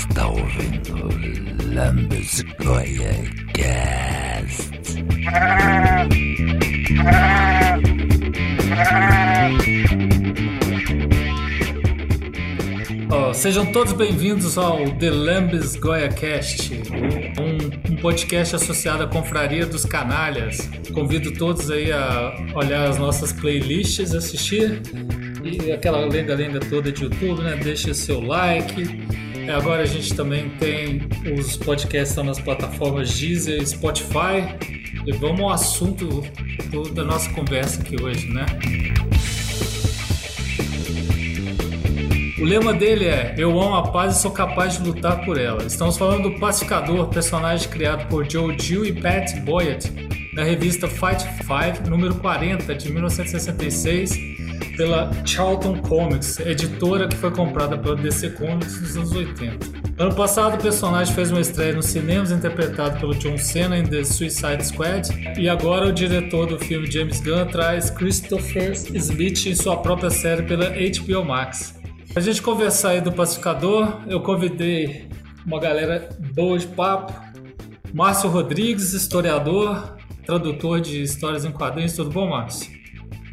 está 0.00 0.26
ouvindo 0.28 0.94
Lambesgoia 1.74 3.12
Cast. 3.52 4.70
Oh, 13.10 13.34
sejam 13.34 13.66
todos 13.72 13.92
bem-vindos 13.92 14.56
ao 14.56 14.90
The 14.92 15.10
Lambes 15.10 15.76
Goia 15.76 16.08
Cast, 16.08 16.72
um, 16.72 17.92
um, 17.92 17.96
podcast 17.96 18.56
associado 18.56 19.02
à 19.02 19.06
Confraria 19.06 19.66
dos 19.66 19.84
Canalhas. 19.84 20.70
Convido 20.94 21.30
todos 21.34 21.70
aí 21.70 21.92
a 21.92 22.32
olhar 22.54 22.88
as 22.88 22.98
nossas 22.98 23.34
playlists, 23.34 24.14
assistir 24.14 24.80
e 25.44 25.72
aquela 25.72 26.06
lenga-lenga 26.06 26.60
toda 26.60 26.90
de 26.90 27.04
YouTube, 27.04 27.42
né? 27.42 27.56
Deixe 27.56 27.90
o 27.90 27.94
seu 27.94 28.20
like. 28.20 28.99
E 29.50 29.52
agora 29.52 29.82
a 29.82 29.86
gente 29.86 30.14
também 30.14 30.48
tem 30.60 31.08
os 31.36 31.56
podcasts 31.56 32.16
nas 32.24 32.38
plataformas 32.38 33.12
Deezer 33.18 33.66
Spotify. 33.66 34.46
E 35.04 35.10
vamos 35.10 35.40
ao 35.40 35.50
assunto 35.50 36.22
do, 36.70 36.88
da 36.90 37.02
nossa 37.02 37.28
conversa 37.30 37.82
aqui 37.82 38.00
hoje, 38.00 38.28
né? 38.28 38.46
O 42.40 42.44
lema 42.44 42.72
dele 42.72 43.06
é 43.06 43.34
Eu 43.36 43.60
amo 43.60 43.74
a 43.74 43.88
paz 43.88 44.18
e 44.18 44.22
sou 44.22 44.30
capaz 44.30 44.78
de 44.78 44.84
lutar 44.84 45.24
por 45.24 45.36
ela. 45.36 45.64
Estamos 45.64 45.98
falando 45.98 46.30
do 46.30 46.38
Pacificador, 46.38 47.08
personagem 47.08 47.68
criado 47.68 48.08
por 48.08 48.30
Joe 48.30 48.54
Dill 48.54 48.84
e 48.84 48.92
Pat 48.92 49.34
Boyd, 49.40 49.90
na 50.32 50.44
revista 50.44 50.86
Fight 50.86 51.24
Five, 51.38 51.90
número 51.90 52.14
40, 52.14 52.72
de 52.72 52.92
1966, 52.92 54.29
pela 54.80 55.10
Charlton 55.26 55.76
Comics, 55.82 56.40
editora 56.40 57.06
que 57.06 57.14
foi 57.14 57.30
comprada 57.30 57.76
pela 57.76 57.94
DC 57.96 58.30
Comics 58.30 58.80
nos 58.80 58.96
anos 58.96 59.12
80. 59.12 60.02
Ano 60.02 60.14
passado, 60.14 60.54
o 60.54 60.62
personagem 60.62 61.14
fez 61.14 61.30
uma 61.30 61.42
estreia 61.42 61.74
nos 61.74 61.84
cinemas 61.84 62.32
interpretado 62.32 62.98
pelo 62.98 63.14
John 63.16 63.36
Cena 63.36 63.76
em 63.76 63.84
The 63.84 64.02
Suicide 64.04 64.66
Squad, 64.66 65.10
e 65.38 65.50
agora 65.50 65.88
o 65.88 65.92
diretor 65.92 66.46
do 66.46 66.58
filme 66.58 66.90
James 66.90 67.20
Gunn 67.20 67.44
traz 67.48 67.90
Christopher 67.90 68.72
Smith 68.72 69.44
em 69.44 69.54
sua 69.54 69.76
própria 69.76 70.08
série 70.08 70.44
pela 70.44 70.70
HBO 70.70 71.26
Max. 71.26 71.78
A 72.16 72.20
gente 72.20 72.40
conversar 72.40 72.92
aí 72.92 73.02
do 73.02 73.12
Pacificador, 73.12 74.00
eu 74.06 74.22
convidei 74.22 75.10
uma 75.44 75.60
galera 75.60 76.08
boa 76.34 76.58
de 76.58 76.66
papo. 76.68 77.12
Márcio 77.92 78.30
Rodrigues, 78.30 78.94
historiador, 78.94 79.98
tradutor 80.24 80.80
de 80.80 81.02
histórias 81.02 81.44
em 81.44 81.52
quadrinhos. 81.52 81.92
Tudo 81.92 82.08
bom, 82.08 82.30
Márcio? 82.30 82.72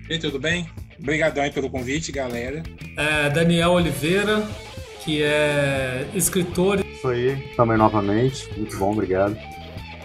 E 0.09 0.19
tudo 0.19 0.37
bem? 0.37 0.67
Obrigadão 0.99 1.43
aí 1.43 1.51
pelo 1.51 1.69
convite, 1.69 2.11
galera. 2.11 2.63
É, 2.95 3.29
Daniel 3.29 3.71
Oliveira, 3.71 4.43
que 5.03 5.23
é 5.23 6.07
escritor. 6.13 6.79
Isso 6.79 7.07
aí, 7.07 7.37
também 7.55 7.77
novamente. 7.77 8.49
Muito 8.57 8.77
bom, 8.77 8.91
obrigado. 8.91 9.37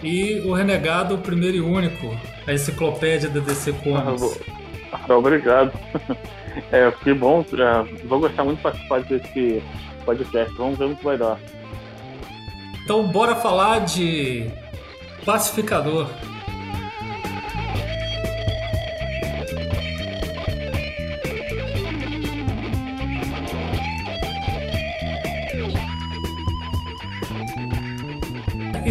E 0.03 0.41
o 0.45 0.53
Renegado, 0.53 1.15
o 1.15 1.17
primeiro 1.17 1.57
e 1.57 1.61
único, 1.61 2.15
a 2.45 2.53
enciclopédia 2.53 3.29
da 3.29 3.39
DC 3.39 3.73
Comics. 3.73 4.39
Ah, 4.91 5.05
obrigado. 5.15 5.71
É, 6.71 6.91
que 7.03 7.13
bom, 7.13 7.43
vou 8.05 8.19
gostar 8.19 8.43
muito 8.43 8.57
de 8.57 8.63
participar 8.63 9.01
desse 9.01 9.63
podcast. 10.05 10.53
Vamos 10.55 10.77
ver 10.77 10.85
o 10.85 10.95
que 10.95 11.03
vai 11.03 11.17
dar. 11.17 11.39
Então, 12.83 13.07
bora 13.07 13.35
falar 13.35 13.79
de 13.79 14.51
pacificador. 15.25 16.07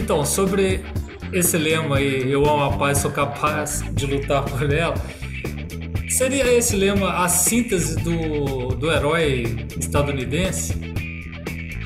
Então, 0.02 0.24
sobre 0.24 0.80
esse 1.32 1.56
lema 1.56 1.98
aí, 1.98 2.28
eu 2.28 2.44
amo 2.44 2.64
a 2.64 2.76
paz, 2.76 2.98
sou 2.98 3.12
capaz 3.12 3.82
de 3.94 4.04
lutar 4.04 4.44
por 4.44 4.68
ela. 4.72 4.96
Seria 6.10 6.52
esse 6.52 6.74
lema 6.74 7.22
a 7.22 7.28
síntese 7.28 8.02
do, 8.02 8.74
do 8.74 8.90
herói 8.90 9.44
estadunidense? 9.78 10.74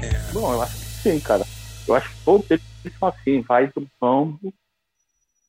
É. 0.03 0.33
Bom, 0.33 0.55
eu 0.55 0.63
acho 0.63 0.77
que 0.77 0.85
sim, 1.03 1.21
cara. 1.21 1.45
Eu 1.87 1.95
acho 1.95 2.09
que 2.09 2.25
todos 2.25 2.51
eles 2.51 2.65
são 2.99 3.09
assim, 3.09 3.43
vai 3.43 3.67
do 3.67 3.87
campo, 4.01 4.53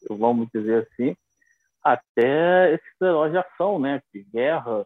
vamos 0.09 0.49
dizer 0.53 0.89
assim, 0.91 1.15
até 1.81 2.73
esses 2.73 3.01
heróis 3.01 3.31
de 3.31 3.37
ação, 3.37 3.79
né? 3.79 4.01
De 4.13 4.23
guerra, 4.23 4.85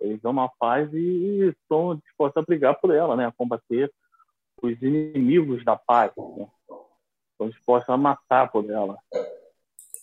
eles 0.00 0.22
dão 0.22 0.30
uma 0.30 0.48
paz 0.60 0.88
e 0.94 1.52
estão 1.60 1.96
dispostos 1.96 2.40
a 2.40 2.46
brigar 2.46 2.76
por 2.76 2.94
ela, 2.94 3.16
né? 3.16 3.26
A 3.26 3.32
combater 3.32 3.92
os 4.62 4.80
inimigos 4.80 5.64
da 5.64 5.74
paz. 5.76 6.12
Né? 6.16 6.46
Dispostos 7.44 7.88
a 7.90 7.96
matar 7.96 8.50
por 8.50 8.68
ela. 8.70 8.98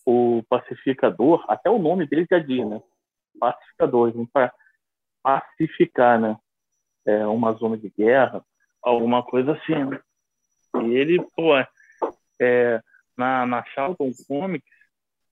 O 0.05 0.43
pacificador, 0.49 1.43
até 1.47 1.69
o 1.69 1.79
nome 1.79 2.05
dele 2.05 2.27
já 2.29 2.39
diz, 2.39 2.67
né? 2.67 2.81
pacificadores, 3.39 4.15
para 4.31 4.53
pacificar, 5.21 6.19
né? 6.19 6.37
É, 7.05 7.25
uma 7.27 7.51
zona 7.53 7.77
de 7.77 7.89
guerra, 7.89 8.43
alguma 8.81 9.23
coisa 9.23 9.53
assim. 9.53 9.83
Né? 9.85 9.99
E 10.83 10.95
ele, 10.95 11.21
pô, 11.35 11.53
é, 12.39 12.81
na, 13.17 13.45
na 13.45 13.63
Charlton 13.65 14.11
Comics, 14.27 14.69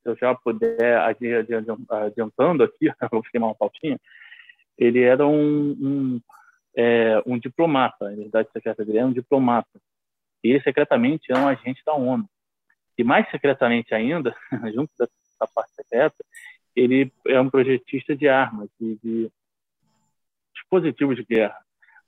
se 0.01 0.09
eu 0.09 0.15
já 0.15 0.35
puder 0.35 0.97
adiantando 1.89 2.63
aqui, 2.63 2.91
vou 3.11 3.21
queimar 3.23 3.49
uma 3.49 3.55
pautinha, 3.55 3.99
ele 4.77 5.01
era 5.01 5.25
um, 5.25 5.71
um, 5.71 6.21
é, 6.75 7.21
um 7.25 7.37
diplomata, 7.37 8.07
a 8.07 8.15
verdade 8.15 8.49
secreta 8.51 8.83
era 8.83 9.05
um 9.05 9.13
diplomata. 9.13 9.69
E 10.43 10.49
ele 10.49 10.61
secretamente 10.61 11.31
era 11.31 11.41
um 11.41 11.47
agente 11.47 11.81
da 11.85 11.93
ONU. 11.93 12.27
E 12.97 13.03
mais 13.03 13.29
secretamente 13.29 13.93
ainda, 13.93 14.35
junto 14.73 14.91
da 14.97 15.47
parte 15.47 15.73
secreta, 15.73 16.23
ele 16.75 17.11
é 17.27 17.39
um 17.39 17.49
projetista 17.49 18.15
de 18.15 18.27
armas, 18.27 18.69
de, 18.79 18.97
de 19.03 19.31
dispositivos 20.53 21.15
de 21.15 21.23
guerra. 21.23 21.57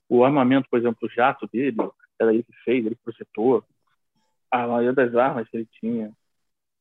O 0.08 0.24
armamento, 0.24 0.68
por 0.70 0.78
exemplo, 0.78 0.98
o 1.02 1.10
jato 1.10 1.46
dele, 1.52 1.76
era 2.20 2.32
ele 2.32 2.42
que 2.42 2.52
fez, 2.64 2.84
ele 2.84 2.96
projetou. 3.02 3.64
A 4.50 4.66
maioria 4.66 4.92
das 4.92 5.14
armas 5.14 5.48
que 5.48 5.56
ele 5.56 5.68
tinha 5.80 6.12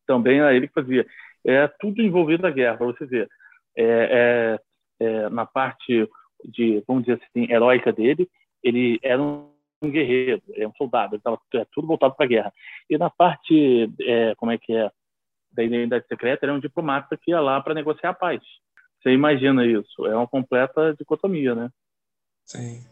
também 0.05 0.39
era 0.39 0.53
ele 0.53 0.67
que 0.67 0.73
fazia. 0.73 1.05
É 1.45 1.67
tudo 1.79 2.01
envolvido 2.01 2.43
na 2.43 2.51
guerra, 2.51 2.77
para 2.77 2.85
você 2.87 3.05
ver. 3.05 3.29
É, 3.75 4.59
é, 4.99 5.05
é, 5.05 5.29
na 5.29 5.45
parte 5.45 6.07
de, 6.45 6.83
vamos 6.87 7.03
dizer 7.03 7.21
assim, 7.23 7.51
heróica 7.51 7.91
dele, 7.91 8.29
ele 8.61 8.99
era 9.01 9.21
um, 9.21 9.52
um 9.83 9.91
guerreiro, 9.91 10.41
é 10.55 10.67
um 10.67 10.73
soldado, 10.73 11.15
ele 11.15 11.19
estava 11.19 11.39
é, 11.55 11.65
tudo 11.71 11.87
voltado 11.87 12.15
para 12.15 12.25
a 12.25 12.29
guerra. 12.29 12.53
E 12.89 12.97
na 12.97 13.09
parte, 13.09 13.89
é, 14.01 14.33
como 14.35 14.51
é 14.51 14.57
que 14.57 14.73
é, 14.73 14.89
da 15.51 15.63
identidade 15.63 16.05
secreta, 16.07 16.45
ele 16.45 16.51
é 16.51 16.55
um 16.55 16.59
diplomata 16.59 17.17
que 17.17 17.31
ia 17.31 17.39
lá 17.39 17.61
para 17.61 17.73
negociar 17.73 18.11
a 18.11 18.13
paz. 18.13 18.41
Você 19.01 19.11
imagina 19.11 19.65
isso? 19.65 20.05
É 20.05 20.15
uma 20.15 20.27
completa 20.27 20.95
dicotomia, 20.97 21.53
né? 21.53 21.69
Sim. 22.45 22.83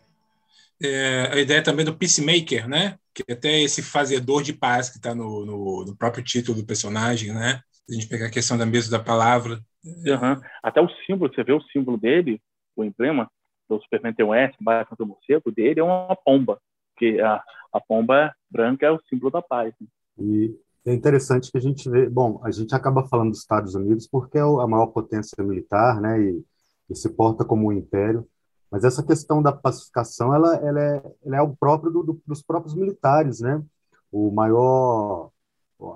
É, 0.84 1.30
a 1.32 1.40
ideia 1.40 1.64
também 1.64 1.86
do 1.86 1.96
peacemaker, 1.96 2.68
né? 2.68 2.98
Que 3.14 3.24
é 3.28 3.34
até 3.34 3.62
esse 3.62 3.82
fazedor 3.82 4.44
de 4.44 4.54
paz 4.54 4.90
que 4.90 4.98
está 4.98 5.14
no, 5.16 5.46
no, 5.46 5.86
no, 5.86 5.98
próprio 5.98 6.24
título 6.24 6.60
do 6.60 6.66
personagem, 6.66 7.34
né? 7.34 7.62
A 7.90 7.94
gente 7.94 8.08
pegar 8.08 8.28
a 8.28 8.32
questão 8.32 8.58
da 8.58 8.66
mesa 8.66 8.90
da 8.90 9.04
palavra. 9.04 9.60
Uhum. 9.84 10.42
Até 10.64 10.82
o 10.82 10.90
símbolo, 11.06 11.34
você 11.34 11.44
vê 11.44 11.54
o 11.54 11.62
símbolo 11.72 11.98
dele, 11.98 12.42
o 12.76 12.84
emblema 12.84 13.30
do 13.70 13.82
Superman 13.82 14.14
tem 14.14 14.26
um 14.26 14.34
S, 14.34 14.56
embaixo 14.60 14.96
do 14.98 15.06
morcego, 15.06 15.52
dele 15.52 15.80
é 15.80 15.84
uma 15.84 16.16
pomba, 16.16 16.60
que 17.02 17.20
a, 17.20 17.42
a 17.74 17.82
pomba 17.82 18.32
branca 18.48 18.86
é 18.86 18.92
o 18.92 19.02
símbolo 19.10 19.32
da 19.32 19.42
paz. 19.42 19.74
Né? 19.82 19.88
E 20.20 20.56
é 20.86 20.94
interessante 20.94 21.52
que 21.52 21.58
a 21.58 21.62
gente 21.62 21.90
vê, 21.90 22.08
bom, 22.08 22.40
a 22.44 22.52
gente 22.52 22.76
acaba 22.76 23.08
falando 23.08 23.32
dos 23.32 23.40
Estados 23.40 23.74
Unidos 23.74 24.08
porque 24.08 24.38
é 24.38 24.42
a 24.42 24.68
maior 24.68 24.88
potência 24.88 25.44
militar, 25.44 26.00
né, 26.00 26.22
e, 26.22 26.46
e 26.90 26.96
se 26.96 27.10
porta 27.10 27.44
como 27.44 27.68
um 27.68 27.72
império, 27.72 28.28
mas 28.70 28.84
essa 28.84 29.04
questão 29.04 29.42
da 29.42 29.52
pacificação, 29.52 30.34
ela, 30.34 30.56
ela, 30.58 30.80
é, 30.80 31.04
ela 31.26 31.38
é 31.38 31.42
o 31.42 31.56
próprio 31.56 31.92
do, 31.92 32.04
do, 32.04 32.22
dos 32.26 32.42
próprios 32.42 32.76
militares, 32.76 33.40
né, 33.42 33.64
o 34.12 34.32
maior, 34.32 35.32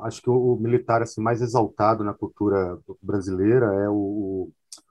acho 0.02 0.22
que 0.22 0.30
o, 0.30 0.56
militar 0.56 1.02
assim 1.02 1.22
mais 1.22 1.42
exaltado 1.42 2.04
na 2.04 2.14
cultura 2.14 2.80
brasileira 3.02 3.68
é 3.76 3.90
o, 3.90 4.50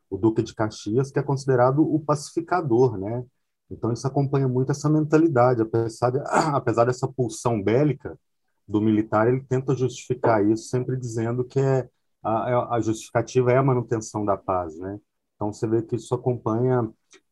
o 0.08 0.16
Duque 0.16 0.42
de 0.42 0.54
Caxias, 0.54 1.10
que 1.10 1.18
é 1.18 1.22
considerado 1.22 1.82
o 1.82 1.98
pacificador, 1.98 2.98
né, 2.98 3.24
então 3.70 3.92
isso 3.92 4.06
acompanha 4.06 4.46
muito 4.46 4.70
essa 4.72 4.88
mentalidade, 4.88 5.62
apesar, 5.62 6.10
de, 6.10 6.18
apesar 6.54 6.84
dessa 6.84 7.08
pulsão 7.08 7.62
bélica, 7.62 8.18
do 8.66 8.80
militar, 8.80 9.28
ele 9.28 9.42
tenta 9.42 9.74
justificar 9.74 10.44
isso, 10.44 10.64
sempre 10.64 10.96
dizendo 10.96 11.44
que 11.44 11.60
é 11.60 11.88
a, 12.22 12.76
a 12.76 12.80
justificativa 12.80 13.52
é 13.52 13.58
a 13.58 13.62
manutenção 13.62 14.24
da 14.24 14.36
paz, 14.36 14.78
né? 14.78 14.98
Então 15.34 15.52
você 15.52 15.68
vê 15.68 15.82
que 15.82 15.96
isso 15.96 16.14
acompanha 16.14 16.88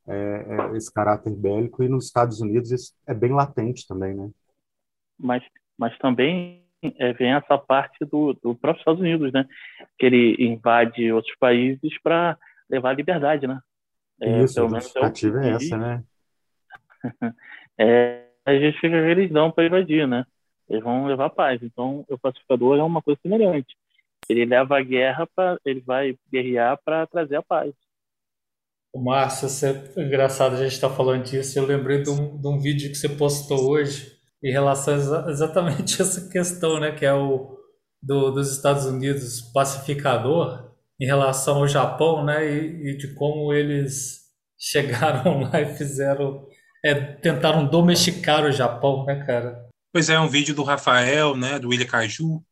é, 0.06 0.14
é, 0.14 0.76
esse 0.76 0.92
caráter 0.92 1.34
bélico 1.34 1.82
e 1.82 1.88
nos 1.88 2.06
Estados 2.06 2.40
Unidos 2.40 2.70
isso 2.70 2.92
é 3.06 3.14
bem 3.14 3.32
latente 3.32 3.86
também, 3.86 4.14
né? 4.14 4.30
Mas, 5.18 5.42
mas 5.78 5.96
também 5.98 6.66
é, 6.82 7.12
vem 7.14 7.32
essa 7.32 7.56
parte 7.56 8.04
do, 8.04 8.34
do 8.34 8.54
próprio 8.54 8.80
Estados 8.80 9.00
Unidos, 9.00 9.32
né? 9.32 9.46
Que 9.98 10.06
ele 10.06 10.36
invade 10.38 11.10
outros 11.10 11.34
países 11.38 11.98
para 12.02 12.36
levar 12.68 12.90
a 12.90 12.94
liberdade, 12.94 13.46
né? 13.46 13.58
É, 14.20 14.42
isso, 14.42 14.60
a 14.60 14.66
é 14.66 14.68
justificativa 14.68 15.42
é, 15.42 15.48
é 15.48 15.52
essa, 15.54 15.78
né? 15.78 16.04
é, 17.78 18.26
a 18.44 18.54
justificativa 18.54 19.02
que 19.02 19.10
eles 19.10 19.30
dão 19.30 19.50
para 19.50 19.66
invadir, 19.66 20.06
né? 20.06 20.24
Eles 20.68 20.82
vão 20.82 21.06
levar 21.06 21.30
paz. 21.30 21.62
Então, 21.62 22.04
o 22.08 22.18
pacificador 22.18 22.78
é 22.78 22.82
uma 22.82 23.02
coisa 23.02 23.20
semelhante. 23.20 23.76
Ele 24.28 24.44
leva 24.44 24.78
a 24.78 24.82
guerra 24.82 25.26
para, 25.34 25.58
ele 25.64 25.80
vai 25.80 26.16
guerrear 26.30 26.78
para 26.84 27.06
trazer 27.06 27.36
a 27.36 27.42
paz. 27.42 27.72
Márcio, 28.94 29.48
é 29.66 30.02
engraçado 30.02 30.54
a 30.54 30.58
gente 30.58 30.72
estar 30.72 30.90
tá 30.90 30.94
falando 30.94 31.24
disso. 31.24 31.58
Eu 31.58 31.66
lembrei 31.66 32.02
de 32.02 32.10
um, 32.10 32.38
de 32.38 32.46
um 32.46 32.58
vídeo 32.58 32.90
que 32.90 32.94
você 32.94 33.08
postou 33.08 33.70
hoje 33.70 34.12
em 34.42 34.50
relação 34.50 34.94
a 34.94 35.30
exatamente 35.30 36.00
essa 36.02 36.28
questão, 36.30 36.78
né? 36.78 36.92
Que 36.92 37.06
é 37.06 37.14
o 37.14 37.58
do, 38.02 38.30
dos 38.32 38.54
Estados 38.54 38.84
Unidos 38.84 39.40
pacificador 39.52 40.72
em 41.00 41.06
relação 41.06 41.58
ao 41.58 41.68
Japão, 41.68 42.24
né? 42.24 42.44
E, 42.46 42.90
e 42.90 42.96
de 42.96 43.14
como 43.14 43.52
eles 43.52 44.22
chegaram 44.58 45.40
lá 45.40 45.60
e 45.60 45.74
fizeram, 45.74 46.46
é, 46.84 46.94
tentaram 46.94 47.66
domesticar 47.66 48.44
o 48.44 48.52
Japão, 48.52 49.04
né, 49.04 49.24
cara? 49.24 49.68
Pois 49.92 50.08
é, 50.08 50.18
um 50.18 50.28
vídeo 50.28 50.54
do 50.54 50.62
Rafael, 50.62 51.36
né, 51.36 51.58
do 51.58 51.68
William 51.68 51.86
Caju, 51.86 52.42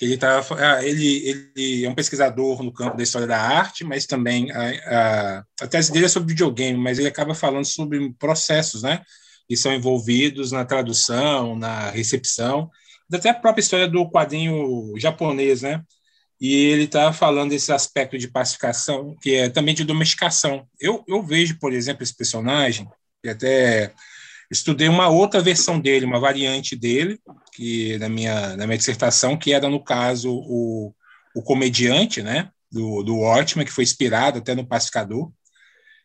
ele 0.00 0.16
tá, 0.16 0.44
ah, 0.58 0.84
ele, 0.84 1.46
ele 1.54 1.84
é 1.84 1.88
um 1.88 1.94
pesquisador 1.94 2.62
no 2.62 2.72
campo 2.72 2.96
da 2.96 3.04
história 3.04 3.26
da 3.26 3.40
arte, 3.40 3.84
mas 3.84 4.04
também 4.04 4.50
a, 4.50 5.38
a, 5.38 5.44
a 5.60 5.66
tese 5.68 5.92
dele 5.92 6.06
é 6.06 6.08
sobre 6.08 6.30
videogame, 6.30 6.76
mas 6.76 6.98
ele 6.98 7.06
acaba 7.06 7.34
falando 7.34 7.64
sobre 7.64 8.12
processos, 8.18 8.82
né, 8.82 9.00
que 9.48 9.56
são 9.56 9.72
envolvidos 9.72 10.50
na 10.50 10.64
tradução, 10.64 11.56
na 11.56 11.90
recepção, 11.90 12.68
até 13.12 13.30
a 13.30 13.34
própria 13.34 13.62
história 13.62 13.86
do 13.86 14.10
quadrinho 14.10 14.92
japonês, 14.98 15.62
né, 15.62 15.80
e 16.40 16.52
ele 16.52 16.84
está 16.84 17.12
falando 17.12 17.50
desse 17.50 17.72
aspecto 17.72 18.18
de 18.18 18.26
pacificação, 18.26 19.14
que 19.22 19.36
é 19.36 19.48
também 19.48 19.72
de 19.72 19.84
domesticação. 19.84 20.66
Eu, 20.80 21.04
eu 21.06 21.22
vejo, 21.22 21.56
por 21.60 21.72
exemplo, 21.72 22.02
esse 22.02 22.16
personagem, 22.16 22.88
que 23.22 23.28
até 23.28 23.92
estudei 24.50 24.88
uma 24.88 25.08
outra 25.08 25.40
versão 25.40 25.80
dele, 25.80 26.04
uma 26.04 26.20
variante 26.20 26.76
dele, 26.76 27.18
que 27.52 27.96
na 27.98 28.08
minha, 28.08 28.56
na 28.56 28.66
minha 28.66 28.76
dissertação, 28.76 29.36
que 29.36 29.52
era, 29.52 29.68
no 29.68 29.82
caso, 29.82 30.30
o, 30.30 30.94
o 31.34 31.42
comediante, 31.42 32.22
né, 32.22 32.50
do, 32.70 33.02
do 33.02 33.16
Watchmen, 33.16 33.64
que 33.64 33.72
foi 33.72 33.84
inspirado 33.84 34.38
até 34.38 34.54
no 34.54 34.66
Pacificador, 34.66 35.32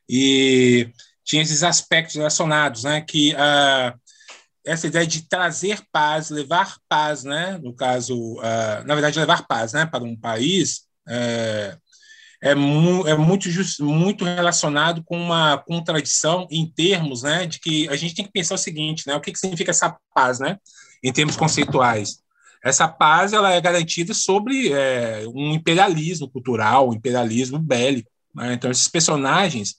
e 0.09 0.89
tinha 1.25 1.41
esses 1.41 1.63
aspectos 1.63 2.15
relacionados, 2.15 2.83
né, 2.83 3.01
que 3.01 3.35
a, 3.35 3.93
essa 4.65 4.87
ideia 4.87 5.07
de 5.07 5.27
trazer 5.27 5.81
paz, 5.91 6.29
levar 6.29 6.77
paz, 6.87 7.23
né, 7.23 7.59
no 7.61 7.73
caso, 7.73 8.35
uh, 8.35 8.83
na 8.85 8.93
verdade, 8.93 9.19
levar 9.19 9.45
paz, 9.47 9.73
né, 9.73 9.85
para 9.85 10.03
um 10.03 10.15
país, 10.15 10.83
é, 11.07 11.77
é, 12.41 12.53
mu 12.53 13.07
é 13.07 13.15
muito, 13.15 13.49
muito 13.79 14.23
relacionado 14.23 15.03
com 15.03 15.19
uma 15.19 15.57
contradição 15.57 16.47
em 16.51 16.65
termos 16.65 17.23
né, 17.23 17.45
de 17.45 17.59
que 17.59 17.89
a 17.89 17.95
gente 17.95 18.15
tem 18.15 18.25
que 18.25 18.31
pensar 18.31 18.55
o 18.55 18.59
seguinte, 18.59 19.07
né, 19.07 19.15
o 19.15 19.21
que, 19.21 19.31
que 19.31 19.39
significa 19.39 19.71
essa 19.71 19.97
paz, 20.13 20.39
né, 20.39 20.57
em 21.03 21.11
termos 21.11 21.35
conceituais. 21.35 22.19
Essa 22.63 22.87
paz 22.87 23.33
ela 23.33 23.51
é 23.51 23.61
garantida 23.61 24.13
sobre 24.13 24.71
é, 24.73 25.23
um 25.33 25.53
imperialismo 25.53 26.29
cultural, 26.29 26.89
um 26.89 26.93
imperialismo 26.93 27.59
bélico. 27.59 28.09
Né? 28.35 28.53
Então, 28.53 28.69
esses 28.69 28.87
personagens 28.87 29.75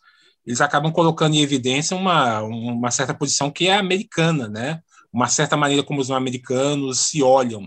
eles 0.47 0.63
acabam 0.63 0.91
colocando 0.91 1.35
em 1.35 1.43
evidência 1.43 1.95
uma, 1.95 2.41
uma 2.41 2.91
certa 2.91 3.13
posição 3.13 3.51
que 3.51 3.69
é 3.69 3.77
americana, 3.77 4.49
né? 4.49 4.81
uma 5.13 5.29
certa 5.29 5.57
maneira 5.57 5.83
como 5.83 6.01
os 6.01 6.11
americanos 6.11 7.01
se 7.01 7.23
olham 7.23 7.67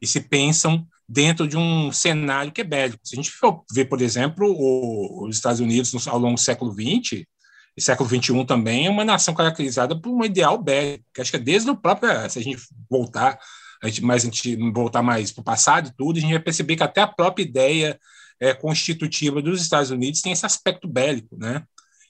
e 0.00 0.06
se 0.06 0.20
pensam 0.20 0.86
dentro 1.08 1.46
de 1.46 1.56
um 1.56 1.92
cenário 1.92 2.52
que 2.52 2.60
é 2.60 2.64
bélico. 2.64 3.00
Se 3.04 3.14
a 3.14 3.16
gente 3.16 3.30
for 3.30 3.64
ver, 3.72 3.86
por 3.86 4.00
exemplo, 4.00 4.46
o, 4.50 5.26
os 5.26 5.36
Estados 5.36 5.60
Unidos 5.60 6.06
ao 6.06 6.18
longo 6.18 6.34
do 6.34 6.40
século 6.40 6.72
XX, 6.72 7.24
e 7.76 7.80
século 7.80 8.08
XXI 8.08 8.44
também, 8.44 8.86
é 8.86 8.90
uma 8.90 9.04
nação 9.04 9.34
caracterizada 9.34 9.98
por 9.98 10.10
um 10.10 10.24
ideal 10.24 10.62
bélico, 10.62 11.04
acho 11.18 11.30
que 11.30 11.36
é 11.36 11.40
desde 11.40 11.70
o 11.70 11.76
próprio, 11.76 12.10
se 12.28 12.38
a 12.38 12.42
gente 12.42 12.60
voltar, 12.90 13.38
a 13.82 13.88
gente, 13.88 14.02
mais, 14.02 14.22
a 14.22 14.26
gente 14.26 14.56
voltar 14.72 15.02
mais 15.02 15.32
para 15.32 15.40
o 15.40 15.44
passado 15.44 15.88
e 15.88 15.96
tudo, 15.96 16.18
a 16.18 16.20
gente 16.20 16.32
vai 16.32 16.42
perceber 16.42 16.76
que 16.76 16.82
até 16.82 17.00
a 17.00 17.06
própria 17.06 17.42
ideia 17.42 17.98
é, 18.38 18.52
constitutiva 18.52 19.40
dos 19.40 19.62
Estados 19.62 19.90
Unidos 19.90 20.20
tem 20.20 20.32
esse 20.32 20.44
aspecto 20.44 20.86
bélico, 20.86 21.36
né? 21.38 21.64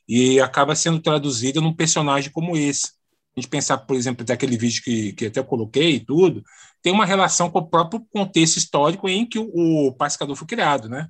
E 0.08 0.40
acaba 0.40 0.74
sendo 0.74 1.00
traduzida 1.00 1.60
num 1.60 1.74
personagem 1.74 2.30
como 2.32 2.56
esse 2.56 2.90
a 3.36 3.40
gente 3.40 3.48
pensar, 3.48 3.78
por 3.78 3.96
exemplo, 3.96 4.24
daquele 4.24 4.58
vídeo 4.58 4.82
que, 4.82 5.12
que 5.14 5.26
até 5.26 5.40
eu 5.40 5.44
coloquei 5.44 5.96
e 5.96 6.00
tudo, 6.00 6.42
tem 6.82 6.92
uma 6.92 7.06
relação 7.06 7.50
com 7.50 7.60
o 7.60 7.68
próprio 7.68 8.04
contexto 8.12 8.56
histórico 8.56 9.08
em 9.08 9.26
que 9.26 9.38
o, 9.38 9.88
o 9.88 9.94
pacificador 9.96 10.36
foi 10.36 10.46
criado, 10.46 10.88
né? 10.88 11.08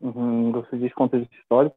Uhum, 0.00 0.50
você 0.52 0.76
diz 0.76 0.92
contexto 0.92 1.32
histórico 1.34 1.76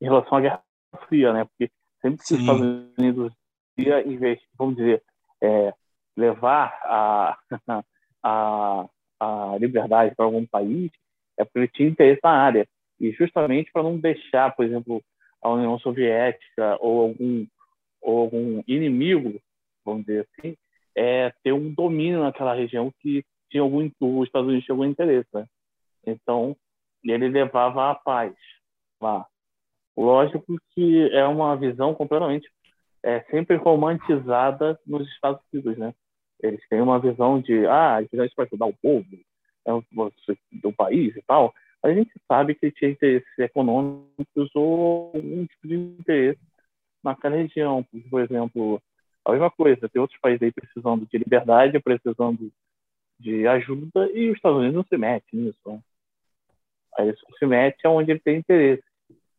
em 0.00 0.06
relação 0.06 0.38
à 0.38 0.40
Guerra 0.40 0.62
Fria, 1.06 1.32
né? 1.32 1.44
Porque 1.44 1.70
sempre 2.00 2.24
que 2.24 2.34
os 2.34 2.40
Estados 2.40 2.62
Unidos 2.98 3.32
ia, 3.76 4.02
vamos 4.56 4.76
dizer, 4.76 5.02
é, 5.42 5.74
levar 6.16 6.78
a, 6.84 7.38
a, 8.22 8.86
a 9.20 9.56
liberdade 9.58 10.14
para 10.14 10.24
algum 10.24 10.46
país, 10.46 10.90
é 11.38 11.44
porque 11.44 11.58
ele 11.58 11.68
tinha 11.68 11.88
interesse 11.88 12.20
na 12.24 12.30
área. 12.30 12.66
E 12.98 13.12
justamente 13.12 13.70
para 13.72 13.82
não 13.82 13.98
deixar, 13.98 14.54
por 14.54 14.64
exemplo, 14.64 15.02
a 15.42 15.50
União 15.50 15.78
Soviética 15.78 16.76
ou 16.80 17.02
algum 17.02 17.46
ou 18.02 18.20
algum 18.20 18.62
inimigo, 18.66 19.38
vamos 19.84 20.06
dizer 20.06 20.26
assim, 20.38 20.56
é 20.96 21.32
ter 21.42 21.52
um 21.52 21.72
domínio 21.72 22.22
naquela 22.22 22.54
região 22.54 22.92
que 23.00 23.24
tinha 23.50 23.62
algum 23.62 23.90
os 24.00 24.26
Estados 24.26 24.48
Unidos 24.48 24.64
tinha 24.64 24.74
algum 24.74 24.84
interesse, 24.84 25.28
né? 25.32 25.46
Então 26.06 26.56
ele 27.04 27.28
levava 27.28 27.90
a 27.90 27.94
paz 27.94 28.34
lá. 29.00 29.26
Lógico 29.96 30.56
que 30.74 31.10
é 31.12 31.26
uma 31.26 31.56
visão 31.56 31.94
completamente 31.94 32.48
é 33.02 33.20
sempre 33.30 33.56
romantizada 33.56 34.78
nos 34.86 35.08
Estados 35.08 35.40
Unidos, 35.52 35.76
né? 35.78 35.94
Eles 36.42 36.60
têm 36.68 36.80
uma 36.80 36.98
visão 36.98 37.40
de 37.40 37.66
ah, 37.66 38.00
isso 38.02 38.34
vai 38.36 38.46
ajudar 38.46 38.66
o 38.66 38.76
povo 38.76 39.06
é, 39.66 39.70
do 40.52 40.72
país 40.72 41.14
e 41.16 41.22
tal. 41.22 41.52
A 41.82 41.92
gente 41.92 42.10
sabe 42.28 42.54
que 42.54 42.70
tinha 42.70 42.90
interesses 42.90 43.38
econômicos 43.38 44.50
ou 44.54 45.12
um 45.14 45.46
tipo 45.46 45.68
de 45.68 45.74
interesse 45.74 46.40
naquela 47.02 47.36
região. 47.36 47.84
Por 48.10 48.20
exemplo, 48.20 48.82
a 49.24 49.32
mesma 49.32 49.50
coisa, 49.50 49.88
tem 49.88 50.00
outros 50.00 50.18
países 50.20 50.42
aí 50.42 50.52
precisando 50.52 51.06
de 51.06 51.18
liberdade, 51.18 51.78
precisando 51.80 52.50
de 53.18 53.46
ajuda, 53.46 54.10
e 54.12 54.30
os 54.30 54.36
Estados 54.36 54.58
Unidos 54.58 54.76
não 54.76 54.84
se 54.84 54.96
mete 54.96 55.36
nisso. 55.36 55.58
Né? 55.66 55.80
Aí 56.98 57.14
só 57.16 57.26
se 57.38 57.46
mete 57.46 57.86
onde 57.86 58.12
ele 58.12 58.20
tem 58.20 58.38
interesse. 58.38 58.82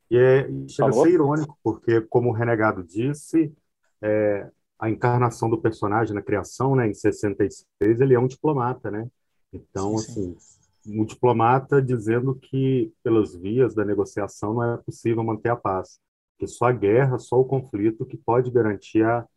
E 0.09 0.17
é, 0.17 0.43
chega 0.67 0.89
a 0.89 0.93
ser 0.93 1.09
irônico, 1.09 1.57
porque, 1.63 2.01
como 2.01 2.29
o 2.29 2.33
Renegado 2.33 2.83
disse, 2.83 3.53
é, 4.01 4.49
a 4.77 4.89
encarnação 4.89 5.49
do 5.49 5.61
personagem 5.61 6.13
na 6.13 6.21
criação, 6.21 6.75
né, 6.75 6.87
em 6.87 6.93
66, 6.93 7.65
ele 8.01 8.13
é 8.13 8.19
um 8.19 8.27
diplomata, 8.27 8.91
né? 8.91 9.07
Então, 9.53 9.97
sim, 9.97 10.35
assim, 10.35 10.99
um 10.99 11.05
diplomata 11.05 11.81
dizendo 11.81 12.35
que, 12.35 12.93
pelas 13.03 13.35
vias 13.35 13.73
da 13.73 13.85
negociação, 13.85 14.53
não 14.53 14.73
é 14.73 14.77
possível 14.77 15.23
manter 15.23 15.49
a 15.49 15.55
paz 15.55 15.99
que 16.41 16.47
só 16.47 16.65
a 16.65 16.71
guerra, 16.71 17.19
só 17.19 17.39
o 17.39 17.45
conflito 17.45 18.03
que 18.03 18.17
pode 18.17 18.49
garantir 18.49 19.03
a, 19.03 19.27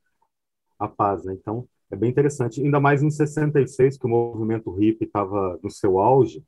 a 0.78 0.88
paz, 0.88 1.24
né? 1.24 1.34
Então, 1.34 1.66
é 1.90 1.96
bem 1.96 2.10
interessante. 2.10 2.60
Ainda 2.60 2.80
mais 2.80 3.02
em 3.02 3.10
66, 3.10 3.98
que 3.98 4.06
o 4.06 4.08
movimento 4.08 4.70
hippie 4.70 5.04
estava 5.04 5.58
no 5.62 5.70
seu 5.70 5.98
auge, 5.98 6.44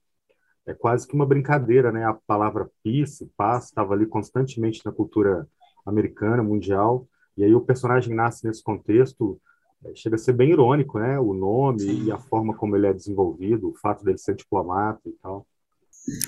é 0.66 0.74
quase 0.74 1.06
que 1.06 1.14
uma 1.14 1.26
brincadeira, 1.26 1.92
né? 1.92 2.04
A 2.04 2.14
palavra 2.14 2.68
peace, 2.82 3.30
paz, 3.36 3.66
estava 3.66 3.94
ali 3.94 4.06
constantemente 4.06 4.84
na 4.84 4.92
cultura 4.92 5.46
americana, 5.84 6.42
mundial, 6.42 7.06
e 7.36 7.44
aí 7.44 7.54
o 7.54 7.60
personagem 7.60 8.14
nasce 8.14 8.44
nesse 8.44 8.62
contexto, 8.62 9.40
é, 9.84 9.94
chega 9.94 10.16
a 10.16 10.18
ser 10.18 10.32
bem 10.32 10.50
irônico, 10.50 10.98
né? 10.98 11.18
O 11.20 11.32
nome 11.32 11.80
Sim. 11.80 12.04
e 12.04 12.12
a 12.12 12.18
forma 12.18 12.54
como 12.56 12.74
ele 12.74 12.88
é 12.88 12.92
desenvolvido, 12.92 13.70
o 13.70 13.74
fato 13.76 14.04
dele 14.04 14.18
ser 14.18 14.34
diplomata 14.34 15.00
e 15.06 15.12
tal. 15.22 15.46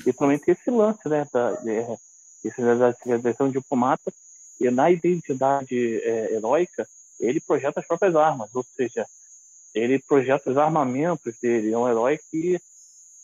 E 0.07 0.13
também 0.13 0.39
tem 0.39 0.53
esse 0.53 0.71
lance, 0.71 1.09
né? 1.09 1.27
Da, 1.33 1.55
é, 1.67 1.97
isso 2.45 2.61
da 2.61 2.93
civilização 2.93 3.51
diplomata, 3.51 4.13
e 4.61 4.71
na 4.71 4.91
identidade 4.91 6.01
é, 6.03 6.35
heróica, 6.35 6.87
ele 7.19 7.41
projeta 7.41 7.81
as 7.81 7.87
próprias 7.87 8.15
armas, 8.15 8.49
ou 8.55 8.65
seja, 8.77 9.07
ele 9.75 9.99
projeta 9.99 10.51
os 10.51 10.57
armamentos 10.57 11.35
dele. 11.41 11.73
É 11.73 11.79
um 11.79 11.89
herói 11.89 12.19
que 12.31 12.59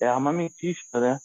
é 0.00 0.06
armamentista, 0.06 1.00
né? 1.00 1.18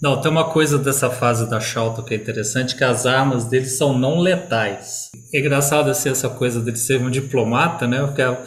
Não, 0.00 0.20
tem 0.20 0.30
uma 0.30 0.50
coisa 0.50 0.78
dessa 0.78 1.10
fase 1.10 1.50
da 1.50 1.58
Shalto 1.58 2.04
que 2.04 2.14
é 2.14 2.16
interessante, 2.16 2.76
que 2.76 2.84
as 2.84 3.04
armas 3.04 3.44
dele 3.44 3.66
são 3.66 3.98
não 3.98 4.20
letais. 4.20 5.10
É 5.34 5.40
engraçado 5.40 5.90
assim, 5.90 6.08
essa 6.08 6.30
coisa 6.30 6.60
dele 6.60 6.76
ser 6.76 7.00
um 7.00 7.10
diplomata, 7.10 7.86
né? 7.86 8.06
Porque 8.06 8.22
a, 8.22 8.44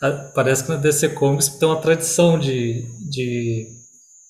a, 0.00 0.12
parece 0.34 0.64
que 0.64 0.70
na 0.70 0.76
DC 0.76 1.10
Comics 1.10 1.48
tem 1.48 1.68
uma 1.68 1.80
tradição 1.80 2.38
de, 2.38 2.86
de 3.10 3.68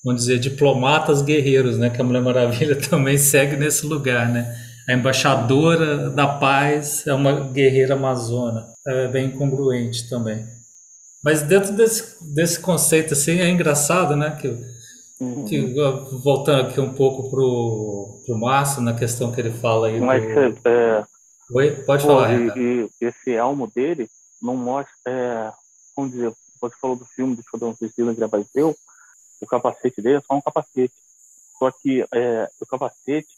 vamos 0.04 0.22
dizer, 0.22 0.40
diplomatas 0.40 1.22
guerreiros, 1.22 1.78
né? 1.78 1.90
Que 1.90 2.00
a 2.00 2.04
Mulher 2.04 2.22
Maravilha 2.22 2.74
também 2.90 3.18
segue 3.18 3.56
nesse 3.56 3.86
lugar, 3.86 4.28
né? 4.28 4.52
A 4.88 4.92
embaixadora 4.92 6.10
da 6.10 6.26
paz 6.26 7.06
é 7.06 7.14
uma 7.14 7.48
guerreira 7.52 7.94
amazona. 7.94 8.73
É 8.86 9.08
bem 9.08 9.26
incongruente 9.26 10.08
também. 10.08 10.46
Mas 11.22 11.42
dentro 11.42 11.72
desse, 11.72 12.22
desse 12.34 12.60
conceito 12.60 13.14
assim 13.14 13.40
é 13.40 13.48
engraçado, 13.48 14.14
né? 14.14 14.36
Que, 14.38 14.48
uhum. 15.18 15.44
que 15.46 15.74
voltando 16.22 16.68
aqui 16.68 16.78
um 16.78 16.92
pouco 16.92 17.30
pro, 17.30 18.22
pro 18.26 18.38
Márcio 18.38 18.82
na 18.82 18.94
questão 18.94 19.32
que 19.32 19.40
ele 19.40 19.52
fala 19.52 19.86
aí. 19.86 19.98
Mas 20.00 20.22
do... 20.22 20.68
é, 20.68 21.06
Oi? 21.50 21.70
Pode 21.84 22.02
Pô, 22.02 22.08
falar. 22.08 22.34
E, 22.34 22.50
e, 22.58 22.90
esse 23.00 23.32
elmo 23.32 23.70
dele 23.74 24.08
não 24.40 24.56
mostra, 24.56 24.92
é, 25.06 25.52
vamos 25.96 26.12
dizer, 26.12 26.32
você 26.60 26.74
falou 26.80 26.96
do 26.96 27.04
filme 27.04 27.34
do 27.34 27.40
Esquadrão 27.40 27.74
Suicida 27.74 28.14
que 28.14 28.24
apareceu, 28.24 28.76
o 29.40 29.46
capacete 29.46 30.00
dele 30.00 30.16
é 30.16 30.20
só 30.20 30.34
um 30.34 30.40
capacete. 30.40 30.94
Só 31.58 31.70
que 31.70 32.04
é, 32.12 32.50
o 32.60 32.66
capacete 32.66 33.28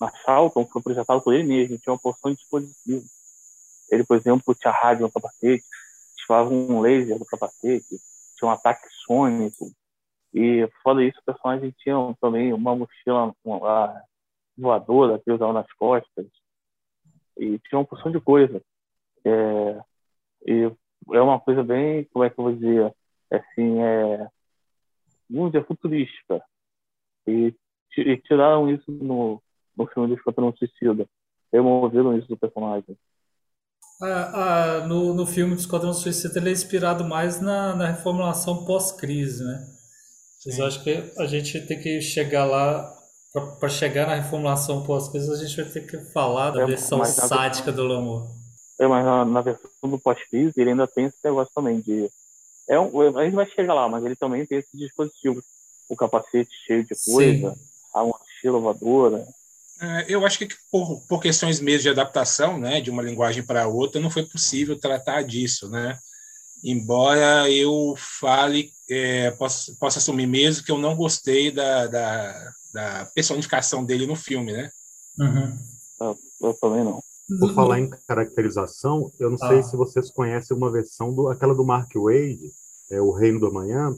na 0.00 0.10
Charlton 0.24 0.66
foi 0.66 0.82
projetado 0.82 1.20
por 1.20 1.34
ele 1.34 1.44
mesmo, 1.44 1.78
tinha 1.78 1.92
uma 1.92 1.98
porção 1.98 2.30
de 2.30 2.38
dispositivo. 2.38 3.04
Ele, 3.90 4.04
por 4.04 4.16
exemplo, 4.16 4.54
tinha 4.54 4.72
rádio 4.72 5.02
no 5.02 5.12
capacete, 5.12 5.64
disparava 6.16 6.50
um 6.50 6.80
laser 6.80 7.18
no 7.18 7.24
capacete, 7.24 7.96
tinha 8.36 8.48
um 8.48 8.52
ataque 8.52 8.86
sônico. 9.06 9.70
E, 10.34 10.68
fora 10.82 11.04
isso, 11.04 11.18
o 11.20 11.24
personagem 11.24 11.74
tinha 11.78 11.96
também 12.20 12.52
uma 12.52 12.74
mochila 12.74 13.34
uma, 13.44 14.02
voadora 14.56 15.18
que 15.18 15.30
usava 15.30 15.52
nas 15.52 15.72
costas. 15.74 16.26
E 17.38 17.58
tinha 17.60 17.78
uma 17.78 17.84
porção 17.84 18.10
de 18.10 18.20
coisa. 18.20 18.62
É, 19.24 19.80
e 20.46 20.72
é 21.12 21.20
uma 21.20 21.40
coisa 21.40 21.62
bem, 21.62 22.04
como 22.12 22.24
é 22.24 22.30
que 22.30 22.38
eu 22.38 22.44
vou 22.44 22.54
dizer, 22.54 22.94
assim, 23.30 23.80
é, 23.80 24.28
vamos 25.28 25.52
dizer, 25.52 25.66
futurística. 25.66 26.42
E, 27.26 27.54
e 27.96 28.16
tiraram 28.18 28.70
isso 28.70 28.90
no, 28.90 29.42
no 29.76 29.86
filme 29.86 30.08
do 30.08 30.14
Esquadrão 30.14 30.54
Suicida. 30.56 31.06
Removeram 31.52 32.16
isso 32.16 32.28
do 32.28 32.36
personagem. 32.36 32.96
Ah, 34.00 34.80
ah, 34.82 34.86
no, 34.86 35.14
no 35.14 35.26
filme 35.26 35.54
do 35.54 35.60
Esquadrão 35.60 35.92
Suicida 35.94 36.38
ele 36.38 36.50
é 36.50 36.52
inspirado 36.52 37.04
mais 37.04 37.40
na, 37.40 37.74
na 37.74 37.86
reformulação 37.88 38.64
pós-crise, 38.64 39.42
né? 39.42 39.66
Vocês 40.38 40.60
acham 40.60 40.82
que 40.82 41.12
a 41.18 41.26
gente 41.26 41.60
tem 41.62 41.80
que 41.80 42.00
chegar 42.00 42.44
lá 42.44 42.94
para 43.58 43.68
chegar 43.68 44.06
na 44.06 44.14
reformulação 44.14 44.82
pós-crise 44.82 45.30
a 45.30 45.36
gente 45.36 45.56
vai 45.56 45.70
ter 45.70 45.86
que 45.86 45.98
falar 46.12 46.50
da 46.50 46.62
é, 46.62 46.66
versão 46.66 47.04
sádica 47.04 47.72
do 47.72 47.84
Lamour. 47.84 48.28
É, 48.78 48.86
mas 48.86 49.04
na, 49.04 49.24
na 49.24 49.40
versão 49.40 49.90
do 49.90 49.98
pós-crise 49.98 50.60
ele 50.60 50.70
ainda 50.70 50.86
tem 50.86 51.06
esse 51.06 51.18
negócio 51.24 51.52
também 51.54 51.80
de 51.80 52.10
é 52.68 52.78
um, 52.78 53.16
a 53.16 53.24
gente 53.24 53.34
vai 53.34 53.46
chegar 53.46 53.74
lá, 53.74 53.88
mas 53.88 54.04
ele 54.04 54.16
também 54.16 54.44
tem 54.44 54.58
esse 54.58 54.76
dispositivo, 54.76 55.42
o 55.88 55.96
capacete 55.96 56.50
cheio 56.66 56.82
de 56.82 56.94
coisa, 57.04 57.54
Sim. 57.54 57.60
a 57.94 58.04
mochila 58.04 58.58
voadora, 58.58 59.24
eu 60.08 60.24
acho 60.24 60.38
que 60.38 60.48
por, 60.70 61.02
por, 61.06 61.20
questões 61.20 61.60
mesmo 61.60 61.82
de 61.82 61.88
adaptação, 61.90 62.58
né, 62.58 62.80
de 62.80 62.90
uma 62.90 63.02
linguagem 63.02 63.42
para 63.42 63.68
outra, 63.68 64.00
não 64.00 64.10
foi 64.10 64.24
possível 64.24 64.78
tratar 64.78 65.22
disso, 65.22 65.68
né? 65.68 65.98
Embora 66.64 67.50
eu 67.50 67.94
fale, 67.96 68.72
é, 68.90 69.30
possa, 69.32 69.74
possa 69.78 69.98
assumir 69.98 70.26
mesmo 70.26 70.64
que 70.64 70.72
eu 70.72 70.78
não 70.78 70.96
gostei 70.96 71.50
da, 71.50 71.86
da, 71.86 72.52
da 72.72 73.06
personificação 73.14 73.84
dele 73.84 74.06
no 74.06 74.16
filme, 74.16 74.52
né? 74.52 74.70
Uhum. 75.18 75.58
Eu, 76.00 76.18
eu, 76.42 76.54
também 76.54 76.84
não. 76.84 77.02
Por 77.38 77.54
falar 77.54 77.80
em 77.80 77.90
caracterização, 78.08 79.12
eu 79.18 79.30
não 79.30 79.38
ah. 79.42 79.48
sei 79.48 79.62
se 79.62 79.76
vocês 79.76 80.10
conhecem 80.10 80.56
uma 80.56 80.70
versão 80.70 81.12
do 81.12 81.28
aquela 81.28 81.54
do 81.54 81.64
Mark 81.64 81.90
Wade, 81.94 82.50
é 82.90 83.00
o 83.00 83.10
Reino 83.10 83.40
do 83.40 83.46
Amanhã, 83.46 83.94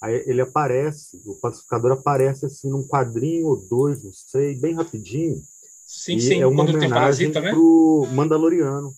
Aí 0.00 0.24
ele 0.26 0.40
aparece, 0.40 1.20
o 1.26 1.34
pacificador 1.34 1.92
aparece 1.92 2.46
assim 2.46 2.70
num 2.70 2.86
quadrinho 2.86 3.48
ou 3.48 3.56
dois, 3.56 4.02
não 4.02 4.12
sei, 4.12 4.54
bem 4.54 4.74
rapidinho. 4.74 5.42
Sim, 5.86 6.18
sim, 6.18 6.40
é 6.40 6.46
uma 6.46 6.64
quando 6.64 6.76
homenagem 6.76 7.30
tem 7.30 7.42
né? 7.42 7.50
pro 7.50 8.06
Mandaloriano. 8.12 8.94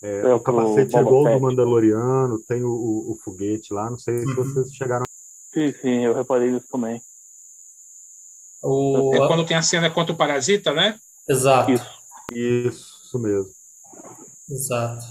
É, 0.00 0.20
é, 0.20 0.34
o 0.34 0.40
capacete 0.40 0.96
é 0.96 1.00
igual 1.00 1.24
do 1.24 1.40
Mandaloriano, 1.40 2.38
tem 2.46 2.62
o, 2.62 2.70
o, 2.70 3.12
o, 3.12 3.16
foguete 3.16 3.74
lá, 3.74 3.90
não 3.90 3.98
sei 3.98 4.14
uhum. 4.14 4.26
se 4.26 4.34
vocês 4.34 4.74
chegaram. 4.74 5.04
Sim, 5.52 5.74
sim, 5.82 6.04
eu 6.04 6.14
reparei 6.14 6.50
isso 6.50 6.66
também. 6.70 7.02
O... 8.62 9.14
É 9.14 9.26
quando 9.26 9.44
tem 9.44 9.56
a 9.56 9.62
cena 9.62 9.90
contra 9.90 10.14
o 10.14 10.16
Parasita, 10.16 10.72
né? 10.72 10.98
Exato. 11.28 11.72
Isso, 12.32 13.02
isso 13.04 13.18
mesmo. 13.18 13.50
Exato. 14.48 15.04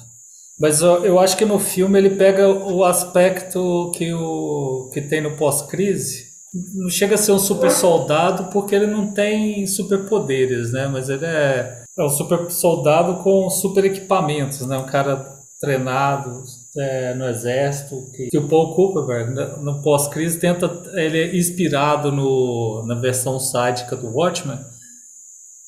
Mas 0.59 0.81
eu, 0.81 1.05
eu 1.05 1.19
acho 1.19 1.37
que 1.37 1.45
no 1.45 1.59
filme 1.59 1.99
ele 1.99 2.11
pega 2.11 2.47
o 2.49 2.83
aspecto 2.83 3.91
que, 3.95 4.11
o, 4.13 4.89
que 4.91 5.01
tem 5.01 5.21
no 5.21 5.37
pós-crise. 5.37 6.25
Não 6.73 6.89
chega 6.89 7.15
a 7.15 7.17
ser 7.17 7.31
um 7.31 7.39
super 7.39 7.69
soldado 7.69 8.45
porque 8.51 8.73
ele 8.73 8.87
não 8.87 9.13
tem 9.13 9.67
superpoderes, 9.67 10.71
né? 10.71 10.87
Mas 10.87 11.09
ele 11.09 11.25
é, 11.25 11.83
é 11.97 12.03
um 12.03 12.09
super 12.09 12.49
soldado 12.49 13.21
com 13.21 13.49
super 13.49 13.85
equipamentos, 13.85 14.65
né? 14.65 14.77
Um 14.77 14.85
cara 14.85 15.37
treinado 15.59 16.43
é, 16.75 17.13
no 17.13 17.27
exército. 17.27 18.09
Que, 18.15 18.29
que 18.29 18.37
o 18.37 18.47
Paul 18.47 18.73
Cooper, 18.75 19.29
né, 19.29 19.57
no 19.61 19.81
pós-crise, 19.83 20.39
tenta. 20.39 20.65
Ele 20.93 21.19
é 21.19 21.35
inspirado 21.35 22.11
no, 22.11 22.83
na 22.87 22.95
versão 22.95 23.39
sádica 23.39 23.95
do 23.95 24.07
Watchmen. 24.07 24.59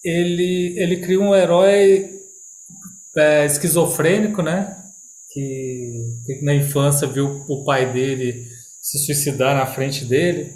Ele, 0.04 0.74
ele 0.78 0.98
cria 0.98 1.20
um 1.20 1.36
herói 1.36 2.10
é, 3.16 3.46
esquizofrênico, 3.46 4.42
né? 4.42 4.79
Que, 5.32 5.92
que, 6.26 6.42
na 6.44 6.56
infância 6.56 7.08
viu 7.08 7.46
o 7.48 7.64
pai 7.64 7.94
dele 7.94 8.48
se 8.82 8.98
suicidar 9.06 9.56
na 9.56 9.66
frente 9.66 10.06
dele, 10.06 10.54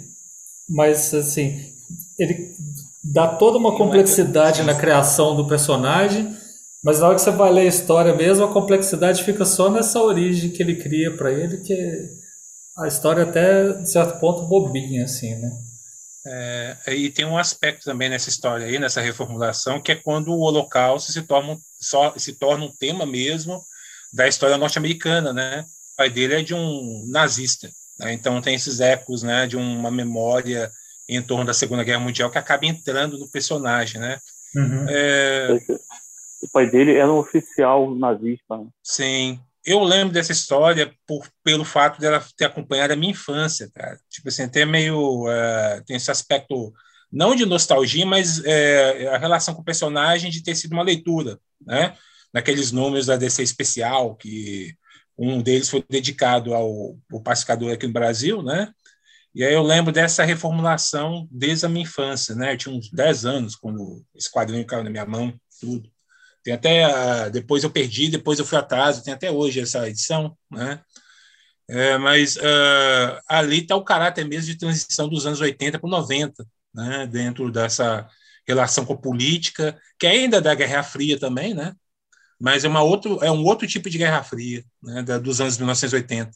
mas 0.68 1.14
assim 1.14 1.72
ele 2.18 2.54
dá 3.02 3.28
toda 3.28 3.58
uma 3.58 3.76
complexidade 3.76 4.62
na 4.62 4.74
criação 4.74 5.36
do 5.36 5.46
personagem, 5.46 6.34
mas 6.82 7.00
na 7.00 7.06
hora 7.06 7.14
que 7.16 7.22
você 7.22 7.30
vai 7.30 7.52
ler 7.52 7.62
a 7.62 7.64
história 7.64 8.14
mesmo, 8.14 8.44
a 8.44 8.52
complexidade 8.52 9.22
fica 9.24 9.44
só 9.44 9.70
nessa 9.70 10.00
origem 10.00 10.50
que 10.50 10.62
ele 10.62 10.76
cria 10.76 11.14
para 11.16 11.32
ele, 11.32 11.58
que 11.58 11.74
a 12.76 12.88
história 12.88 13.22
até 13.22 13.72
de 13.72 13.88
certo 13.88 14.18
ponto 14.18 14.46
bobinha 14.46 15.04
assim, 15.04 15.34
né? 15.36 15.50
É, 16.26 16.94
e 16.94 17.10
tem 17.10 17.26
um 17.26 17.36
aspecto 17.36 17.84
também 17.84 18.08
nessa 18.08 18.30
história 18.30 18.66
aí, 18.66 18.78
nessa 18.78 19.00
reformulação, 19.00 19.80
que 19.80 19.92
é 19.92 19.94
quando 19.94 20.28
o 20.28 20.40
Holocausto 20.40 21.12
se 21.12 21.22
torna, 21.22 21.58
só, 21.78 22.14
se 22.16 22.32
torna 22.32 22.64
um 22.64 22.72
tema 22.72 23.04
mesmo 23.04 23.62
da 24.14 24.28
história 24.28 24.56
norte-americana, 24.56 25.32
né? 25.32 25.64
O 25.92 25.96
pai 25.96 26.08
dele 26.08 26.34
é 26.34 26.42
de 26.42 26.54
um 26.54 27.04
nazista, 27.08 27.68
né? 27.98 28.12
então 28.12 28.40
tem 28.40 28.54
esses 28.54 28.80
ecos, 28.80 29.22
né, 29.22 29.46
de 29.46 29.56
uma 29.56 29.90
memória 29.90 30.70
em 31.08 31.22
torno 31.22 31.44
da 31.44 31.52
Segunda 31.52 31.84
Guerra 31.84 32.00
Mundial 32.00 32.30
que 32.30 32.38
acaba 32.38 32.64
entrando 32.64 33.18
no 33.18 33.30
personagem, 33.30 34.00
né? 34.00 34.18
Uhum. 34.56 34.86
É... 34.88 35.58
O 36.42 36.48
pai 36.52 36.70
dele 36.70 36.94
era 36.94 37.12
um 37.12 37.18
oficial 37.18 37.94
nazista. 37.94 38.56
Né? 38.56 38.66
Sim, 38.82 39.40
eu 39.64 39.82
lembro 39.82 40.12
dessa 40.12 40.32
história 40.32 40.92
por, 41.06 41.26
pelo 41.42 41.64
fato 41.64 41.98
dela 42.00 42.24
ter 42.36 42.44
acompanhado 42.44 42.92
a 42.92 42.96
minha 42.96 43.12
infância, 43.12 43.70
cara. 43.74 43.98
Tipo 44.10 44.28
assim, 44.28 44.42
até 44.42 44.64
meio. 44.64 45.24
Uh, 45.24 45.84
tem 45.86 45.96
esse 45.96 46.10
aspecto, 46.10 46.72
não 47.10 47.34
de 47.34 47.46
nostalgia, 47.46 48.04
mas 48.04 48.40
uh, 48.40 49.08
a 49.12 49.18
relação 49.18 49.54
com 49.54 49.62
o 49.62 49.64
personagem 49.64 50.30
de 50.30 50.42
ter 50.42 50.54
sido 50.54 50.72
uma 50.72 50.82
leitura, 50.82 51.38
né? 51.66 51.96
Naqueles 52.34 52.72
números 52.72 53.06
da 53.06 53.16
DC 53.16 53.42
especial, 53.42 54.16
que 54.16 54.74
um 55.16 55.40
deles 55.40 55.70
foi 55.70 55.84
dedicado 55.88 56.52
ao, 56.52 56.98
ao 57.12 57.22
pacificador 57.22 57.72
aqui 57.72 57.86
no 57.86 57.92
Brasil, 57.92 58.42
né? 58.42 58.72
E 59.34 59.44
aí 59.44 59.54
eu 59.54 59.62
lembro 59.62 59.92
dessa 59.92 60.24
reformulação 60.24 61.28
desde 61.30 61.66
a 61.66 61.68
minha 61.68 61.84
infância, 61.84 62.34
né? 62.34 62.52
Eu 62.52 62.58
tinha 62.58 62.74
uns 62.74 62.90
10 62.90 63.24
anos 63.24 63.56
quando 63.56 64.04
esse 64.14 64.30
quadrinho 64.30 64.66
caiu 64.66 64.84
na 64.84 64.90
minha 64.90 65.06
mão, 65.06 65.32
tudo. 65.60 65.90
Tem 66.42 66.54
até 66.54 66.84
ah, 66.84 67.28
depois 67.28 67.64
eu 67.64 67.70
perdi, 67.70 68.08
depois 68.08 68.38
eu 68.38 68.44
fui 68.44 68.58
atrás, 68.58 69.00
tem 69.00 69.14
até 69.14 69.30
hoje 69.30 69.60
essa 69.60 69.88
edição, 69.88 70.36
né? 70.50 70.80
É, 71.68 71.96
mas 71.96 72.36
uh, 72.36 73.20
ali 73.26 73.60
está 73.60 73.74
o 73.74 73.84
caráter 73.84 74.26
mesmo 74.26 74.52
de 74.52 74.58
transição 74.58 75.08
dos 75.08 75.24
anos 75.26 75.40
80 75.40 75.78
para 75.78 75.90
90, 75.90 76.46
né? 76.74 77.06
Dentro 77.06 77.50
dessa 77.50 78.06
relação 78.46 78.84
com 78.84 78.92
a 78.92 78.98
política, 78.98 79.80
que 79.98 80.06
é 80.06 80.10
ainda 80.10 80.40
da 80.40 80.54
Guerra 80.54 80.82
Fria 80.82 81.18
também, 81.18 81.54
né? 81.54 81.74
Mas 82.40 82.64
é 82.64 82.68
uma 82.68 82.82
outro, 82.82 83.18
é 83.22 83.30
um 83.30 83.44
outro 83.44 83.66
tipo 83.66 83.88
de 83.88 83.98
Guerra 83.98 84.22
Fria, 84.22 84.64
né? 84.82 85.02
Dos 85.18 85.40
anos 85.40 85.56
1980. 85.56 86.30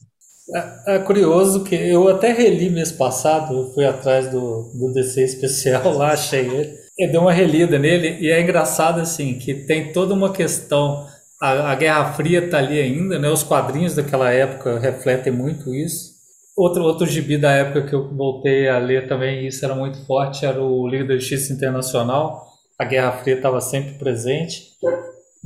É, 0.54 0.96
é, 0.96 0.98
curioso 1.00 1.62
que 1.62 1.74
eu 1.74 2.08
até 2.08 2.32
reli 2.32 2.70
mês 2.70 2.90
passado, 2.90 3.70
fui 3.74 3.84
atrás 3.84 4.30
do, 4.30 4.72
do 4.74 4.92
DC 4.94 5.22
especial 5.22 5.92
lá, 5.96 6.12
achei 6.12 6.46
ele. 6.46 6.74
Eu 6.98 7.10
dei 7.10 7.20
uma 7.20 7.32
relida 7.32 7.78
nele 7.78 8.16
e 8.20 8.30
é 8.30 8.40
engraçado 8.40 9.00
assim 9.00 9.38
que 9.38 9.54
tem 9.54 9.92
toda 9.92 10.14
uma 10.14 10.32
questão. 10.32 11.06
A, 11.40 11.72
a 11.72 11.74
Guerra 11.74 12.12
Fria 12.14 12.44
está 12.44 12.58
ali 12.58 12.80
ainda, 12.80 13.18
né? 13.18 13.28
Os 13.28 13.42
quadrinhos 13.42 13.94
daquela 13.94 14.30
época 14.30 14.78
refletem 14.78 15.32
muito 15.32 15.74
isso. 15.74 16.16
Outro 16.56 16.82
outro 16.82 17.06
gibi 17.06 17.38
da 17.38 17.52
época 17.52 17.82
que 17.82 17.94
eu 17.94 18.08
voltei 18.16 18.68
a 18.68 18.78
ler 18.78 19.06
também, 19.06 19.46
isso 19.46 19.64
era 19.64 19.74
muito 19.74 20.04
forte, 20.06 20.44
era 20.44 20.60
o 20.60 20.88
Liga 20.88 21.04
da 21.04 21.14
Justiça 21.14 21.52
Internacional. 21.52 22.48
A 22.76 22.84
Guerra 22.84 23.12
Fria 23.12 23.36
estava 23.36 23.60
sempre 23.60 23.94
presente. 23.94 24.72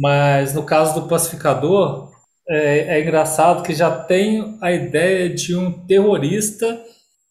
Mas 0.03 0.53
no 0.53 0.65
caso 0.65 1.01
do 1.01 1.07
Pacificador, 1.07 2.11
é, 2.49 2.99
é 2.99 3.01
engraçado 3.01 3.63
que 3.63 3.73
já 3.73 3.89
tem 3.89 4.59
a 4.61 4.73
ideia 4.73 5.31
de 5.31 5.55
um 5.55 5.71
terrorista 5.87 6.77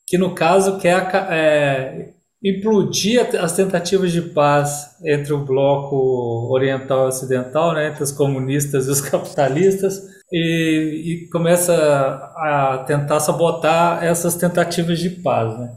que 0.07 0.17
no 0.17 0.33
caso 0.33 0.77
quer 0.79 1.05
é, 1.29 2.13
implodir 2.41 3.35
as 3.35 3.51
tentativas 3.57 4.13
de 4.13 4.21
paz 4.21 4.95
entre 5.05 5.33
o 5.33 5.43
bloco 5.43 6.47
oriental 6.49 7.07
e 7.07 7.09
ocidental, 7.09 7.73
né, 7.73 7.89
entre 7.89 8.03
os 8.03 8.11
comunistas 8.13 8.87
e 8.87 8.89
os 8.89 9.01
capitalistas, 9.03 10.01
e, 10.31 11.25
e 11.25 11.29
começa 11.29 11.75
a 11.75 12.85
tentar 12.87 13.19
sabotar 13.19 14.01
essas 14.01 14.35
tentativas 14.35 14.97
de 14.97 15.09
paz. 15.09 15.59
Né? 15.59 15.73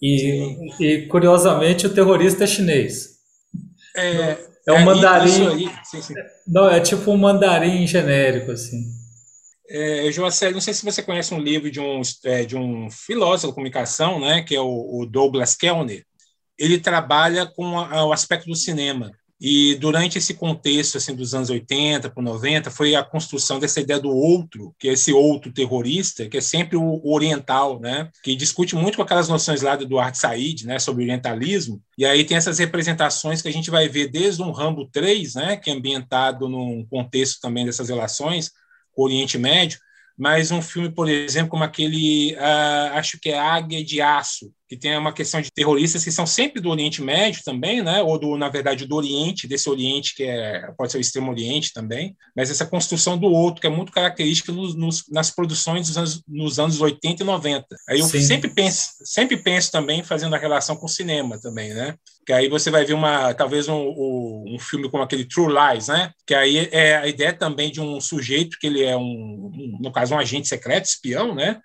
E, 0.00 0.56
e 0.80 1.06
curiosamente 1.06 1.86
o 1.86 1.92
terrorista 1.92 2.44
é 2.44 2.46
chinês. 2.46 3.10
É, 3.94 4.49
é 4.66 4.72
um 4.72 4.76
é, 4.76 4.84
mandarim. 4.84 5.70
Sim, 5.84 6.02
sim. 6.02 6.14
Não, 6.46 6.68
é 6.68 6.80
tipo 6.80 7.10
um 7.10 7.16
mandarim 7.16 7.86
genérico, 7.86 8.52
assim. 8.52 9.00
É, 9.68 10.10
Joaceli, 10.10 10.54
não 10.54 10.60
sei 10.60 10.74
se 10.74 10.84
você 10.84 11.00
conhece 11.00 11.32
um 11.32 11.38
livro 11.38 11.70
de 11.70 11.78
um, 11.78 12.02
é, 12.24 12.44
de 12.44 12.56
um 12.56 12.90
filósofo 12.90 13.48
de 13.48 13.54
comunicação, 13.54 14.18
né, 14.18 14.42
que 14.42 14.56
é 14.56 14.60
o, 14.60 15.00
o 15.00 15.06
Douglas 15.06 15.54
Kellner. 15.54 16.04
Ele 16.58 16.78
trabalha 16.78 17.46
com 17.46 17.78
a, 17.78 18.04
o 18.04 18.12
aspecto 18.12 18.46
do 18.46 18.56
cinema. 18.56 19.12
E 19.40 19.74
durante 19.76 20.18
esse 20.18 20.34
contexto 20.34 20.98
assim 20.98 21.14
dos 21.14 21.34
anos 21.34 21.48
80 21.48 22.10
para 22.10 22.22
90 22.22 22.70
foi 22.70 22.94
a 22.94 23.02
construção 23.02 23.58
dessa 23.58 23.80
ideia 23.80 23.98
do 23.98 24.10
outro, 24.10 24.74
que 24.78 24.88
é 24.88 24.92
esse 24.92 25.12
outro 25.12 25.50
terrorista, 25.50 26.28
que 26.28 26.36
é 26.36 26.40
sempre 26.42 26.76
o, 26.76 27.00
oriental, 27.02 27.80
né? 27.80 28.10
Que 28.22 28.36
discute 28.36 28.76
muito 28.76 28.96
com 28.96 29.02
aquelas 29.02 29.28
noções 29.28 29.62
lá 29.62 29.76
do 29.76 29.84
Eduardo 29.84 30.18
Said, 30.18 30.66
né, 30.66 30.78
sobre 30.78 31.04
orientalismo. 31.04 31.82
E 31.96 32.04
aí 32.04 32.22
tem 32.24 32.36
essas 32.36 32.58
representações 32.58 33.40
que 33.40 33.48
a 33.48 33.52
gente 33.52 33.70
vai 33.70 33.88
ver 33.88 34.08
desde 34.08 34.42
um 34.42 34.50
Rambo 34.50 34.86
3, 34.92 35.34
né, 35.34 35.56
que 35.56 35.70
é 35.70 35.72
ambientado 35.72 36.46
num 36.46 36.84
contexto 36.84 37.40
também 37.40 37.64
dessas 37.64 37.88
relações 37.88 38.50
com 38.92 39.02
o 39.02 39.04
Oriente 39.06 39.38
Médio, 39.38 39.78
mas 40.18 40.50
um 40.50 40.60
filme, 40.60 40.90
por 40.90 41.08
exemplo, 41.08 41.48
como 41.48 41.64
aquele, 41.64 42.34
uh, 42.34 42.92
acho 42.94 43.18
que 43.18 43.30
é 43.30 43.38
Águia 43.38 43.82
de 43.82 44.02
Aço, 44.02 44.52
que 44.70 44.76
tem 44.76 44.96
uma 44.96 45.12
questão 45.12 45.40
de 45.40 45.50
terroristas 45.50 46.04
que 46.04 46.12
são 46.12 46.24
sempre 46.24 46.62
do 46.62 46.70
Oriente 46.70 47.02
Médio 47.02 47.42
também, 47.44 47.82
né? 47.82 48.00
ou 48.02 48.16
do, 48.16 48.38
na 48.38 48.48
verdade, 48.48 48.86
do 48.86 48.94
Oriente, 48.94 49.48
desse 49.48 49.68
Oriente 49.68 50.14
que 50.14 50.22
é, 50.22 50.70
pode 50.78 50.92
ser 50.92 50.98
o 50.98 51.00
Extremo 51.00 51.32
Oriente 51.32 51.72
também, 51.72 52.16
mas 52.36 52.52
essa 52.52 52.64
construção 52.64 53.18
do 53.18 53.26
outro, 53.26 53.60
que 53.60 53.66
é 53.66 53.70
muito 53.70 53.90
característica 53.90 54.52
nos, 54.52 54.76
nos, 54.76 55.02
nas 55.10 55.28
produções 55.28 55.88
dos 55.88 55.98
anos, 55.98 56.22
nos 56.28 56.60
anos 56.60 56.80
80 56.80 57.20
e 57.20 57.26
90. 57.26 57.66
Aí 57.88 57.98
eu 57.98 58.06
Sim. 58.06 58.20
sempre 58.20 58.48
penso, 58.48 58.90
sempre 59.02 59.36
penso 59.36 59.72
também 59.72 60.04
fazendo 60.04 60.36
a 60.36 60.38
relação 60.38 60.76
com 60.76 60.86
o 60.86 60.88
cinema 60.88 61.36
também, 61.40 61.74
né? 61.74 61.96
que 62.24 62.32
aí 62.32 62.48
você 62.48 62.70
vai 62.70 62.84
ver 62.84 62.94
uma 62.94 63.34
talvez 63.34 63.66
um, 63.66 63.74
um, 63.74 64.56
filme 64.60 64.88
como 64.88 65.02
aquele 65.02 65.24
True 65.24 65.52
Lies, 65.52 65.88
né? 65.88 66.12
Que 66.24 66.32
aí 66.32 66.68
é 66.70 66.96
a 66.98 67.08
ideia 67.08 67.32
também 67.32 67.72
de 67.72 67.80
um 67.80 68.00
sujeito 68.00 68.56
que 68.60 68.68
ele 68.68 68.84
é 68.84 68.96
um, 68.96 69.00
um 69.02 69.78
no 69.80 69.90
caso 69.90 70.14
um 70.14 70.18
agente 70.18 70.46
secreto, 70.46 70.84
espião, 70.84 71.34
né? 71.34 71.60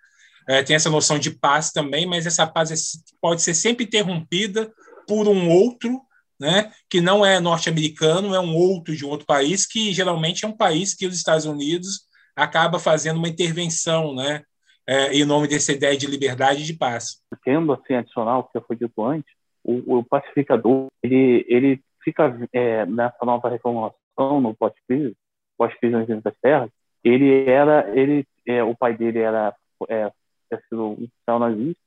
É, 0.48 0.62
tem 0.62 0.76
essa 0.76 0.90
noção 0.90 1.18
de 1.18 1.32
paz 1.32 1.72
também, 1.72 2.06
mas 2.06 2.26
essa 2.26 2.46
paz 2.46 2.72
é, 2.72 2.76
pode 3.20 3.42
ser 3.42 3.54
sempre 3.54 3.86
interrompida 3.86 4.72
por 5.08 5.28
um 5.28 5.50
outro, 5.50 6.02
né? 6.40 6.72
Que 6.90 7.02
não 7.02 7.26
é 7.26 7.40
norte-americano, 7.40 8.36
é 8.36 8.40
um 8.40 8.56
outro 8.56 8.96
de 8.96 9.06
um 9.06 9.10
outro 9.10 9.26
país 9.26 9.66
que 9.66 9.92
geralmente 9.92 10.46
é 10.46 10.48
um 10.48 10.56
país 10.56 10.94
que 10.94 11.08
os 11.08 11.16
Estados 11.16 11.46
Unidos 11.46 12.08
acaba 12.36 12.78
fazendo 12.78 13.18
uma 13.18 13.30
intervenção, 13.30 14.14
né? 14.14 14.44
É, 14.88 15.12
em 15.14 15.26
nome 15.26 15.48
dessa 15.48 15.72
ideia 15.72 15.98
de 15.98 16.06
liberdade 16.06 16.62
e 16.62 16.66
de 16.66 16.74
paz. 16.74 17.24
Tendo 17.44 17.74
assim 17.74 17.96
adicional 17.96 18.44
que 18.44 18.52
já 18.60 18.62
foi 18.62 18.76
dito 18.76 19.04
antes, 19.04 19.32
o, 19.64 19.98
o 19.98 20.04
pacificador 20.04 20.88
ele 21.02 21.44
ele 21.48 21.82
fica 22.04 22.38
é, 22.54 22.86
nessa 22.86 23.26
nova 23.26 23.50
reformulação 23.50 24.40
no 24.40 24.54
pós-crise, 24.54 25.16
pós-crise 25.58 26.22
das 26.22 26.38
terras, 26.40 26.70
ele 27.04 27.50
era 27.50 27.90
ele 27.98 28.28
é, 28.48 28.64
o 28.64 28.76
pai 28.76 28.96
dele 28.96 29.20
era 29.20 29.56
é, 30.52 30.58
sido 30.70 30.90
um 30.90 31.04
oficial 31.06 31.40
nazista 31.40 31.82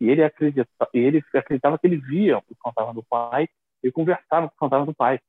e 0.00 0.08
ele 0.08 0.22
acredita 0.22 0.68
ele 0.94 1.22
acreditava 1.34 1.78
que 1.78 1.86
ele 1.86 1.96
via 1.96 2.38
o 2.38 2.42
fantasma 2.62 2.94
do 2.94 3.02
pai 3.02 3.48
e 3.82 3.90
conversava 3.90 4.48
com 4.48 4.54
o 4.54 4.58
fantasma 4.58 4.86
do 4.86 4.94
pai. 4.94 5.20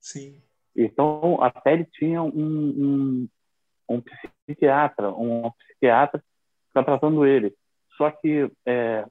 Sim. 0.00 0.40
Então 0.76 1.42
até 1.42 1.72
ele 1.74 1.84
tinha 1.84 2.22
um, 2.22 2.28
um, 2.28 3.28
um 3.88 4.02
psiquiatra, 4.46 5.10
um 5.10 5.50
psiquiatra 5.52 6.20
que 6.20 6.26
está 6.68 6.82
tratando 6.82 7.26
ele. 7.26 7.54
Só 7.96 8.10
que 8.10 8.50
é, 8.66 9.06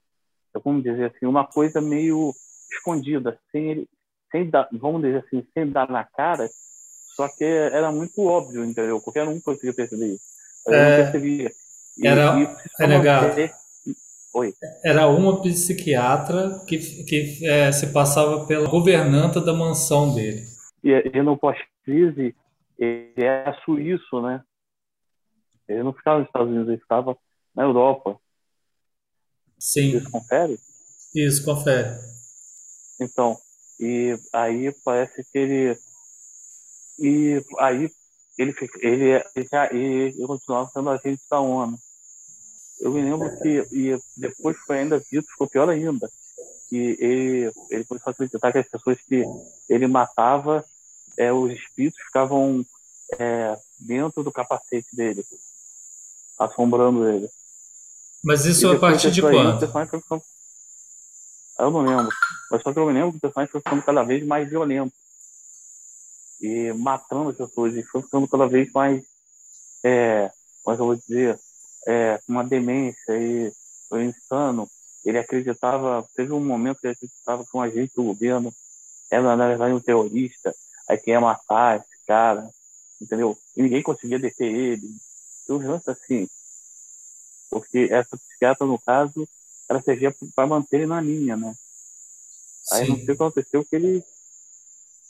vamos 0.63 0.83
dizer 0.83 1.11
assim, 1.15 1.25
uma 1.25 1.45
coisa 1.45 1.81
meio 1.81 2.33
escondida, 2.71 3.39
sem 3.51 3.71
ele, 3.71 3.89
sem 4.31 4.49
dar, 4.49 4.67
vamos 4.71 5.01
dizer 5.01 5.23
assim, 5.25 5.45
sem 5.53 5.69
dar 5.69 5.89
na 5.89 6.03
cara, 6.03 6.49
só 7.15 7.27
que 7.27 7.43
era 7.43 7.91
muito 7.91 8.25
óbvio, 8.25 8.63
entendeu? 8.63 9.01
Qualquer 9.01 9.27
um 9.27 9.39
conseguia 9.39 9.73
perceber 9.73 10.15
isso. 10.15 10.23
Eu 10.65 10.73
é, 10.73 10.97
não 10.97 11.03
percebia. 11.03 11.51
E, 11.97 12.07
era, 12.07 12.39
e 12.39 12.47
é 12.79 12.87
legal. 12.87 13.23
Oi. 14.33 14.53
Era 14.83 15.07
uma 15.07 15.41
psiquiatra 15.41 16.63
que, 16.65 16.77
que 17.03 17.45
é, 17.45 17.71
se 17.71 17.91
passava 17.91 18.45
pela 18.45 18.69
governanta 18.69 19.41
da 19.41 19.53
mansão 19.53 20.15
dele. 20.15 20.45
E, 20.83 20.89
e 21.13 21.21
no 21.21 21.37
pós-crise, 21.37 22.33
ele 22.79 23.13
era 23.17 23.53
suíço, 23.65 24.21
né? 24.21 24.41
Ele 25.67 25.83
não 25.83 25.93
ficava 25.93 26.19
nos 26.19 26.27
Estados 26.27 26.49
Unidos, 26.49 26.69
ele 26.69 26.81
ficava 26.81 27.17
na 27.55 27.63
Europa. 27.63 28.17
Sim. 29.59 29.97
Isso 29.97 30.09
confere? 30.09 30.57
Isso, 31.13 31.45
confere. 31.45 31.89
Então, 32.99 33.37
e 33.79 34.17
aí 34.33 34.73
parece 34.83 35.23
que 35.31 35.37
ele. 35.37 35.77
E 36.99 37.43
aí 37.59 37.91
ele, 38.37 38.55
ele, 38.79 39.23
ele 39.35 39.47
já 39.51 39.65
ele, 39.67 40.15
ele 40.15 40.27
continuava 40.27 40.69
sendo 40.73 40.89
agente 40.89 41.21
da 41.29 41.39
ONU. 41.39 41.77
Eu 42.79 42.91
me 42.91 43.01
lembro 43.01 43.29
que 43.41 43.67
e 43.71 43.97
depois 44.17 44.57
foi 44.65 44.79
ainda 44.79 44.99
dito, 44.99 45.29
ficou 45.31 45.47
pior 45.47 45.69
ainda, 45.69 46.09
que 46.69 46.97
ele, 46.99 47.51
ele 47.69 47.83
começou 47.85 48.09
a 48.09 48.11
acreditar 48.11 48.51
que 48.51 48.57
as 48.57 48.67
pessoas 48.67 48.97
que 49.01 49.23
ele 49.69 49.87
matava, 49.87 50.65
é, 51.17 51.31
os 51.31 51.51
espíritos 51.51 52.01
ficavam 52.03 52.65
é, 53.19 53.57
dentro 53.79 54.23
do 54.23 54.31
capacete 54.31 54.95
dele, 54.95 55.23
assombrando 56.39 57.07
ele. 57.07 57.29
Mas 58.23 58.45
isso 58.45 58.69
a 58.69 58.79
partir 58.79 59.11
de 59.11 59.21
quando? 60.07 60.23
Eu 61.59 61.69
não 61.69 61.81
lembro. 61.81 62.11
Mas 62.49 62.61
só 62.61 62.73
que 62.73 62.79
eu 62.79 62.85
me 62.87 62.93
lembro 62.93 63.11
que 63.11 63.17
o 63.17 63.21
personagem 63.21 63.51
foi 63.51 63.61
ficando 63.61 63.83
cada 63.83 64.03
vez 64.03 64.25
mais 64.25 64.49
violento. 64.49 64.93
E 66.41 66.73
matando 66.73 67.29
as 67.29 67.37
pessoas. 67.37 67.75
E 67.75 67.83
foi 67.83 68.01
ficando 68.01 68.27
cada 68.27 68.47
vez 68.47 68.71
mais. 68.71 69.03
É, 69.83 70.31
como 70.63 70.75
é 70.75 70.79
eu 70.79 70.85
vou 70.85 70.95
dizer? 70.95 71.39
É, 71.87 72.19
uma 72.27 72.43
demência. 72.43 73.17
E 73.17 73.51
foi 73.87 74.05
insano. 74.05 74.69
Ele 75.05 75.17
acreditava. 75.17 76.07
Teve 76.15 76.33
um 76.33 76.43
momento 76.43 76.79
que 76.79 76.87
ele 76.87 76.93
acreditava 76.93 77.45
que 77.45 77.55
um 77.55 77.61
agente 77.61 77.93
do 77.95 78.03
governo 78.03 78.53
era, 79.09 79.35
na 79.35 79.47
verdade, 79.47 79.73
um 79.73 79.79
terrorista. 79.79 80.53
Aí 80.89 80.97
quem 80.97 81.13
ia 81.13 81.21
matar 81.21 81.77
esse 81.77 82.05
cara. 82.07 82.49
Entendeu? 82.99 83.37
E 83.55 83.63
ninguém 83.63 83.81
conseguia 83.81 84.19
deter 84.19 84.53
ele. 84.53 84.89
Então, 85.43 85.57
um 85.57 85.67
lance 85.67 85.89
assim 85.89 86.27
porque 87.51 87.89
essa 87.91 88.17
psiquiatra, 88.17 88.65
no 88.65 88.79
caso, 88.79 89.27
ela 89.67 89.81
servia 89.81 90.15
para 90.33 90.47
manter 90.47 90.77
ele 90.77 90.85
na 90.85 91.01
linha, 91.01 91.35
né? 91.35 91.53
Aí 92.71 92.85
Sim. 92.85 92.91
não 92.91 92.95
sei 92.95 93.03
o 93.03 93.05
que 93.07 93.11
aconteceu, 93.11 93.65
que 93.65 93.75
ele 93.75 94.03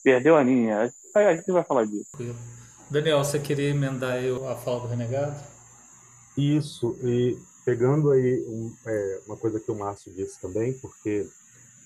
perdeu 0.03 0.35
a 0.35 0.41
linha. 0.43 0.91
A 1.13 1.35
gente 1.35 1.51
vai 1.51 1.63
falar 1.63 1.85
disso. 1.85 2.09
Daniel, 2.89 3.23
você 3.23 3.39
queria 3.39 3.69
emendar 3.69 4.13
aí 4.13 4.29
a 4.29 4.55
fala 4.55 4.81
do 4.81 4.87
renegado? 4.87 5.35
Isso, 6.37 6.97
e 7.03 7.37
pegando 7.65 8.11
aí 8.11 8.43
um, 8.47 8.73
é, 8.85 9.19
uma 9.27 9.37
coisa 9.37 9.59
que 9.59 9.71
o 9.71 9.75
Márcio 9.75 10.11
disse 10.13 10.39
também, 10.39 10.73
porque 10.73 11.27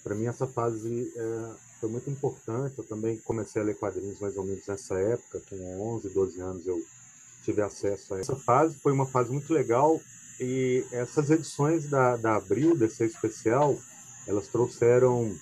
para 0.03 0.15
mim 0.15 0.25
essa 0.25 0.47
fase 0.47 1.11
é, 1.15 1.51
foi 1.79 1.89
muito 1.89 2.09
importante. 2.09 2.77
Eu 2.77 2.83
também 2.83 3.17
comecei 3.17 3.61
a 3.61 3.65
ler 3.65 3.75
quadrinhos 3.75 4.19
mais 4.19 4.37
ou 4.37 4.43
menos 4.43 4.65
nessa 4.67 4.95
época, 4.95 5.41
com 5.49 5.95
11, 5.95 6.09
12 6.09 6.41
anos 6.41 6.67
eu 6.67 6.79
tive 7.43 7.61
acesso 7.61 8.13
a 8.13 8.19
essa 8.19 8.35
fase. 8.35 8.75
Foi 8.79 8.91
uma 8.91 9.05
fase 9.05 9.31
muito 9.31 9.53
legal 9.53 9.99
e 10.39 10.85
essas 10.91 11.29
edições 11.29 11.89
da, 11.89 12.17
da 12.17 12.35
Abril, 12.35 12.75
desse 12.75 13.03
especial, 13.05 13.77
elas 14.27 14.47
trouxeram 14.47 15.35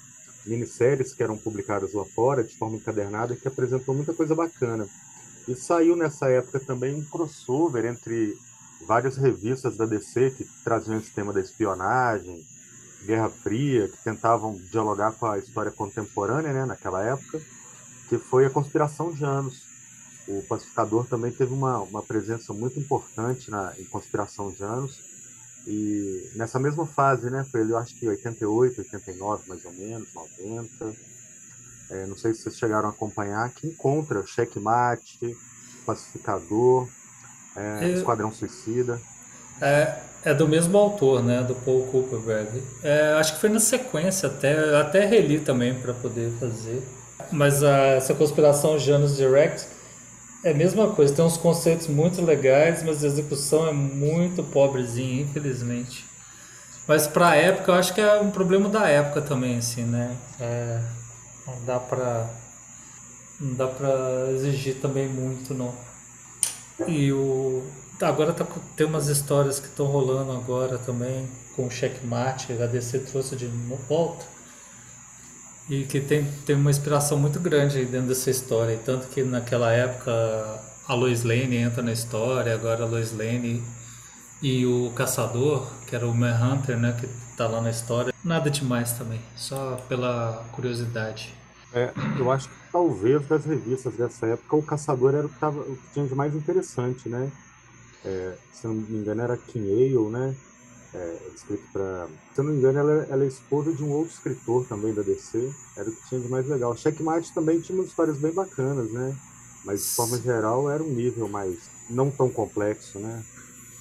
minisséries 0.46 1.14
que 1.14 1.24
eram 1.24 1.38
publicadas 1.38 1.94
lá 1.94 2.06
fora 2.06 2.44
de 2.44 2.56
forma 2.56 2.78
encadernada 2.78 3.36
que 3.36 3.48
apresentou 3.48 3.96
muita 3.96 4.14
coisa 4.14 4.36
bacana. 4.36 4.88
E 5.48 5.56
saiu 5.56 5.96
nessa 5.96 6.30
época 6.30 6.60
também 6.60 6.96
um 6.96 7.04
crossover 7.04 7.86
entre 7.86 8.38
várias 8.86 9.18
revistas 9.18 9.78
da 9.78 9.86
DC 9.86 10.32
que 10.32 10.46
traziam 10.64 10.98
esse 10.98 11.12
tema 11.12 11.34
da 11.34 11.40
espionagem, 11.40 12.46
Guerra 13.06 13.30
Fria, 13.30 13.90
que 13.90 13.98
tentavam 14.04 14.56
dialogar 14.72 15.12
com 15.14 15.26
a 15.26 15.38
história 15.38 15.72
contemporânea, 15.72 16.54
né, 16.54 16.66
naquela 16.66 17.04
época, 17.04 17.42
que 18.08 18.18
foi 18.18 18.46
a 18.46 18.50
Conspiração 18.50 19.12
de 19.12 19.24
Anos, 19.26 19.74
o 20.28 20.42
pacificador 20.44 21.06
também 21.06 21.32
teve 21.32 21.54
uma, 21.54 21.80
uma 21.80 22.02
presença 22.02 22.54
muito 22.54 22.80
importante 22.80 23.52
na, 23.52 23.74
em 23.78 23.84
Conspiração 23.86 24.52
de 24.52 24.64
Anos. 24.64 25.00
E 25.66 26.32
nessa 26.36 26.60
mesma 26.60 26.86
fase, 26.86 27.30
né, 27.30 27.46
foi 27.50 27.62
eu 27.62 27.78
acho 27.78 27.96
que 27.96 28.08
88, 28.08 28.82
89 28.82 29.48
mais 29.48 29.64
ou 29.66 29.72
menos, 29.72 30.14
90. 30.14 30.94
É, 31.90 32.06
não 32.06 32.18
sei 32.18 32.34
se 32.34 32.42
vocês 32.42 32.58
chegaram 32.58 32.88
a 32.88 32.92
acompanhar, 32.92 33.50
que 33.52 33.68
encontra 33.68 34.26
Checkmate, 34.26 35.38
Pacificador, 35.86 36.88
é, 37.56 37.86
é, 37.86 37.90
Esquadrão 37.92 38.34
Suicida. 38.34 39.00
É, 39.62 40.00
é 40.26 40.34
do 40.34 40.48
mesmo 40.48 40.78
autor, 40.78 41.24
né, 41.24 41.44
do 41.44 41.56
Paul 41.56 41.88
Cooperberg. 41.88 42.62
É, 42.82 43.14
acho 43.20 43.36
que 43.36 43.40
foi 43.40 43.50
na 43.50 43.60
sequência, 43.60 44.28
até, 44.28 44.76
até 44.78 45.06
reli 45.06 45.40
também 45.40 45.74
para 45.74 45.94
poder 45.94 46.32
fazer. 46.40 46.82
Mas 47.32 47.64
a, 47.64 47.78
essa 47.88 48.14
conspiração 48.14 48.78
Janus 48.78 49.16
Direct 49.16 49.68
é 50.44 50.52
a 50.52 50.54
mesma 50.54 50.90
coisa, 50.94 51.14
tem 51.14 51.24
uns 51.24 51.38
conceitos 51.38 51.88
muito 51.88 52.22
legais, 52.22 52.84
mas 52.84 53.04
a 53.04 53.08
execução 53.08 53.68
é 53.68 53.72
muito 53.72 54.44
pobrezinha, 54.44 55.22
infelizmente. 55.22 56.06
Mas 56.88 57.08
para 57.08 57.30
a 57.30 57.36
época, 57.36 57.72
eu 57.72 57.76
acho 57.76 57.94
que 57.94 58.02
é 58.02 58.20
um 58.20 58.30
problema 58.30 58.68
da 58.68 58.90
época 58.90 59.22
também, 59.22 59.58
assim, 59.58 59.84
né? 59.84 60.18
É, 60.40 60.82
não 61.48 61.66
dá 61.66 61.80
para 61.80 62.30
não 63.40 63.56
dá 63.56 63.68
para 63.68 64.32
exigir 64.32 64.76
também 64.76 65.08
muito, 65.08 65.54
não. 65.54 65.74
E 66.88 67.12
o 67.12 67.64
agora 68.02 68.34
tá, 68.34 68.46
tem 68.76 68.86
umas 68.86 69.08
histórias 69.08 69.60
que 69.60 69.68
estão 69.68 69.86
rolando 69.86 70.32
agora 70.32 70.78
também 70.78 71.28
com 71.56 71.68
o 71.68 71.72
Checkmate, 71.72 72.52
a 72.54 72.66
DC 72.66 73.00
trouxe 73.00 73.36
de 73.36 73.48
volta. 73.88 74.26
E 75.70 75.86
que 75.86 76.02
tem, 76.02 76.26
tem 76.46 76.56
uma 76.56 76.70
inspiração 76.70 77.18
muito 77.18 77.40
grande 77.40 77.86
dentro 77.86 78.08
dessa 78.08 78.30
história. 78.30 78.78
Tanto 78.84 79.08
que 79.08 79.24
naquela 79.24 79.72
época 79.72 80.12
a 80.88 80.94
Lois 80.94 81.24
Lane 81.24 81.56
entra 81.56 81.82
na 81.82 81.94
história, 81.94 82.54
agora 82.54 82.84
a 82.84 82.88
Lois 82.88 83.16
Lane 83.18 83.64
e 84.42 84.66
o 84.66 84.92
Caçador, 84.94 85.66
que 85.88 85.96
era 85.96 86.06
o 86.06 86.14
Manhunter, 86.14 86.78
né, 86.78 86.96
que 87.00 87.08
tá 87.38 87.48
lá 87.48 87.62
na 87.62 87.70
história. 87.70 88.14
Nada 88.24 88.50
demais 88.50 88.92
também, 88.94 89.22
só 89.36 89.78
pela 89.88 90.46
curiosidade. 90.52 91.34
É, 91.74 91.92
eu 92.20 92.30
acho 92.30 92.50
que 92.50 92.56
talvez 92.72 93.26
das 93.28 93.46
revistas 93.46 93.96
dessa 93.96 94.28
época 94.28 94.56
o 94.56 94.62
Caçador 94.62 95.16
era 95.16 95.26
o 95.26 95.30
que, 95.30 95.40
tava, 95.40 95.62
o 95.62 95.76
que 95.78 95.94
tinha 95.94 96.06
de 96.06 96.14
mais 96.14 96.36
interessante, 96.36 97.08
né? 97.08 97.32
É, 98.06 98.34
se 98.52 98.68
não 98.68 98.74
me 98.76 98.98
engano 98.98 99.22
era 99.22 99.38
King 99.38 99.72
Ale, 99.72 100.10
né? 100.10 100.36
É, 100.96 101.18
escrito 101.34 101.64
para. 101.74 102.08
Se 102.34 102.42
eu 102.42 102.44
não 102.44 102.52
me 102.52 102.60
engano, 102.60 102.78
ela, 102.78 103.08
ela, 103.10 103.24
é 103.24 103.28
esposa 103.28 103.74
de 103.74 103.84
um 103.84 103.92
outro 103.92 104.14
escritor 104.14 104.66
também 104.68 104.94
da 104.94 105.02
DC. 105.02 105.52
Era 105.76 105.90
o 105.90 105.92
que 105.92 106.08
tinha 106.08 106.22
de 106.22 106.30
mais 106.30 106.48
legal. 106.48 106.76
Checkmate 106.78 107.34
também 107.34 107.60
tinha 107.60 107.78
umas 107.78 107.90
histórias 107.90 108.18
bem 108.18 108.32
bacanas, 108.32 108.92
né? 108.92 109.16
Mas 109.66 109.82
de 109.82 109.90
forma 109.90 110.20
geral 110.20 110.70
era 110.70 110.84
um 110.84 110.90
nível 110.90 111.28
mais 111.28 111.58
não 111.90 112.12
tão 112.12 112.30
complexo, 112.30 113.00
né? 113.00 113.24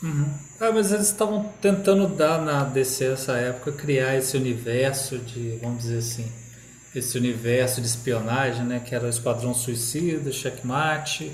Uhum. 0.03 0.27
Ah, 0.59 0.73
mas 0.73 0.91
eles 0.91 1.07
estavam 1.07 1.53
tentando 1.61 2.09
dar 2.09 2.41
na 2.41 2.65
DC 2.65 3.05
essa 3.05 3.33
época, 3.33 3.73
criar 3.73 4.17
esse 4.17 4.37
universo 4.37 5.19
de, 5.19 5.59
vamos 5.63 5.83
dizer 5.83 5.99
assim, 5.99 6.33
esse 6.95 7.17
universo 7.17 7.81
de 7.81 7.87
espionagem, 7.87 8.65
né? 8.65 8.81
Que 8.81 8.95
era 8.95 9.07
o 9.07 9.11
Esquadrão 9.11 9.55
Suicida, 9.55 10.33
Checkmate, 10.33 11.31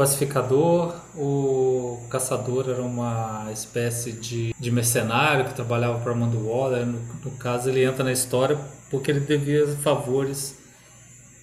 Pacificador, 0.00 0.98
o 1.14 2.00
Caçador 2.08 2.70
era 2.70 2.80
uma 2.80 3.50
espécie 3.52 4.12
de, 4.12 4.54
de 4.58 4.70
mercenário 4.70 5.44
que 5.44 5.52
trabalhava 5.52 5.98
para 5.98 6.12
Amanda 6.12 6.38
Waller. 6.38 6.86
No, 6.86 6.98
no, 7.22 7.30
caso, 7.32 7.68
ele 7.68 7.84
entra 7.84 8.02
na 8.02 8.10
história 8.10 8.58
porque 8.90 9.10
ele 9.10 9.20
devia 9.20 9.66
favores 9.76 10.54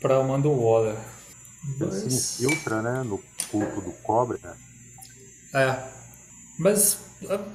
para 0.01 0.17
Amanda 0.17 0.49
Waller. 0.49 0.95
Ele 1.79 2.09
se 2.09 2.45
infiltra, 2.45 2.81
né? 2.81 3.03
No 3.03 3.21
culto 3.51 3.79
do 3.79 3.91
cobre, 4.01 4.39
né? 4.43 4.55
É. 5.53 5.77
Mas, 6.57 6.97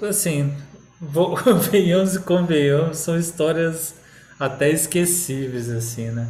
assim, 0.09 0.57
venhamos 1.73 2.15
e 2.15 2.21
convenhamos, 2.21 2.99
são 2.99 3.19
histórias 3.19 3.93
até 4.38 4.71
esquecíveis, 4.71 5.69
assim, 5.69 6.11
né? 6.11 6.29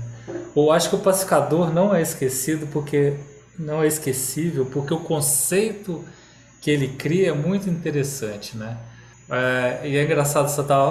Ou 0.54 0.72
acho 0.72 0.88
que 0.88 0.96
o 0.96 1.00
pacificador 1.00 1.70
não 1.74 1.94
é 1.94 2.00
esquecido 2.00 2.66
porque 2.68 3.18
não 3.62 3.82
é 3.82 3.86
esquecível, 3.86 4.66
porque 4.66 4.92
o 4.92 5.00
conceito 5.00 6.04
que 6.60 6.70
ele 6.70 6.88
cria 6.88 7.30
é 7.30 7.32
muito 7.32 7.68
interessante, 7.68 8.56
né? 8.56 8.76
É, 9.30 9.88
e 9.88 9.96
é 9.96 10.04
engraçado, 10.04 10.46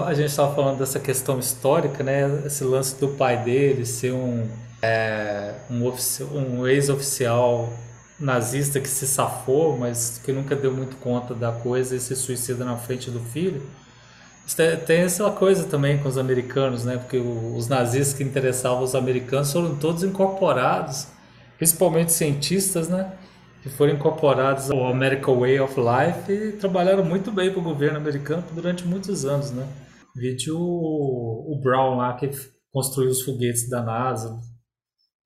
a 0.05 0.13
gente 0.13 0.29
estava 0.29 0.55
falando 0.55 0.79
dessa 0.79 0.99
questão 0.99 1.38
histórica, 1.38 2.03
né? 2.03 2.43
Esse 2.45 2.63
lance 2.63 2.99
do 2.99 3.10
pai 3.10 3.43
dele 3.43 3.86
ser 3.86 4.13
um, 4.13 4.47
é, 4.81 5.53
um, 5.69 5.91
um 6.38 6.67
ex-oficial 6.67 7.71
nazista 8.19 8.79
que 8.79 8.89
se 8.89 9.07
safou, 9.07 9.77
mas 9.77 10.21
que 10.23 10.31
nunca 10.31 10.55
deu 10.55 10.71
muito 10.71 10.95
conta 10.97 11.34
da 11.34 11.51
coisa 11.51 11.95
e 11.95 11.99
se 11.99 12.15
suicida 12.15 12.63
na 12.63 12.77
frente 12.77 13.10
do 13.12 13.19
filho. 13.19 13.62
Tem 14.86 15.01
essa 15.01 15.29
coisa 15.31 15.63
também 15.65 15.97
com 15.99 16.10
os 16.10 16.17
americanos, 16.17 16.84
né? 16.84 16.97
Porque 16.97 17.17
os 17.17 17.67
nazistas 17.67 18.13
que 18.17 18.23
interessavam 18.23 18.81
os 18.84 18.95
americanos 18.95 19.51
foram 19.51 19.75
todos 19.75 20.03
incorporados, 20.03 21.07
principalmente 21.62 22.12
cientistas, 22.12 22.89
né? 22.89 23.15
Que 23.62 23.69
foram 23.69 23.93
incorporados 23.93 24.71
ao 24.71 24.88
American 24.88 25.39
Way 25.41 25.60
of 25.60 25.76
Life 25.80 26.32
e 26.32 26.54
trabalharam 26.54 27.06
muito 27.06 27.32
bem 27.32 27.52
para 27.52 27.60
o 27.60 27.63
governo 27.63 27.97
americano 27.97 28.43
durante 28.52 28.84
muitos 28.84 29.26
anos, 29.26 29.52
né? 29.52 29.71
Vídeo 30.15 30.58
o, 30.58 31.54
o 31.54 31.62
Brown 31.62 31.97
lá 31.97 32.17
que 32.17 32.32
construiu 32.71 33.12
os 33.12 33.21
foguetes 33.21 33.69
da 33.69 33.84
NASA, 33.84 34.39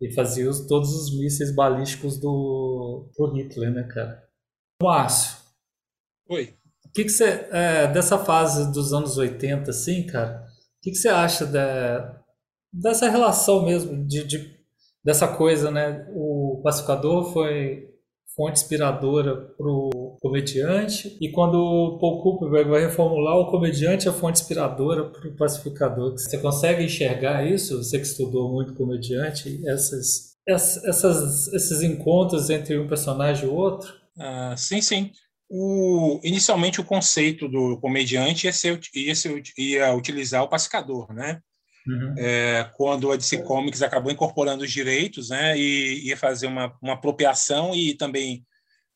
e 0.02 0.14
fazia 0.14 0.50
os, 0.50 0.68
todos 0.68 0.90
os 0.94 1.18
mísseis 1.18 1.56
balísticos 1.56 2.20
do 2.20 3.10
pro 3.16 3.32
Hitler, 3.34 3.72
né, 3.72 3.84
cara? 3.84 4.22
Márcio. 4.84 5.38
Oi. 6.30 6.54
O 6.86 6.92
que, 6.92 7.08
você. 7.08 7.48
É, 7.50 7.88
dessa 7.88 8.18
fase 8.18 8.74
dos 8.74 8.92
anos 8.92 9.18
80, 9.18 9.72
assim, 9.72 10.06
cara, 10.06 10.44
o 10.44 10.82
que, 10.82 10.92
que 10.92 10.98
você 10.98 11.08
acha 11.08 11.46
da, 11.46 12.22
dessa 12.74 13.10
relação 13.10 13.64
mesmo, 13.64 14.06
de, 14.06 14.26
de, 14.26 14.55
dessa 15.06 15.28
coisa, 15.28 15.70
né? 15.70 16.08
O 16.10 16.60
pacificador 16.64 17.32
foi 17.32 17.94
fonte 18.36 18.60
inspiradora 18.60 19.36
pro 19.56 20.18
comediante 20.20 21.16
e 21.22 21.32
quando 21.32 21.56
o 21.56 21.98
Paul 22.00 22.22
Cooper 22.22 22.68
vai 22.68 22.82
reformular 22.82 23.38
o 23.38 23.50
comediante 23.50 24.10
é 24.10 24.12
fonte 24.12 24.42
inspiradora 24.42 25.06
pro 25.06 25.36
pacificador. 25.38 26.12
Você 26.14 26.38
consegue 26.40 26.84
enxergar 26.84 27.48
isso? 27.48 27.78
Você 27.82 27.98
que 27.98 28.06
estudou 28.06 28.52
muito 28.52 28.74
comediante, 28.74 29.62
essas, 29.66 30.36
essas, 30.46 31.48
esses 31.54 31.82
encontros 31.82 32.50
entre 32.50 32.78
um 32.78 32.88
personagem 32.88 33.46
e 33.46 33.48
o 33.48 33.56
outro? 33.56 33.94
Ah, 34.20 34.56
sim, 34.58 34.82
sim. 34.82 35.12
O, 35.50 36.20
inicialmente 36.24 36.82
o 36.82 36.86
conceito 36.86 37.48
do 37.48 37.80
comediante 37.80 38.48
ia, 38.48 38.54
ser, 38.54 38.80
ia, 38.94 39.16
ser, 39.16 39.44
ia 39.58 39.94
utilizar 39.94 40.44
o 40.44 40.50
pacificador, 40.50 41.14
né? 41.14 41.40
Uhum. 41.88 42.16
É, 42.18 42.70
quando 42.76 43.12
a 43.12 43.16
DC 43.16 43.44
Comics 43.44 43.82
acabou 43.82 44.12
incorporando 44.12 44.64
os 44.64 44.72
direitos, 44.72 45.30
né, 45.30 45.58
e 45.58 46.08
ia 46.08 46.18
fazer 46.18 46.48
uma, 46.48 46.76
uma 46.82 46.94
apropriação 46.94 47.76
e 47.76 47.94
também 47.94 48.44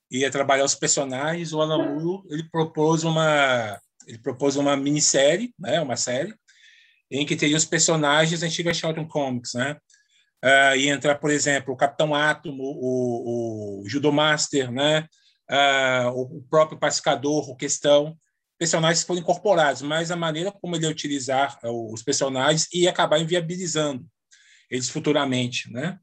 ia 0.09 0.31
trabalhar 0.31 0.65
os 0.65 0.73
personagens, 0.73 1.53
o 1.53 1.61
Alan 1.61 1.93
Moore 1.93 2.23
ele 2.29 2.43
propôs 2.49 3.03
uma 3.03 3.79
ele 4.07 4.17
propôs 4.17 4.55
uma 4.55 4.75
minissérie, 4.75 5.53
né, 5.59 5.79
uma 5.79 5.95
série 5.95 6.33
em 7.11 7.25
que 7.25 7.35
teria 7.35 7.57
os 7.57 7.65
personagens 7.65 8.43
antigos 8.43 8.77
Charlton 8.77 9.07
Comics, 9.07 9.53
né? 9.53 9.77
Uh, 10.43 10.75
ia 10.77 10.93
entrar, 10.93 11.15
por 11.15 11.31
exemplo, 11.31 11.73
o 11.73 11.77
Capitão 11.77 12.13
Átomo, 12.13 12.63
o, 12.63 13.81
o 13.81 13.89
Judomaster, 13.89 14.71
né? 14.71 15.05
Uh, 15.49 16.37
o 16.37 16.43
próprio 16.49 16.79
Pacificador, 16.79 17.49
o 17.49 17.55
Questão 17.55 18.15
personagens 18.59 19.03
foram 19.03 19.21
incorporados, 19.21 19.81
mas 19.81 20.11
a 20.11 20.17
maneira 20.17 20.51
como 20.51 20.75
ele 20.75 20.85
ia 20.85 20.91
utilizar 20.91 21.57
é, 21.63 21.69
os 21.69 22.03
personagens 22.03 22.67
ia 22.73 22.89
acabar 22.89 23.17
inviabilizando 23.17 24.05
eles 24.69 24.89
futuramente, 24.89 25.71
né? 25.71 25.97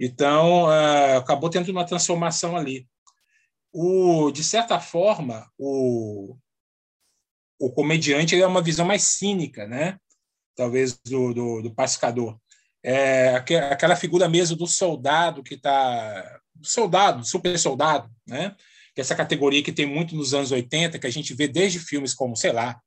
Então, 0.00 0.64
uh, 0.64 1.18
acabou 1.18 1.50
tendo 1.50 1.70
uma 1.70 1.84
transformação 1.84 2.56
ali. 2.56 2.88
O, 3.72 4.30
de 4.30 4.42
certa 4.42 4.80
forma, 4.80 5.48
o, 5.58 6.36
o 7.60 7.70
comediante 7.70 8.40
é 8.40 8.46
uma 8.46 8.62
visão 8.62 8.86
mais 8.86 9.02
cínica, 9.02 9.66
né? 9.66 9.98
Talvez 10.56 10.98
do, 11.04 11.34
do, 11.34 11.62
do 11.62 11.74
pacificador. 11.74 12.38
É 12.82 13.34
aquela 13.36 13.96
figura 13.96 14.28
mesmo 14.28 14.56
do 14.56 14.66
soldado 14.66 15.42
que 15.42 15.54
está 15.54 16.40
soldado, 16.62 17.24
super 17.24 17.58
soldado, 17.58 18.10
né? 18.26 18.56
Que 18.98 19.00
é 19.00 19.04
essa 19.04 19.14
categoria 19.14 19.62
que 19.62 19.70
tem 19.70 19.86
muito 19.86 20.16
nos 20.16 20.34
anos 20.34 20.50
80, 20.50 20.98
que 20.98 21.06
a 21.06 21.10
gente 21.10 21.32
vê 21.32 21.46
desde 21.46 21.78
filmes 21.78 22.12
como, 22.12 22.34
sei 22.34 22.50
lá, 22.50 22.80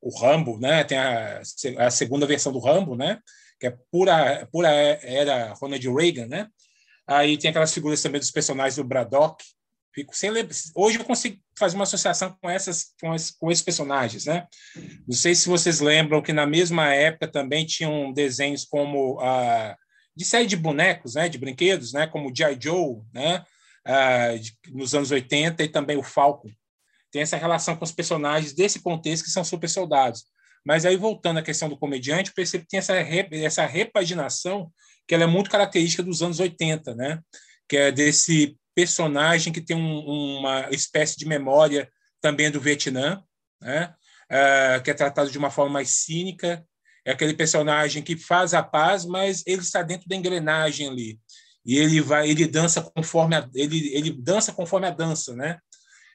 o 0.00 0.16
Rambo, 0.16 0.60
né? 0.60 0.84
Tem 0.84 0.96
a, 0.96 1.42
a 1.78 1.90
segunda 1.90 2.24
versão 2.24 2.52
do 2.52 2.60
Rambo, 2.60 2.94
né? 2.94 3.18
Que 3.58 3.66
é 3.66 3.76
pura, 3.90 4.48
pura 4.52 4.68
era 4.68 5.54
Ronald 5.54 5.84
Reagan, 5.92 6.28
né? 6.28 6.46
Aí 7.04 7.36
tem 7.36 7.50
aquelas 7.50 7.74
figuras 7.74 8.00
também 8.00 8.20
dos 8.20 8.30
personagens 8.30 8.76
do 8.76 8.84
Braddock. 8.84 9.42
Fico 9.92 10.16
sem 10.16 10.30
Hoje 10.72 11.00
eu 11.00 11.04
consigo 11.04 11.36
fazer 11.58 11.74
uma 11.74 11.82
associação 11.82 12.38
com 12.40 12.48
essas 12.48 12.94
com, 13.00 13.12
esses, 13.12 13.32
com 13.32 13.50
esses 13.50 13.64
personagens, 13.64 14.24
né? 14.24 14.46
Não 15.04 15.16
sei 15.16 15.34
se 15.34 15.48
vocês 15.48 15.80
lembram 15.80 16.22
que 16.22 16.32
na 16.32 16.46
mesma 16.46 16.94
época 16.94 17.26
também 17.26 17.66
tinham 17.66 18.12
desenhos 18.12 18.64
como 18.64 19.18
a 19.18 19.76
de 20.16 20.24
série 20.24 20.46
de 20.46 20.56
bonecos, 20.56 21.16
né, 21.16 21.28
de 21.28 21.36
brinquedos, 21.36 21.92
né, 21.92 22.06
como 22.06 22.34
G.I. 22.34 22.56
Joe, 22.58 23.02
né, 23.12 23.44
nos 24.72 24.94
anos 24.94 25.10
80 25.10 25.62
e 25.62 25.68
também 25.68 25.96
o 25.96 26.02
Falcon. 26.02 26.50
Tem 27.10 27.22
essa 27.22 27.36
relação 27.36 27.76
com 27.76 27.84
os 27.84 27.92
personagens 27.92 28.52
desse 28.52 28.80
contexto 28.80 29.24
que 29.24 29.30
são 29.30 29.44
super 29.44 29.68
soldados. 29.68 30.24
Mas 30.64 30.84
aí, 30.84 30.96
voltando 30.96 31.38
à 31.38 31.42
questão 31.42 31.68
do 31.68 31.78
comediante, 31.78 32.32
percebo 32.34 32.64
que 32.64 32.70
tem 32.70 32.78
essa, 32.78 32.96
essa 32.96 33.64
repaginação 33.64 34.70
que 35.06 35.14
ela 35.14 35.24
é 35.24 35.26
muito 35.26 35.48
característica 35.48 36.02
dos 36.02 36.22
anos 36.22 36.40
80, 36.40 36.94
né? 36.96 37.20
que 37.68 37.76
é 37.76 37.92
desse 37.92 38.56
personagem 38.74 39.52
que 39.52 39.60
tem 39.60 39.76
um, 39.76 40.38
uma 40.38 40.68
espécie 40.70 41.16
de 41.16 41.26
memória 41.26 41.88
também 42.20 42.50
do 42.50 42.60
Vietnã, 42.60 43.22
né? 43.60 43.94
Uh, 44.26 44.82
que 44.82 44.90
é 44.90 44.94
tratado 44.94 45.30
de 45.30 45.38
uma 45.38 45.50
forma 45.50 45.74
mais 45.74 45.90
cínica, 45.90 46.64
é 47.04 47.12
aquele 47.12 47.32
personagem 47.34 48.02
que 48.02 48.16
faz 48.16 48.52
a 48.54 48.62
paz, 48.62 49.06
mas 49.06 49.44
ele 49.46 49.62
está 49.62 49.82
dentro 49.82 50.08
da 50.08 50.16
engrenagem 50.16 50.88
ali 50.88 51.20
e 51.66 51.76
ele 51.76 52.00
vai 52.00 52.30
ele 52.30 52.46
dança 52.46 52.82
conforme 52.82 53.36
a, 53.36 53.48
ele 53.54 53.94
ele 53.94 54.10
dança 54.12 54.52
conforme 54.52 54.86
a 54.86 54.90
dança 54.90 55.34
né 55.34 55.58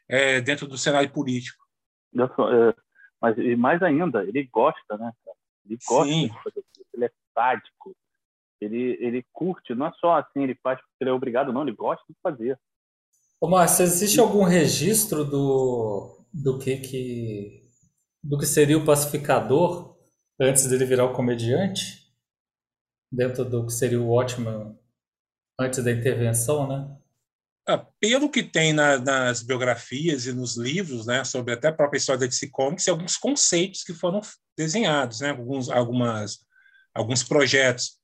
é, 0.08 0.42
dentro 0.42 0.68
do 0.68 0.78
cenário 0.78 1.12
político 1.12 1.64
é, 2.16 2.76
mas 3.22 3.38
e 3.38 3.56
mais 3.56 3.82
ainda 3.84 4.24
ele 4.24 4.48
gosta 4.52 4.98
né 4.98 5.12
ele 5.66 5.78
gosta 5.88 6.12
Sim. 6.12 6.28
de 6.28 6.44
fazer 6.44 6.60
isso. 6.60 6.88
ele 6.94 7.06
é 7.06 7.12
sádico 7.34 7.96
ele 8.62 8.98
ele 9.00 9.26
curte 9.32 9.76
não 9.76 9.88
é 9.88 9.92
só 10.00 10.18
assim 10.18 10.44
ele 10.44 10.56
faz 10.64 10.80
porque 10.80 11.04
ele 11.04 11.10
é 11.10 11.14
obrigado 11.14 11.54
não 11.54 11.64
ele 11.64 11.76
gosta 11.76 12.04
de 12.10 12.16
fazer 12.24 12.58
Ô, 13.44 13.50
Márcio, 13.50 13.82
existe 13.82 14.20
algum 14.20 14.44
registro 14.44 15.26
do, 15.26 16.16
do 16.32 16.60
que, 16.60 16.78
que 16.78 17.68
do 18.24 18.38
que 18.38 18.46
seria 18.46 18.78
o 18.78 18.86
pacificador 18.86 19.98
antes 20.40 20.68
dele 20.68 20.86
virar 20.86 21.06
o 21.06 21.14
comediante? 21.14 22.08
Dentro 23.12 23.44
do 23.44 23.66
que 23.66 23.74
seria 23.74 24.00
o 24.00 24.10
Watchman 24.10 24.78
antes 25.62 25.84
da 25.84 25.92
intervenção, 25.92 26.68
né? 26.68 26.98
Ah, 27.68 27.78
pelo 28.00 28.30
que 28.30 28.42
tem 28.42 28.74
na, 28.74 28.98
nas 28.98 29.44
biografias 29.44 30.26
e 30.26 30.34
nos 30.34 30.58
livros, 30.58 31.06
né, 31.06 31.24
sobre 31.24 31.54
até 31.54 31.68
a 31.68 31.74
própria 31.74 32.00
história 32.00 32.20
da 32.20 32.26
DC 32.26 32.50
Comics, 32.50 32.88
alguns 32.88 33.18
conceitos 33.18 33.84
que 33.84 33.94
foram 33.94 34.20
desenhados, 34.58 35.22
né, 35.22 35.30
alguns, 35.30 35.70
algumas, 35.70 36.40
alguns 36.94 37.24
projetos. 37.24 38.00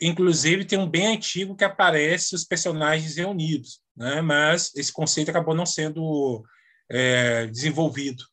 Inclusive, 0.00 0.64
tem 0.64 0.78
um 0.78 0.88
bem 0.88 1.06
antigo 1.06 1.56
que 1.56 1.64
aparece 1.64 2.34
os 2.34 2.44
personagens 2.44 3.16
reunidos, 3.16 3.80
né, 3.96 4.20
mas 4.20 4.72
esse 4.74 4.92
conceito 4.92 5.30
acabou 5.30 5.54
não 5.54 5.66
sendo 5.66 6.44
é, 6.90 7.46
desenvolvido. 7.46 8.24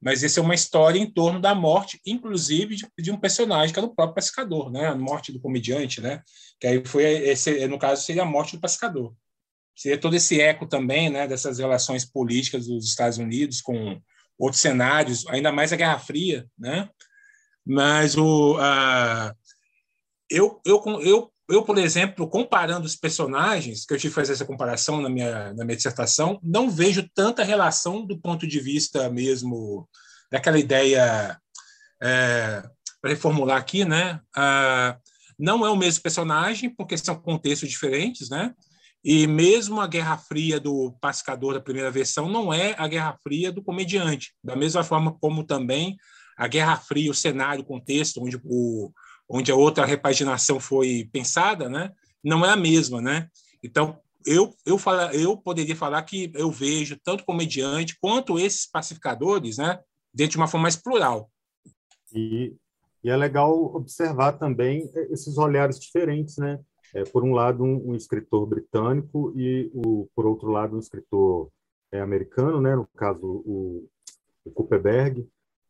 Mas 0.00 0.22
essa 0.22 0.38
é 0.38 0.42
uma 0.42 0.54
história 0.54 0.98
em 0.98 1.10
torno 1.10 1.40
da 1.40 1.54
morte, 1.54 2.00
inclusive 2.06 2.76
de, 2.76 2.86
de, 2.98 3.10
um 3.10 3.18
personagem 3.18 3.72
que 3.72 3.78
era 3.78 3.86
o 3.86 3.94
próprio 3.94 4.14
pescador, 4.14 4.70
né, 4.70 4.86
a 4.86 4.94
morte 4.94 5.32
do 5.32 5.40
comediante, 5.40 6.00
né, 6.00 6.22
que 6.60 6.66
aí 6.66 6.84
foi 6.84 7.04
esse, 7.04 7.66
no 7.66 7.78
caso 7.78 8.04
seria 8.04 8.22
a 8.22 8.26
morte 8.26 8.56
do 8.56 8.60
pescador. 8.60 9.14
Seria 9.74 9.98
todo 9.98 10.14
esse 10.14 10.40
eco 10.40 10.66
também 10.66 11.10
né, 11.10 11.26
dessas 11.26 11.58
relações 11.58 12.04
políticas 12.04 12.66
dos 12.66 12.84
Estados 12.84 13.18
Unidos 13.18 13.60
com 13.60 14.00
outros 14.38 14.60
cenários, 14.60 15.26
ainda 15.28 15.52
mais 15.52 15.72
a 15.72 15.76
Guerra 15.76 15.98
Fria, 15.98 16.48
né? 16.58 16.88
Mas 17.64 18.16
o 18.16 18.56
a, 18.58 19.34
eu, 20.30 20.60
eu, 20.64 20.82
eu, 21.02 21.32
eu, 21.48 21.62
por 21.62 21.78
exemplo, 21.78 22.28
comparando 22.28 22.86
os 22.86 22.94
personagens, 22.94 23.86
que 23.86 23.94
eu 23.94 23.98
tive 23.98 24.10
que 24.10 24.20
fazer 24.20 24.32
essa 24.34 24.44
comparação 24.44 25.00
na 25.00 25.08
minha, 25.08 25.54
na 25.54 25.64
minha 25.64 25.76
dissertação, 25.76 26.38
não 26.42 26.70
vejo 26.70 27.08
tanta 27.14 27.42
relação 27.42 28.04
do 28.04 28.18
ponto 28.18 28.46
de 28.46 28.60
vista 28.60 29.08
mesmo 29.08 29.88
daquela 30.30 30.58
ideia, 30.58 31.38
é, 32.02 32.62
para 33.00 33.10
reformular 33.10 33.56
aqui, 33.56 33.84
né? 33.84 34.20
Ah, 34.36 34.98
não 35.38 35.64
é 35.64 35.70
o 35.70 35.76
mesmo 35.76 36.02
personagem, 36.02 36.68
porque 36.68 36.98
são 36.98 37.14
contextos 37.14 37.68
diferentes, 37.68 38.28
né? 38.28 38.54
E 39.04 39.26
mesmo 39.26 39.80
a 39.80 39.86
Guerra 39.86 40.18
Fria 40.18 40.58
do 40.58 40.92
Pacificador 41.00 41.54
da 41.54 41.60
primeira 41.60 41.90
versão 41.90 42.28
não 42.28 42.52
é 42.52 42.74
a 42.76 42.88
Guerra 42.88 43.16
Fria 43.22 43.52
do 43.52 43.62
comediante, 43.62 44.34
da 44.42 44.56
mesma 44.56 44.82
forma 44.82 45.16
como 45.20 45.44
também 45.44 45.96
a 46.36 46.46
Guerra 46.48 46.76
Fria, 46.76 47.10
o 47.10 47.14
cenário, 47.14 47.62
o 47.62 47.66
contexto 47.66 48.22
onde, 48.22 48.40
o, 48.44 48.90
onde 49.28 49.52
a 49.52 49.56
outra 49.56 49.84
repaginação 49.84 50.58
foi 50.58 51.08
pensada, 51.12 51.68
né, 51.68 51.92
não 52.22 52.44
é 52.44 52.50
a 52.50 52.56
mesma, 52.56 53.00
né? 53.00 53.28
Então 53.62 53.98
eu 54.26 54.54
eu 54.66 54.78
fala, 54.78 55.14
eu 55.14 55.36
poderia 55.36 55.76
falar 55.76 56.02
que 56.02 56.30
eu 56.34 56.50
vejo 56.50 56.98
tanto 57.02 57.24
comediante 57.24 57.96
quanto 58.00 58.38
esses 58.38 58.66
pacificadores, 58.66 59.58
né, 59.58 59.78
dentro 60.12 60.32
de 60.32 60.36
uma 60.38 60.48
forma 60.48 60.62
mais 60.62 60.76
plural. 60.76 61.30
E, 62.12 62.54
e 63.04 63.10
é 63.10 63.16
legal 63.16 63.52
observar 63.74 64.32
também 64.32 64.90
esses 65.10 65.36
olhares 65.36 65.78
diferentes, 65.78 66.36
né? 66.38 66.58
é, 66.94 67.04
por 67.04 67.24
um 67.24 67.32
lado, 67.32 67.62
um, 67.62 67.90
um, 67.90 67.94
escritor 67.94 68.46
britânico 68.46 69.32
e, 69.36 69.70
o, 69.74 70.08
por 70.14 70.26
outro 70.26 70.50
lado, 70.50 70.76
um 70.76 70.80
escritor 70.80 71.50
é, 71.92 72.00
americano, 72.00 72.60
né? 72.60 72.74
no 72.74 72.86
caso, 72.96 73.24
o, 73.24 73.88
o. 74.44 74.68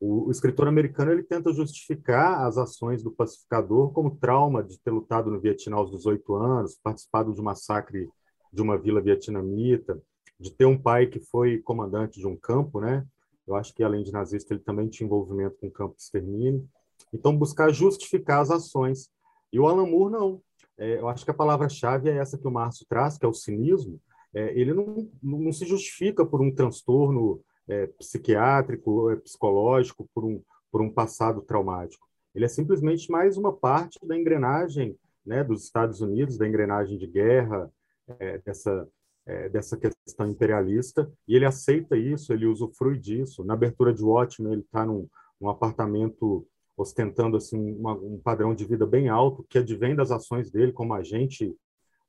O, 0.00 0.28
o, 0.28 0.30
escritor 0.30 0.68
americano 0.68 1.12
ele 1.12 1.22
tenta 1.22 1.52
justificar 1.52 2.46
as 2.46 2.56
ações 2.56 3.02
do 3.02 3.11
pacificador 3.11 3.90
como 3.92 4.16
trauma 4.16 4.62
de 4.62 4.78
ter 4.78 4.90
lutado 4.90 5.30
no 5.30 5.40
Vietnã 5.40 5.76
aos 5.76 5.90
18 5.90 6.34
anos, 6.34 6.78
participado 6.82 7.34
de 7.34 7.40
um 7.40 7.44
massacre 7.44 8.08
de 8.52 8.62
uma 8.62 8.78
vila 8.78 9.00
vietnamita, 9.00 10.00
de 10.38 10.52
ter 10.52 10.66
um 10.66 10.80
pai 10.80 11.06
que 11.06 11.20
foi 11.20 11.58
comandante 11.58 12.20
de 12.20 12.26
um 12.26 12.37
campo, 12.37 12.80
né? 12.80 13.04
Eu 13.46 13.56
acho 13.56 13.74
que 13.74 13.82
além 13.82 14.02
de 14.02 14.12
nazista 14.12 14.54
ele 14.54 14.62
também 14.62 14.88
tinha 14.88 15.06
envolvimento 15.06 15.56
com 15.61 15.66
o 15.66 15.70
campo 15.70 15.96
de 15.96 16.02
extermínio. 16.02 16.66
Então 17.12 17.37
buscar 17.37 17.72
justificar 17.72 18.40
as 18.40 18.50
ações. 18.50 19.11
E 19.52 19.58
o 19.58 19.66
Alan 19.66 19.87
Moore 19.87 20.12
não 20.12 20.42
é, 20.78 21.00
eu 21.00 21.08
acho 21.08 21.24
que 21.24 21.30
a 21.30 21.34
palavra-chave 21.34 22.08
é 22.08 22.16
essa 22.16 22.38
que 22.38 22.46
o 22.46 22.50
Márcio 22.50 22.87
traz, 22.88 23.18
que 23.18 23.26
é 23.26 23.28
o 23.28 23.34
cinismo. 23.34 24.00
É, 24.32 24.58
ele 24.58 24.72
não, 24.72 25.11
não 25.20 25.52
se 25.52 25.66
justifica 25.66 26.24
por 26.24 26.40
um 26.40 26.54
transtorno 26.54 27.40
é, 27.68 27.87
psiquiátrico, 27.87 29.11
é, 29.11 29.16
psicológico, 29.16 30.09
por 30.14 30.24
um, 30.24 30.42
por 30.70 30.81
um 30.81 30.90
passado 30.90 31.42
traumático. 31.42 32.07
Ele 32.35 32.44
é 32.44 32.48
simplesmente 32.48 33.11
mais 33.11 33.37
uma 33.37 33.52
parte 33.52 33.98
da 34.07 34.16
engrenagem 34.16 34.96
né, 35.24 35.44
dos 35.44 35.64
Estados 35.64 36.00
Unidos, 36.00 36.38
da 36.38 36.48
engrenagem 36.48 36.98
de 36.98 37.07
guerra, 37.07 37.70
é, 38.18 38.38
dessa, 38.38 38.88
é, 39.26 39.48
dessa 39.48 39.76
questão 39.76 40.28
imperialista, 40.28 41.11
e 41.26 41.37
ele 41.37 41.44
aceita 41.44 41.96
isso, 41.96 42.33
ele 42.33 42.46
usufrui 42.46 42.98
disso. 42.98 43.44
Na 43.44 43.54
abertura 43.54 43.92
de 43.92 44.02
Watchmen, 44.02 44.52
ele 44.52 44.62
está 44.62 44.87
num, 44.87 45.09
num 45.40 45.48
apartamento 45.48 46.46
ostentando 46.76 47.37
assim 47.37 47.74
uma, 47.74 47.92
um 47.92 48.18
padrão 48.18 48.54
de 48.54 48.64
vida 48.64 48.87
bem 48.87 49.09
alto 49.09 49.44
que 49.48 49.59
advém 49.59 49.96
das 49.96 50.11
ações 50.11 50.50
dele 50.50 50.72
como 50.72 50.94
agente 50.94 51.54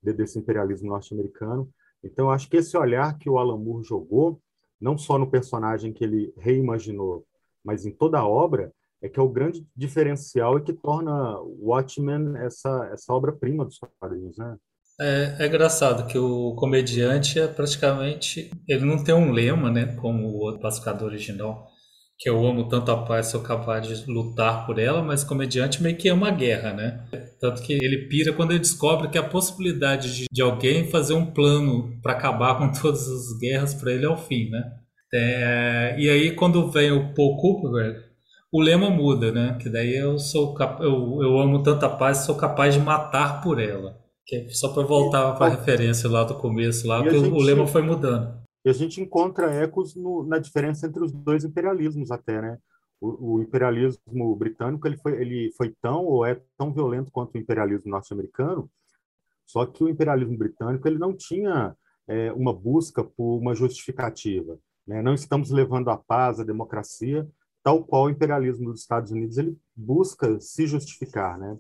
de, 0.02 0.14
desse 0.14 0.38
imperialismo 0.38 0.90
norte-americano. 0.90 1.70
Então, 2.04 2.30
acho 2.30 2.48
que 2.50 2.58
esse 2.58 2.78
olhar 2.78 3.18
que 3.18 3.30
o 3.30 3.38
Alan 3.38 3.58
Moore 3.58 3.84
jogou, 3.84 4.40
não 4.80 4.98
só 4.98 5.18
no 5.18 5.30
personagem 5.30 5.94
que 5.94 6.04
ele 6.04 6.34
reimaginou, 6.38 7.26
mas 7.64 7.86
em 7.86 7.92
toda 7.92 8.20
a 8.20 8.28
obra, 8.28 8.72
é 9.02 9.08
que 9.08 9.20
é 9.20 9.24
o 9.24 9.30
grande 9.30 9.66
diferencial 9.76 10.58
e 10.58 10.64
que 10.64 10.74
torna 10.74 11.40
Watchmen 11.62 12.36
essa, 12.38 12.90
essa 12.92 13.14
obra-prima 13.14 13.66
dos 13.66 13.80
quadrinhos, 14.00 14.38
né? 14.38 14.58
É, 15.00 15.38
é 15.40 15.48
engraçado 15.48 16.08
que 16.08 16.18
o 16.18 16.54
comediante 16.56 17.40
é 17.40 17.48
praticamente. 17.48 18.52
Ele 18.68 18.84
não 18.84 19.02
tem 19.02 19.16
um 19.16 19.32
lema, 19.32 19.72
né? 19.72 19.96
Como 19.96 20.28
o 20.28 20.60
pacificador 20.60 21.08
original 21.08 21.70
que 22.20 22.30
eu 22.30 22.46
amo 22.46 22.68
tanto 22.68 22.92
a 22.92 22.98
paz, 22.98 23.28
sou 23.28 23.42
capaz 23.42 23.88
de 23.88 24.12
lutar 24.12 24.66
por 24.66 24.78
ela, 24.78 25.02
mas 25.02 25.24
comediante 25.24 25.82
meio 25.82 25.96
que 25.96 26.10
é 26.10 26.14
uma 26.14 26.30
guerra, 26.30 26.74
né? 26.74 27.06
Tanto 27.40 27.62
que 27.62 27.72
ele 27.72 28.10
pira 28.10 28.34
quando 28.34 28.52
ele 28.52 28.60
descobre 28.60 29.08
que 29.08 29.18
a 29.18 29.24
possibilidade 29.24 30.14
de, 30.14 30.26
de 30.30 30.42
alguém 30.42 30.90
fazer 30.90 31.14
um 31.14 31.28
plano 31.28 31.98
para 32.04 32.12
acabar 32.12 32.58
com 32.58 32.70
todas 32.74 33.08
as 33.08 33.40
guerras 33.40 33.74
para 33.74 33.94
ele 33.94 34.06
é 34.06 34.10
o 34.10 34.18
fim, 34.18 34.50
né? 34.50 34.64
É, 35.14 35.96
e 35.98 36.10
aí 36.10 36.32
quando 36.32 36.70
vem 36.70 36.92
o 36.92 37.14
Paul 37.14 37.38
Cooper, 37.38 38.04
o 38.52 38.62
lema 38.62 38.90
muda, 38.90 39.32
né? 39.32 39.58
Que 39.62 39.70
daí 39.70 39.96
eu 39.96 40.20
sou 40.20 40.58
eu, 40.82 41.20
eu 41.22 41.40
amo 41.40 41.64
tanto 41.64 41.86
a 41.86 41.90
paz, 41.90 42.26
sou 42.26 42.36
capaz 42.36 42.74
de 42.74 42.82
matar 42.82 43.42
por 43.42 43.62
ela. 43.62 43.98
Que 44.28 44.36
é 44.36 44.50
só 44.50 44.74
para 44.74 44.84
voltar 44.84 45.32
para 45.36 45.48
a 45.48 45.56
referência 45.56 46.10
lá 46.10 46.26
do 46.26 46.36
começo, 46.36 46.86
lá 46.86 47.02
que 47.02 47.12
gente... 47.12 47.30
o 47.30 47.42
lema 47.42 47.66
foi 47.66 47.82
mudando. 47.82 48.38
E 48.66 48.70
a 48.70 48.74
gente 48.74 49.02
encontra 49.02 49.54
ecos 49.54 49.96
no, 49.96 50.24
na 50.24 50.38
diferença 50.38 50.88
entre 50.88 51.04
os 51.04 51.12
dois 51.12 51.44
imperialismos 51.44 52.12
até, 52.12 52.42
né? 52.42 52.58
O, 53.02 53.36
o, 53.36 53.42
imperialismo 53.42 54.36
britânico 54.36 54.86
ele 54.86 54.98
foi, 54.98 55.22
ele 55.22 55.54
foi 55.56 55.74
tão 55.82 56.04
ou 56.06 56.26
é 56.26 56.42
tão 56.58 56.74
violento 56.74 57.12
quanto 57.12 57.36
o 57.36 57.38
imperialismo 57.38 57.90
norte-americano, 57.90 58.70
só 59.46 59.66
que 59.66 59.84
o 59.84 59.90
imperialismo 59.90 60.38
britânico 60.38 60.86
ele 60.86 60.98
não 60.98 61.16
tinha 61.16 61.76
é, 62.08 62.32
uma 62.34 62.54
busca 62.54 63.04
por 63.04 63.38
uma 63.38 63.56
justificativa. 63.56 64.60
Né? 64.86 65.02
Não 65.02 65.14
estamos 65.14 65.50
levando 65.50 65.90
a 65.90 65.98
paz, 65.98 66.40
a 66.40 66.44
democracia, 66.44 67.26
tal 67.64 67.84
qual 67.86 68.06
o 68.06 68.10
imperialismo 68.10 68.72
dos 68.72 68.82
Estados 68.82 69.12
Unidos 69.12 69.38
ele 69.38 69.58
busca 69.76 70.40
se 70.42 70.68
justificar. 70.68 71.38
Né? 71.38 71.58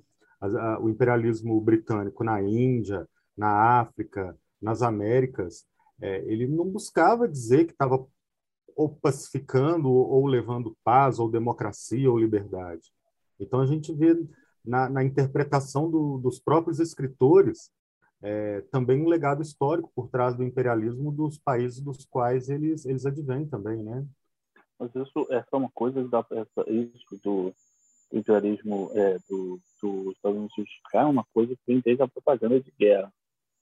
O 0.81 0.89
imperialismo 0.89 1.59
britânico 1.61 2.23
na 2.23 2.41
Índia, 2.41 3.07
na 3.37 3.79
África, 3.79 4.37
nas 4.61 4.81
Américas, 4.81 5.65
é, 6.01 6.19
ele 6.25 6.47
não 6.47 6.65
buscava 6.65 7.27
dizer 7.27 7.65
que 7.65 7.71
estava 7.71 8.05
ou 8.75 8.89
pacificando 8.89 9.89
ou 9.89 10.25
levando 10.25 10.77
paz 10.83 11.19
ou 11.19 11.29
democracia 11.29 12.09
ou 12.09 12.17
liberdade. 12.17 12.93
Então 13.39 13.59
a 13.59 13.65
gente 13.65 13.93
vê 13.93 14.15
na, 14.63 14.89
na 14.89 15.03
interpretação 15.03 15.89
do, 15.89 16.17
dos 16.17 16.39
próprios 16.39 16.79
escritores 16.79 17.71
é, 18.21 18.61
também 18.71 19.01
um 19.01 19.07
legado 19.07 19.41
histórico 19.41 19.91
por 19.93 20.09
trás 20.09 20.35
do 20.35 20.43
imperialismo 20.43 21.11
dos 21.11 21.37
países 21.37 21.81
dos 21.81 22.05
quais 22.05 22.49
eles 22.49 22.85
eles 22.85 23.05
advêm 23.05 23.45
também, 23.45 23.81
né? 23.81 24.05
Mas 24.77 24.93
isso 24.95 25.27
essa 25.29 25.47
é 25.51 25.57
uma 25.57 25.71
coisa 25.71 26.07
da 26.07 26.25
essa, 26.31 26.69
isso 26.69 27.19
do 27.23 27.53
imperialismo 28.11 28.91
é, 28.93 29.17
do, 29.29 29.59
do 29.81 30.11
Estados 30.11 30.37
Unidos 30.37 30.81
é 30.93 31.03
uma 31.03 31.25
coisa 31.33 31.53
que 31.55 31.61
vem 31.67 31.81
desde 31.83 32.01
a 32.01 32.07
propaganda 32.07 32.59
de 32.59 32.71
guerra 32.77 33.11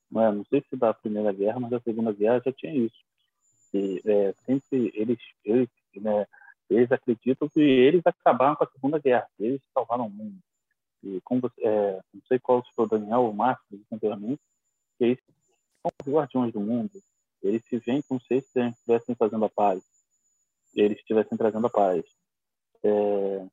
não, 0.09 0.21
é, 0.21 0.31
não 0.31 0.45
sei 0.45 0.63
se 0.69 0.75
da 0.75 0.93
Primeira 0.93 1.31
Guerra, 1.31 1.59
mas 1.59 1.71
da 1.71 1.79
Segunda 1.79 2.11
Guerra 2.11 2.41
já 2.45 2.51
tinha 2.51 2.73
isso. 2.73 2.97
E, 3.73 4.01
é, 4.05 4.33
sempre 4.45 4.91
eles, 4.95 5.19
eles, 5.43 5.69
né, 5.95 6.25
eles 6.69 6.91
acreditam 6.91 7.49
que 7.49 7.59
eles 7.59 8.01
acabaram 8.05 8.55
com 8.55 8.63
a 8.63 8.71
Segunda 8.71 8.99
Guerra, 8.99 9.27
eles 9.39 9.61
salvaram 9.73 10.07
o 10.07 10.09
mundo. 10.09 10.37
E 11.03 11.21
como 11.21 11.51
é, 11.59 11.93
não 12.13 12.21
sei 12.27 12.39
qual 12.39 12.63
foi 12.75 12.85
o 12.85 12.89
Daniel 12.89 13.23
ou 13.23 13.31
o 13.31 13.35
Márcio, 13.35 13.81
anteriormente, 13.91 14.41
que 14.97 15.03
eles 15.05 15.19
são 15.81 15.91
os 16.05 16.13
guardiões 16.13 16.53
do 16.53 16.59
mundo. 16.59 16.91
Eles 17.43 17.63
se 17.65 17.77
veem 17.79 18.01
como 18.01 18.19
se 18.21 18.33
eles 18.33 18.45
estivessem 18.55 19.15
fazendo 19.15 19.45
a 19.45 19.49
paz. 19.49 19.83
Eles 20.75 20.97
estivessem 20.97 21.37
trazendo 21.37 21.67
a 21.67 21.69
paz. 21.69 22.03
É, 22.83 23.47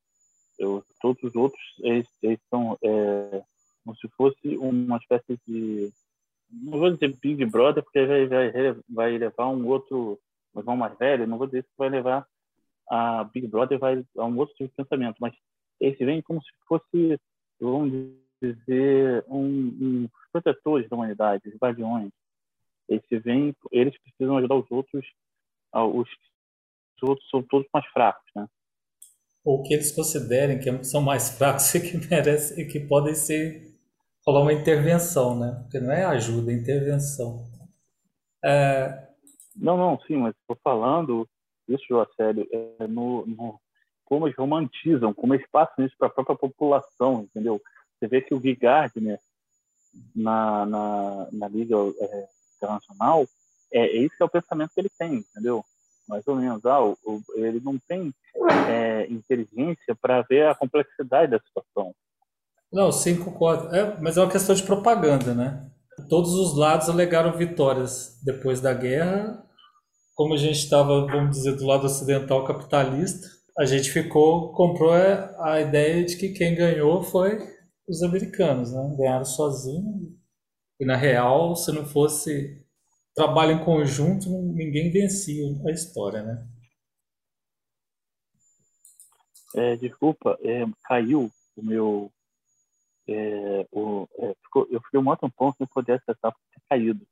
eu, 0.58 0.84
todos 1.00 1.22
os 1.22 1.34
outros, 1.34 1.62
eles, 1.80 2.08
eles 2.22 2.40
são 2.48 2.78
é, 2.82 3.42
como 3.84 3.96
se 3.96 4.08
fosse 4.16 4.56
uma 4.56 4.96
espécie 4.96 5.38
de 5.46 5.92
não 6.50 6.78
vou 6.78 6.90
dizer 6.90 7.16
Big 7.20 7.44
Brother, 7.46 7.82
porque 7.82 8.04
vai, 8.04 8.26
vai, 8.26 8.52
vai 8.88 9.18
levar 9.18 9.48
um 9.48 9.66
outro, 9.66 10.18
um 10.54 10.60
irmão 10.60 10.76
mais 10.76 10.96
velho, 10.98 11.26
não 11.26 11.38
vou 11.38 11.46
dizer 11.46 11.64
que 11.64 11.70
vai 11.76 11.88
levar 11.88 12.26
a 12.88 13.24
Big 13.24 13.46
Brother 13.46 13.78
vai 13.78 14.04
a 14.16 14.24
um 14.24 14.38
outro 14.38 14.54
tipo 14.54 14.70
de 14.70 14.76
pensamento, 14.76 15.16
mas 15.20 15.34
esse 15.80 16.04
vem 16.04 16.22
como 16.22 16.42
se 16.42 16.50
fosse, 16.66 17.20
vamos 17.60 18.14
dizer, 18.40 19.24
um, 19.28 19.42
um 19.42 20.08
protetores 20.32 20.88
da 20.88 20.96
humanidade, 20.96 21.48
os 21.48 21.56
guardiões. 21.56 22.10
Esse 22.88 23.18
vem, 23.18 23.54
eles 23.72 23.96
precisam 23.98 24.36
ajudar 24.36 24.56
os 24.56 24.70
outros, 24.70 25.06
os, 25.72 26.08
os 26.08 27.08
outros 27.08 27.28
são 27.30 27.42
todos 27.42 27.66
mais 27.72 27.86
fracos, 27.86 28.30
né? 28.36 28.46
Ou 29.44 29.62
que 29.62 29.74
eles 29.74 29.92
considerem 29.92 30.58
que 30.58 30.84
são 30.84 31.02
mais 31.02 31.36
fracos 31.36 31.72
e 31.74 31.80
que 31.80 32.08
merecem 32.08 32.64
e 32.64 32.68
que 32.68 32.80
podem 32.80 33.14
ser 33.14 33.73
rolar 34.26 34.42
uma 34.42 34.52
intervenção, 34.52 35.38
né? 35.38 35.58
Porque 35.62 35.80
não 35.80 35.92
é 35.92 36.04
ajuda, 36.04 36.50
é 36.50 36.54
intervenção. 36.54 37.44
É... 38.44 39.08
Não, 39.56 39.76
não, 39.76 40.00
sim, 40.06 40.16
mas 40.16 40.34
estou 40.36 40.58
falando 40.62 41.28
isso, 41.68 41.98
a 41.98 42.06
sério, 42.16 42.46
é 42.50 42.86
no, 42.86 43.24
no, 43.26 43.60
como 44.04 44.26
eles 44.26 44.36
romantizam, 44.36 45.14
como 45.14 45.34
eles 45.34 45.46
passam 45.50 45.84
isso 45.84 45.94
para 45.98 46.08
a 46.08 46.10
própria 46.10 46.36
população, 46.36 47.22
entendeu? 47.22 47.60
Você 47.98 48.08
vê 48.08 48.20
que 48.20 48.34
o 48.34 48.40
Guy 48.40 48.56
Gardner, 48.56 49.18
na, 50.14 50.66
na, 50.66 51.28
na 51.32 51.48
Liga 51.48 51.76
é, 51.76 52.28
Internacional, 52.56 53.24
é, 53.72 53.86
esse 53.96 54.14
é 54.20 54.24
o 54.24 54.28
pensamento 54.28 54.72
que 54.74 54.80
ele 54.80 54.90
tem, 54.98 55.14
entendeu? 55.14 55.64
Mais 56.08 56.26
ou 56.26 56.36
menos, 56.36 56.64
ah, 56.66 56.82
o, 56.82 57.22
ele 57.34 57.60
não 57.60 57.78
tem 57.78 58.12
é, 58.68 59.06
inteligência 59.06 59.94
para 59.94 60.22
ver 60.22 60.48
a 60.48 60.54
complexidade 60.54 61.30
da 61.30 61.40
situação. 61.40 61.94
Não, 62.74 62.92
sim, 62.92 63.16
concordo. 63.16 63.74
É, 63.74 63.98
mas 64.02 64.18
é 64.18 64.20
uma 64.20 64.30
questão 64.30 64.54
de 64.54 64.62
propaganda, 64.62 65.34
né? 65.34 65.70
Todos 66.10 66.34
os 66.34 66.56
lados 66.56 66.90
alegaram 66.90 67.32
vitórias 67.38 68.20
depois 68.22 68.60
da 68.60 68.74
guerra 68.74 69.44
como 70.14 70.34
a 70.34 70.36
gente 70.36 70.58
estava, 70.58 71.06
vamos 71.06 71.36
dizer, 71.36 71.56
do 71.56 71.66
lado 71.66 71.86
ocidental 71.86 72.44
capitalista, 72.44 73.26
a 73.58 73.64
gente 73.64 73.90
ficou, 73.90 74.52
comprou 74.52 74.92
a 74.92 75.60
ideia 75.60 76.04
de 76.04 76.16
que 76.16 76.30
quem 76.30 76.54
ganhou 76.54 77.02
foi 77.02 77.38
os 77.88 78.02
americanos, 78.02 78.72
né? 78.72 78.94
Ganharam 78.96 79.24
sozinhos. 79.24 80.12
E 80.80 80.84
na 80.84 80.96
real, 80.96 81.54
se 81.54 81.70
não 81.72 81.84
fosse 81.84 82.64
trabalho 83.14 83.52
em 83.52 83.64
conjunto, 83.64 84.28
ninguém 84.28 84.90
vencia 84.90 85.44
a 85.66 85.70
história, 85.70 86.22
né? 86.22 86.46
É, 89.56 89.76
desculpa, 89.76 90.36
é, 90.42 90.64
caiu 90.84 91.30
o 91.56 91.62
meu. 91.62 92.10
É, 93.06 93.66
o, 93.70 94.08
é, 94.18 94.34
ficou, 94.42 94.66
eu 94.70 94.80
fiquei 94.82 94.98
um 94.98 95.08
outro 95.08 95.30
ponto 95.30 95.56
sem 95.56 95.66
poder 95.66 95.92
acessar 95.92 96.32
porque 96.32 96.48
tinha 96.50 96.62
caído. 96.68 97.06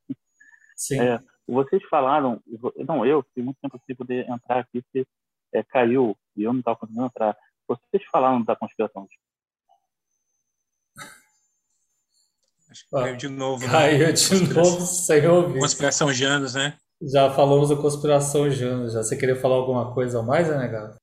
Sim. 0.76 1.00
É, 1.00 1.20
vocês 1.46 1.82
falaram, 1.84 2.42
não, 2.86 3.04
eu 3.04 3.22
fiquei 3.24 3.42
muito 3.42 3.58
tempo 3.60 3.80
sem 3.86 3.94
poder 3.94 4.28
entrar 4.28 4.60
aqui, 4.60 4.82
porque 4.82 5.06
é, 5.52 5.62
caiu 5.62 6.16
e 6.36 6.44
eu 6.44 6.52
não 6.52 6.60
estava 6.60 6.78
conseguindo 6.78 7.06
entrar. 7.06 7.36
Vocês 7.68 8.04
falaram 8.10 8.42
da 8.42 8.56
conspiração. 8.56 9.06
Acho 12.70 12.84
que 12.84 12.90
caiu 12.90 13.16
de 13.16 13.28
novo. 13.28 13.66
Né? 13.66 13.70
Caiu 13.70 14.12
de 14.12 14.54
novo 14.54 14.80
sem 14.80 15.26
ouvir. 15.26 15.60
Conspiração 15.60 16.12
Janos, 16.12 16.54
né? 16.54 16.78
Já 17.02 17.30
falamos 17.30 17.68
da 17.68 17.76
conspiração 17.76 18.50
Janos. 18.50 18.94
Já 18.94 19.02
você 19.02 19.16
queria 19.16 19.36
falar 19.36 19.56
alguma 19.56 19.92
coisa 19.92 20.20
a 20.20 20.22
mais, 20.22 20.48
né, 20.48 20.68
Gato? 20.68 20.96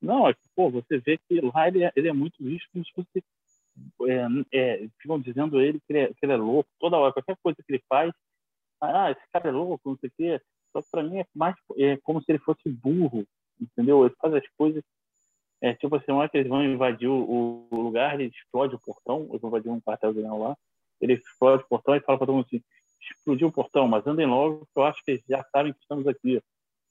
Não, 0.00 0.26
é 0.26 0.34
que, 0.34 0.40
pô, 0.56 0.68
você 0.68 0.98
vê 0.98 1.16
que 1.16 1.40
lá 1.40 1.68
ele 1.68 1.84
é, 1.84 1.92
ele 1.94 2.08
é 2.08 2.12
muito 2.12 2.42
visto 2.42 2.68
como 2.72 2.84
se 2.84 2.92
fosse. 2.92 3.24
É, 4.08 4.26
é, 4.52 4.88
ficam 5.00 5.20
dizendo 5.20 5.60
ele 5.60 5.80
que 5.80 5.92
ele, 5.92 5.98
é, 6.00 6.08
que 6.08 6.18
ele 6.22 6.32
é 6.32 6.36
louco 6.36 6.68
toda 6.78 6.98
hora. 6.98 7.12
Qualquer 7.12 7.36
coisa 7.42 7.56
que 7.64 7.72
ele 7.72 7.82
faz, 7.88 8.12
ah, 8.80 9.10
esse 9.10 9.20
cara 9.32 9.48
é 9.48 9.52
louco, 9.52 9.90
não 9.90 9.96
sei 9.98 10.08
o 10.08 10.12
quê. 10.16 10.40
Só 10.72 10.82
que 10.82 10.88
pra 10.90 11.02
mim 11.02 11.18
é 11.18 11.26
mais 11.34 11.54
é 11.76 11.96
como 11.98 12.20
se 12.22 12.32
ele 12.32 12.38
fosse 12.38 12.68
burro, 12.68 13.26
entendeu? 13.60 14.04
Ele 14.04 14.14
faz 14.20 14.34
as 14.34 14.48
coisas. 14.56 14.82
É, 15.60 15.74
tipo 15.74 15.94
assim, 15.94 16.10
uma 16.10 16.20
hora 16.20 16.28
que 16.28 16.38
eles 16.38 16.48
vão 16.48 16.64
invadir 16.64 17.08
o, 17.08 17.68
o 17.70 17.80
lugar, 17.80 18.14
ele 18.14 18.30
explode 18.34 18.74
o 18.74 18.80
portão, 18.80 19.28
eles 19.30 19.40
vão 19.40 19.50
invadir 19.50 19.70
um 19.70 19.80
quartel-general 19.80 20.38
lá, 20.38 20.56
ele 21.00 21.14
explode 21.14 21.62
o 21.62 21.68
portão 21.68 21.94
e 21.94 22.00
fala 22.00 22.18
pra 22.18 22.26
todo 22.26 22.34
mundo 22.34 22.46
assim: 22.46 22.62
explodiu 23.00 23.48
o 23.48 23.52
portão, 23.52 23.86
mas 23.86 24.06
andem 24.06 24.26
logo, 24.26 24.66
que 24.66 24.78
eu 24.78 24.84
acho 24.84 25.04
que 25.04 25.12
eles 25.12 25.24
já 25.28 25.44
sabem 25.52 25.72
que 25.72 25.80
estamos 25.80 26.06
aqui. 26.06 26.42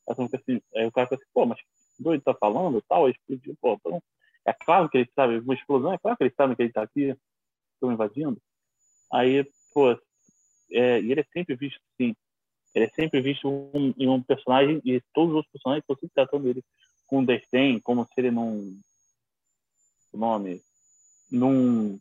Assim, 0.07 0.61
aí 0.75 0.85
o 0.85 0.91
cara 0.91 1.07
fala 1.07 1.19
assim: 1.21 1.31
pô, 1.33 1.45
mas 1.45 1.59
doido 1.99 2.23
tá 2.23 2.33
falando 2.33 2.81
tal, 2.87 3.09
explodiu 3.09 3.53
o 3.53 3.57
portão. 3.57 4.01
É 4.45 4.53
claro 4.53 4.89
que 4.89 4.97
eles 4.97 5.13
sabem, 5.13 5.39
uma 5.39 5.53
explosão, 5.53 5.93
é 5.93 5.97
claro 5.97 6.17
que 6.17 6.23
eles 6.23 6.35
sabem 6.35 6.55
que 6.55 6.63
ele 6.63 6.71
tá 6.71 6.81
aqui, 6.81 7.15
estão 7.73 7.91
invadindo. 7.91 8.41
Aí, 9.13 9.45
pô, 9.73 9.91
é, 10.71 11.01
e 11.01 11.11
ele 11.11 11.21
é 11.21 11.25
sempre 11.31 11.55
visto 11.55 11.79
assim. 11.93 12.15
Ele 12.73 12.85
é 12.85 12.89
sempre 12.89 13.21
visto 13.21 13.47
em 13.97 14.07
um 14.07 14.21
personagem, 14.23 14.81
e 14.85 15.01
todos 15.13 15.35
os 15.35 15.47
personagens 15.47 15.83
estão 15.83 15.95
sempre 15.95 16.13
tratando 16.15 16.47
ele 16.47 16.63
com 17.05 17.25
desdém, 17.25 17.79
como 17.79 18.05
se 18.05 18.13
ele 18.17 18.31
não. 18.31 18.73
O 20.13 20.17
nome? 20.17 20.61
Num. 21.29 21.99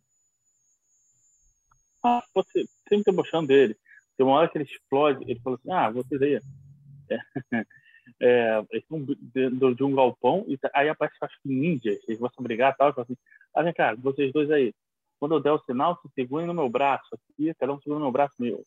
Ah, 2.03 2.23
você 2.33 2.65
sempre 2.89 3.13
debochando 3.13 3.49
dele. 3.49 3.77
Tem 4.17 4.25
uma 4.25 4.37
hora 4.37 4.49
que 4.49 4.59
ele 4.59 4.65
explode, 4.65 5.25
ele 5.29 5.41
fala 5.41 5.57
assim: 5.57 5.73
ah, 5.73 5.91
vocês 5.91 6.23
aí. 6.23 6.41
É, 7.11 7.19
é, 8.21 8.65
eles 8.71 8.85
estão 8.85 9.05
dentro 9.21 9.75
de 9.75 9.85
um 9.85 9.95
galpão, 9.95 10.45
e 10.49 10.57
tá, 10.57 10.71
aí 10.75 10.89
aparece, 10.89 11.17
acho 11.21 11.41
que 11.43 11.49
ninjas, 11.49 11.99
eles 12.09 12.21
vão 12.21 12.31
se 12.31 12.43
brigar 12.43 12.73
e 12.73 12.77
tal, 12.77 12.91
e 12.91 12.93
fala 12.93 13.05
assim: 13.05 13.17
ah, 13.55 13.63
vem 13.63 13.73
cá, 13.73 13.95
vocês 13.95 14.33
dois 14.33 14.51
aí, 14.51 14.73
quando 15.19 15.35
eu 15.35 15.41
der 15.41 15.53
o 15.53 15.59
sinal, 15.61 16.01
se 16.01 16.09
segurem 16.15 16.47
no 16.47 16.55
meu 16.55 16.69
braço 16.69 17.09
aqui, 17.15 17.53
cada 17.55 17.73
um 17.73 17.79
segura 17.79 17.99
no 17.99 18.07
meu 18.07 18.13
braço 18.13 18.35
meu. 18.39 18.65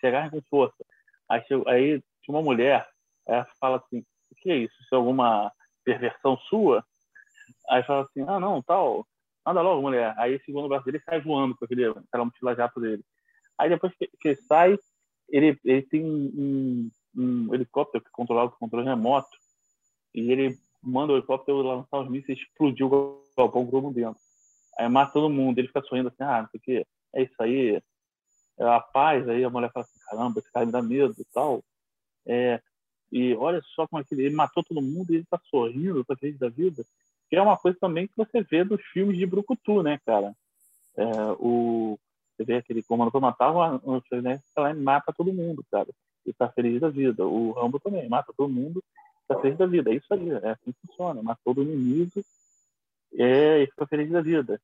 Se 0.00 0.06
agarrem 0.06 0.30
com 0.30 0.42
força. 0.42 0.84
Aí, 1.28 1.42
aí 1.66 2.02
tinha 2.22 2.36
uma 2.36 2.42
mulher, 2.42 2.86
ela 3.26 3.46
fala 3.60 3.76
assim, 3.76 4.04
o 4.30 4.34
que 4.34 4.50
é 4.50 4.56
isso? 4.56 4.74
Isso 4.80 4.94
é 4.94 4.98
alguma 4.98 5.52
perversão 5.84 6.36
sua? 6.48 6.84
Aí 7.70 7.82
fala 7.84 8.02
assim, 8.02 8.22
ah, 8.26 8.40
não, 8.40 8.60
tal, 8.62 9.06
anda 9.46 9.62
logo, 9.62 9.82
mulher. 9.82 10.12
Aí 10.18 10.40
segura 10.40 10.64
no 10.64 10.68
braço 10.68 10.84
dele 10.84 10.98
e 10.98 11.02
sai 11.02 11.20
voando 11.20 11.56
com 11.56 11.64
aquele, 11.64 11.86
aquela 11.86 12.24
mochila 12.24 12.56
jato 12.56 12.80
dele. 12.80 13.04
Aí 13.56 13.68
depois 13.68 13.94
que, 13.94 14.10
que 14.20 14.34
sai, 14.34 14.76
ele, 15.28 15.58
ele 15.64 15.82
tem 15.82 16.04
um, 16.04 16.90
um 17.16 17.54
helicóptero 17.54 18.02
que 18.02 18.08
é 18.08 18.12
controlado 18.12 18.50
por 18.50 18.58
controle 18.58 18.86
remoto 18.86 19.36
e 20.14 20.30
ele 20.30 20.58
manda 20.82 21.12
o 21.12 21.16
helicóptero 21.16 21.62
lançar 21.62 22.00
os 22.00 22.10
mísseis 22.10 22.38
e 22.38 22.42
explodir 22.42 22.86
o 22.86 23.22
galpão 23.36 23.64
grupo 23.64 23.92
dentro. 23.92 24.20
Aí 24.78 24.88
mata 24.88 25.12
todo 25.12 25.30
mundo, 25.30 25.58
ele 25.58 25.68
fica 25.68 25.82
sorrindo 25.82 26.08
assim, 26.08 26.22
ah, 26.22 26.42
não 26.42 26.60
sei 26.60 26.80
o 26.80 26.86
é 27.14 27.22
isso 27.22 27.34
aí, 27.40 27.82
é 28.58 28.64
a 28.64 28.80
paz, 28.80 29.28
aí 29.28 29.44
a 29.44 29.50
mulher 29.50 29.70
fala 29.72 29.84
assim, 29.84 29.98
caramba, 30.06 30.38
esse 30.40 30.50
cara 30.50 30.66
me 30.66 30.72
dá 30.72 30.82
medo 30.82 31.14
e 31.18 31.24
tal. 31.32 31.62
É, 32.26 32.60
e 33.10 33.34
olha 33.34 33.60
só 33.74 33.86
como 33.86 34.00
é 34.00 34.04
que 34.04 34.14
ele, 34.14 34.26
ele 34.26 34.34
matou 34.34 34.64
todo 34.64 34.80
mundo 34.80 35.12
e 35.12 35.16
ele 35.16 35.26
tá 35.28 35.38
sorrindo, 35.50 36.04
tá 36.04 36.16
feliz 36.16 36.38
da 36.38 36.48
vida. 36.48 36.84
Que 37.28 37.36
é 37.36 37.42
uma 37.42 37.56
coisa 37.56 37.76
também 37.78 38.06
que 38.06 38.16
você 38.16 38.42
vê 38.42 38.64
nos 38.64 38.82
filmes 38.86 39.18
de 39.18 39.26
Brucutu, 39.26 39.82
né, 39.82 39.98
cara? 40.04 40.34
É, 40.96 41.04
o, 41.38 41.98
você 42.36 42.44
vê 42.44 42.56
aquele 42.56 42.82
comando 42.82 43.10
pra 43.10 43.20
matar, 43.20 43.52
o 43.52 44.02
né, 44.22 44.40
ela 44.56 44.74
mata 44.74 45.12
todo 45.12 45.32
mundo, 45.32 45.64
cara. 45.70 45.88
E 46.24 46.32
tá 46.32 46.48
feliz 46.48 46.80
da 46.80 46.88
vida. 46.88 47.26
O 47.26 47.52
Rambo 47.52 47.80
também 47.80 48.08
mata 48.08 48.32
todo 48.36 48.52
mundo, 48.52 48.82
tá 49.26 49.38
feliz 49.40 49.58
da 49.58 49.66
vida. 49.66 49.90
É 49.90 49.96
isso 49.96 50.12
aí, 50.12 50.30
é 50.30 50.50
assim 50.50 50.72
que 50.72 50.86
funciona. 50.86 51.22
Matou 51.22 51.54
o 51.56 51.62
inimigo 51.62 52.22
é, 53.14 53.62
e 53.62 53.66
fica 53.66 53.86
feliz 53.86 54.10
da 54.10 54.20
vida. 54.20 54.60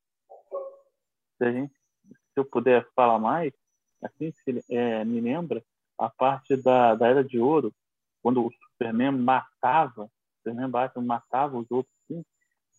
Se, 1.37 1.43
a 1.45 1.51
gente, 1.51 1.73
se 1.73 2.37
eu 2.37 2.45
puder 2.45 2.87
falar 2.95 3.19
mais, 3.19 3.53
assim, 4.01 4.31
se, 4.31 4.63
é, 4.69 5.03
me 5.05 5.21
lembra 5.21 5.63
a 5.97 6.09
parte 6.09 6.55
da, 6.55 6.95
da 6.95 7.07
Era 7.07 7.23
de 7.23 7.39
Ouro, 7.39 7.73
quando 8.21 8.45
o 8.45 8.51
Superman 8.51 9.11
matava, 9.11 10.05
o 10.05 10.09
Superman 10.37 10.69
Batman 10.69 11.05
matava 11.05 11.57
os 11.57 11.69
outros, 11.69 11.93
assim, 12.05 12.23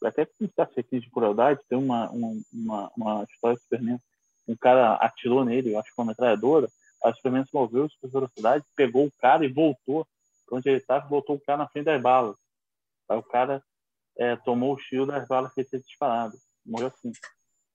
até 0.03 0.25
com 0.25 0.49
certos 0.55 1.03
de 1.03 1.11
crueldade, 1.11 1.61
tem 1.69 1.79
uma, 1.79 2.11
uma, 2.11 2.91
uma 2.97 3.25
história 3.25 3.57
do 3.57 3.63
Superman, 3.63 3.99
um 4.49 4.57
cara 4.57 4.95
atirou 4.95 5.45
nele, 5.45 5.77
acho 5.77 5.95
que 5.95 6.01
uma 6.01 6.07
metralhadora, 6.07 6.69
a 7.03 7.13
Superman 7.15 7.45
se 7.45 7.55
moveu 7.55 7.89
com 8.01 8.09
velocidade, 8.09 8.65
pegou 8.77 9.07
o 9.07 9.13
cara 9.13 9.45
e 9.45 9.53
voltou 9.53 10.07
onde 10.51 10.69
ele 10.69 10.79
estava, 10.79 11.07
voltou 11.07 11.37
o 11.37 11.41
cara 11.41 11.59
na 11.59 11.69
frente 11.69 11.85
das 11.85 12.03
balas. 12.03 12.37
Aí 13.09 13.17
o 13.17 13.23
cara 13.23 13.63
é, 14.17 14.37
tomou 14.37 14.75
o 14.75 14.79
shield 14.79 15.11
das 15.11 15.27
balas 15.29 15.53
que 15.53 15.61
ele 15.61 15.69
tinha 15.69 15.81
disparado. 15.81 16.37
Morreu 16.67 16.89
assim. 16.89 17.13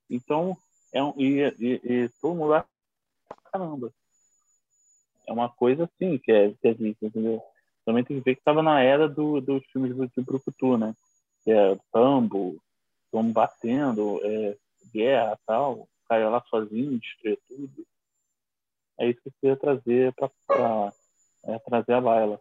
Então, 0.09 0.55
é 0.93 1.01
um, 1.01 1.13
e, 1.17 1.41
e, 1.59 1.81
e 1.83 2.09
todo 2.21 2.35
mundo 2.35 2.53
acha 2.53 2.67
caramba. 3.51 3.91
É 5.27 5.33
uma 5.33 5.49
coisa 5.49 5.85
assim 5.85 6.17
que 6.17 6.31
é, 6.31 6.51
que 6.51 6.67
é 6.67 6.73
vista, 6.73 7.05
entendeu? 7.05 7.41
Também 7.85 8.03
tem 8.03 8.17
que 8.17 8.23
ver 8.23 8.35
que 8.35 8.41
estava 8.41 8.61
na 8.61 8.81
era 8.81 9.07
do, 9.07 9.39
dos 9.41 9.65
filmes 9.71 9.95
do 9.95 10.23
Brucutu, 10.23 10.77
né? 10.77 10.93
Que 11.43 11.51
é 11.51 11.77
Tambo, 11.91 12.61
Tom 13.11 13.31
batendo, 13.31 14.19
é, 14.23 14.57
guerra 14.93 15.37
tal, 15.45 15.87
caiu 16.07 16.29
lá 16.29 16.43
sozinho, 16.49 16.99
destruiu 16.99 17.37
tudo. 17.47 17.87
É 18.99 19.09
isso 19.09 19.21
que 19.21 19.29
eu 19.29 19.33
queria 19.41 19.57
trazer 19.57 20.13
para 20.13 20.91
é, 21.45 21.59
trazer 21.59 21.93
a 21.93 22.01
baila. 22.01 22.39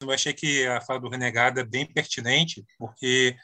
Eu 0.00 0.12
achei 0.12 0.32
que 0.32 0.64
a 0.66 0.80
fala 0.80 1.00
do 1.00 1.08
Renegado 1.08 1.58
é 1.58 1.64
bem 1.64 1.84
pertinente, 1.84 2.64
porque 2.78 3.36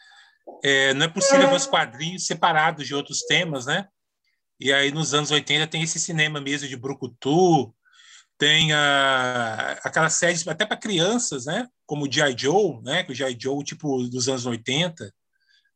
é, 0.63 0.95
não 0.95 1.07
é 1.07 1.09
possível 1.09 1.49
ver 1.49 1.57
os 1.57 1.67
quadrinhos 1.67 2.27
separados 2.27 2.87
de 2.87 2.95
outros 2.95 3.23
temas, 3.23 3.67
né? 3.67 3.89
E 4.61 4.73
aí, 4.73 4.93
nos 4.93 5.13
anos 5.15 5.33
80, 5.33 5.67
tem 5.67 5.83
esse 5.83 5.99
cinema 5.99 6.41
mesmo 6.41 6.69
de 6.69 6.77
Brucutu, 6.77 7.75
tem 8.39 8.73
a, 8.73 9.73
aquela 9.85 10.09
série 10.09 10.39
até 10.49 10.65
para 10.65 10.77
crianças, 10.77 11.47
né? 11.47 11.69
Como 11.87 12.07
o 12.07 12.13
G.I. 12.13 12.37
Joe, 12.39 12.81
né? 12.83 13.03
Que 13.03 13.13
o 13.13 13.15
G.I. 13.15 13.37
Joe, 13.39 13.65
tipo, 13.65 14.05
dos 14.05 14.29
anos 14.29 14.47
80. 14.47 15.13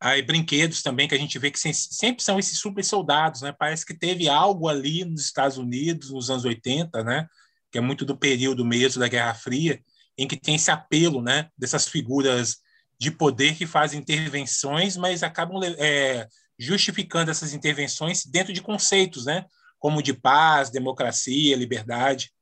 Aí, 0.01 0.22
brinquedos 0.22 0.81
também, 0.81 1.09
que 1.09 1.14
a 1.14 1.18
gente 1.18 1.39
vê 1.41 1.51
que 1.51 1.59
sempre 1.59 2.22
são 2.22 2.39
esses 2.39 2.59
super 2.59 2.85
soldados, 2.85 3.43
né? 3.43 3.53
Parece 3.59 3.85
que 3.85 3.95
teve 3.95 4.29
algo 4.29 4.68
ali 4.68 5.05
nos 5.05 5.22
Estados 5.22 5.59
Unidos, 5.59 6.12
nos 6.12 6.31
anos 6.31 6.45
80, 6.45 7.03
né? 7.03 7.26
Que 7.72 7.79
é 7.79 7.81
muito 7.81 8.05
do 8.05 8.16
período 8.16 8.64
mesmo 8.64 9.01
da 9.01 9.09
Guerra 9.09 9.35
Fria, 9.35 9.83
em 10.19 10.27
que 10.27 10.37
tem 10.37 10.57
esse 10.57 10.71
apelo, 10.71 11.23
né? 11.23 11.49
Dessas 11.57 11.87
figuras 11.87 12.57
de 12.99 13.11
poder 13.11 13.55
que 13.55 13.66
fazem 13.66 14.01
intervenções, 14.01 14.97
mas 14.97 15.23
acabam 15.23 15.62
é, 15.79 16.27
justificando 16.59 17.31
essas 17.31 17.55
intervenções 17.55 18.27
dentro 18.27 18.53
de 18.53 18.61
conceitos, 18.61 19.25
né? 19.25 19.45
Como 19.79 20.03
de 20.03 20.12
paz, 20.12 20.71
democracia, 20.71 21.57
liberdade. 21.57 22.33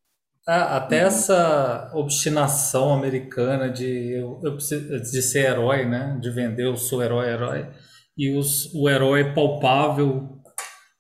Ah, 0.49 0.77
até 0.77 1.01
essa 1.01 1.91
obstinação 1.93 2.95
americana 2.95 3.69
de, 3.69 4.13
eu, 4.13 4.41
eu 4.43 4.57
de 4.57 5.23
ser 5.23 5.51
herói, 5.51 5.85
né? 5.85 6.17
De 6.21 6.31
vender 6.31 6.67
o 6.67 6.77
seu 6.77 7.03
herói, 7.03 7.29
herói. 7.29 7.69
E 8.17 8.31
os, 8.35 8.73
o 8.73 8.89
herói 8.89 9.35
palpável 9.35 10.41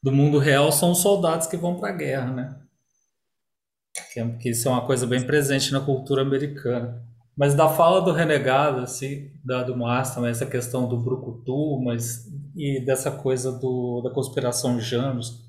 do 0.03 0.13
mundo 0.13 0.39
real 0.39 0.71
são 0.71 0.91
os 0.91 1.01
soldados 1.01 1.47
que 1.47 1.57
vão 1.57 1.77
para 1.77 1.89
a 1.89 1.97
guerra, 1.97 2.33
né? 2.33 2.66
Que, 4.39 4.51
isso 4.51 4.69
é 4.69 4.71
uma 4.71 4.87
coisa 4.87 5.07
bem 5.07 5.25
presente 5.25 5.73
na 5.73 5.81
cultura 5.81 6.23
americana. 6.23 7.03
Mas 7.37 7.55
da 7.55 7.69
fala 7.69 8.01
do 8.01 8.13
renegado, 8.13 8.81
assim, 8.81 9.31
da, 9.45 9.63
do 9.63 9.77
Márcio 9.77 10.25
essa 10.25 10.47
questão 10.47 10.89
do 10.89 10.97
brucutu, 10.97 11.81
mas 11.85 12.25
e 12.57 12.83
dessa 12.85 13.11
coisa 13.11 13.53
do, 13.53 14.01
da 14.03 14.11
conspiração 14.11 14.81
Janus, 14.81 15.45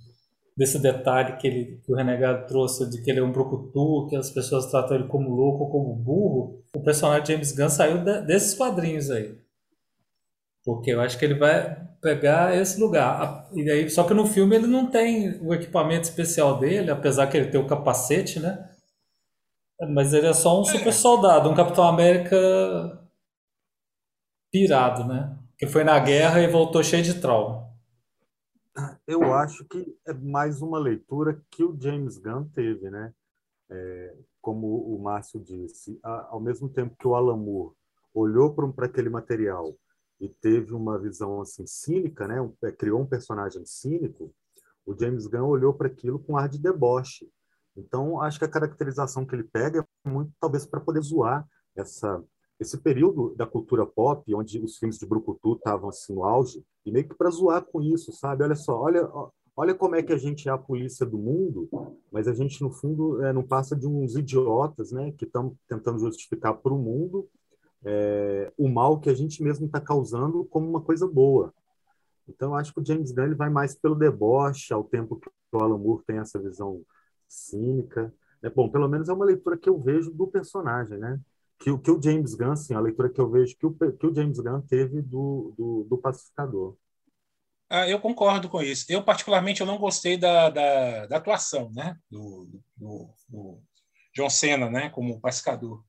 desse 0.57 0.80
detalhe 0.80 1.38
que, 1.38 1.47
ele, 1.47 1.82
que 1.86 1.91
o 1.91 1.95
renegado 1.95 2.45
trouxe 2.47 2.89
de 2.89 3.01
que 3.01 3.09
ele 3.09 3.20
é 3.20 3.24
um 3.24 3.32
brucutu, 3.32 4.07
que 4.09 4.15
as 4.18 4.30
pessoas 4.30 4.65
tratam 4.65 4.97
ele 4.97 5.07
como 5.07 5.30
louco 5.30 5.63
ou 5.63 5.70
como 5.70 5.95
burro, 5.95 6.61
o 6.76 6.82
personagem 6.82 7.26
James 7.26 7.53
Gunn 7.53 7.70
saiu 7.70 8.03
de, 8.03 8.22
desses 8.22 8.53
quadrinhos 8.53 9.09
aí. 9.09 9.38
Porque 10.68 10.91
eu 10.91 10.99
acho 10.99 11.18
que 11.18 11.24
ele 11.24 11.39
vai 11.39 11.82
pegar 12.01 12.53
esse 12.53 12.78
lugar. 12.78 13.47
E 13.53 13.72
aí, 13.72 13.89
só 13.89 14.03
que 14.05 14.13
no 14.13 14.26
filme 14.26 14.53
ele 14.53 14.68
não 14.68 14.91
tem 14.91 15.39
o 15.41 15.53
equipamento 15.53 16.09
especial 16.09 16.59
dele, 16.59 16.91
apesar 16.91 17.28
que 17.28 17.38
ele 17.38 17.49
tem 17.49 17.57
o 17.57 17.65
capacete, 17.65 18.38
né? 18.38 18.70
Mas 19.93 20.11
ele 20.11 20.28
é 20.28 20.34
só 20.34 20.59
um 20.59 20.65
super 20.65 20.91
soldado, 20.91 21.49
um 21.49 21.55
Capitão 21.55 21.88
América 21.88 22.36
pirado, 24.51 25.05
né? 25.05 25.39
Que 25.57 25.65
foi 25.65 25.86
na 25.86 25.97
guerra 25.99 26.41
e 26.41 26.47
voltou 26.47 26.84
cheio 26.84 27.01
de 27.01 27.22
trauma. 27.22 27.65
Eu 29.07 29.34
acho 29.36 29.63
que 29.70 29.97
é 30.05 30.11
mais 30.11 30.61
uma 30.61 30.78
leitura 30.78 31.41
que 31.49 31.63
o 31.63 31.80
James 31.80 32.18
Gunn 32.18 32.43
teve, 32.53 32.89
né? 32.89 33.13
É, 33.70 34.15
como 34.41 34.68
o 34.68 35.01
Márcio 35.01 35.39
disse, 35.39 35.97
ao 36.03 36.41
mesmo 36.41 36.68
tempo 36.68 36.93
que 36.99 37.07
o 37.07 37.15
Alan 37.15 37.38
Moore 37.38 37.74
olhou 38.13 38.53
para 38.53 38.88
aquele 38.88 39.09
material 39.09 39.74
e 40.20 40.30
teve 40.30 40.74
uma 40.74 40.97
visão 40.97 41.41
assim 41.41 41.65
cínica, 41.65 42.28
né? 42.28 42.41
Um, 42.41 42.53
é, 42.63 42.72
criou 42.72 43.01
um 43.01 43.05
personagem 43.05 43.65
cínico, 43.65 44.34
o 44.86 44.97
James 44.97 45.28
Gunn 45.28 45.47
olhou 45.47 45.74
para 45.74 45.88
aquilo 45.88 46.20
com 46.20 46.38
ar 46.38 46.47
de 46.47 46.59
deboche 46.59 47.30
então, 47.78 48.20
acho 48.22 48.39
que 48.39 48.45
a 48.45 48.49
caracterização 48.49 49.26
que 49.26 49.36
ele 49.36 49.43
pega 49.43 49.86
é 50.05 50.09
muito, 50.09 50.32
talvez, 50.39 50.65
para 50.65 50.80
poder 50.80 51.01
zoar 51.01 51.47
essa, 51.76 52.24
esse 52.59 52.78
período 52.80 53.36
da 53.36 53.45
cultura 53.45 53.86
pop, 53.86 54.34
onde 54.34 54.59
os 54.59 54.78
filmes 54.78 54.97
de 54.97 55.05
Brucutu 55.05 55.53
estavam 55.53 55.89
assim 55.89 56.13
no 56.15 56.24
auge, 56.24 56.63
e 56.86 56.91
meio 56.91 57.07
que 57.07 57.15
para 57.15 57.30
zoar 57.30 57.63
com 57.63 57.82
isso, 57.82 58.11
sabe? 58.11 58.43
Olha 58.43 58.55
só, 58.55 58.76
olha, 58.82 59.07
olha 59.55 59.76
como 59.76 59.95
é 59.95 60.01
que 60.01 60.11
a 60.11 60.18
gente 60.18 60.49
é 60.49 60.51
a 60.51 60.57
polícia 60.57 61.05
do 61.05 61.20
mundo, 61.20 61.70
mas 62.11 62.28
a 62.28 62.34
gente, 62.34 62.61
no 62.63 62.72
fundo, 62.72 63.24
é, 63.24 63.32
não 63.32 63.43
passa 63.43 63.76
de 63.76 63.86
uns 63.86 64.15
idiotas, 64.15 64.91
né? 64.91 65.11
Que 65.11 65.26
estão 65.26 65.55
tentando 65.68 65.99
justificar 65.99 66.55
para 66.55 66.74
o 66.74 66.80
mundo 66.80 67.30
é, 67.86 68.52
o 68.58 68.68
mal 68.68 69.00
que 69.00 69.10
a 69.10 69.14
gente 69.14 69.42
mesmo 69.44 69.66
está 69.66 69.80
causando 69.80 70.46
como 70.46 70.70
uma 70.70 70.82
coisa 70.82 71.08
boa. 71.08 71.54
Então, 72.28 72.56
acho 72.56 72.74
que 72.74 72.82
o 72.82 72.86
James 72.86 73.12
Gunn 73.12 73.26
ele 73.26 73.36
vai 73.36 73.50
mais 73.50 73.76
pelo 73.76 73.96
deboche, 73.96 74.74
ao 74.74 74.84
tempo 74.84 75.20
que 75.20 75.30
o 75.54 75.60
Alan 75.60 75.78
Moore 75.78 76.04
tem 76.06 76.20
essa 76.20 76.40
visão 76.40 76.82
cínica. 77.28 78.14
É, 78.44 78.50
bom, 78.50 78.70
pelo 78.70 78.88
menos 78.88 79.10
é 79.10 79.14
uma 79.14 79.26
leitura 79.26 79.58
que 79.58 79.70
eu 79.70 79.80
vejo 79.80 80.12
do 80.12 80.28
personagem, 80.28 80.98
né? 80.98 81.20
Que, 81.60 81.76
que 81.78 81.92
o 81.92 82.02
James 82.02 82.36
Gunn, 82.36 82.52
assim, 82.52 82.74
a 82.74 82.80
leitura 82.80 83.10
que 83.10 83.20
eu 83.20 83.30
vejo 83.30 83.56
que 83.58 83.66
o, 83.66 83.74
que 83.74 84.06
o 84.06 84.14
James 84.14 84.40
Gunn 84.40 84.62
teve 84.62 85.02
do, 85.02 85.54
do, 85.58 85.88
do 85.90 85.98
Pacificador. 85.98 86.76
Ah, 87.70 87.88
eu 87.88 88.00
concordo 88.00 88.48
com 88.48 88.62
isso. 88.62 88.86
Eu, 88.90 89.04
particularmente, 89.04 89.62
eu 89.62 89.68
não 89.68 89.78
gostei 89.78 90.18
da, 90.18 90.50
da, 90.50 91.06
da 91.08 91.18
atuação 91.18 91.70
né? 91.74 91.98
Do, 92.10 92.48
do, 92.76 93.10
do, 93.28 93.62
John 94.14 94.30
Cena 94.30 94.70
né? 94.70 94.90
como 94.90 95.20
pacificador. 95.20 95.84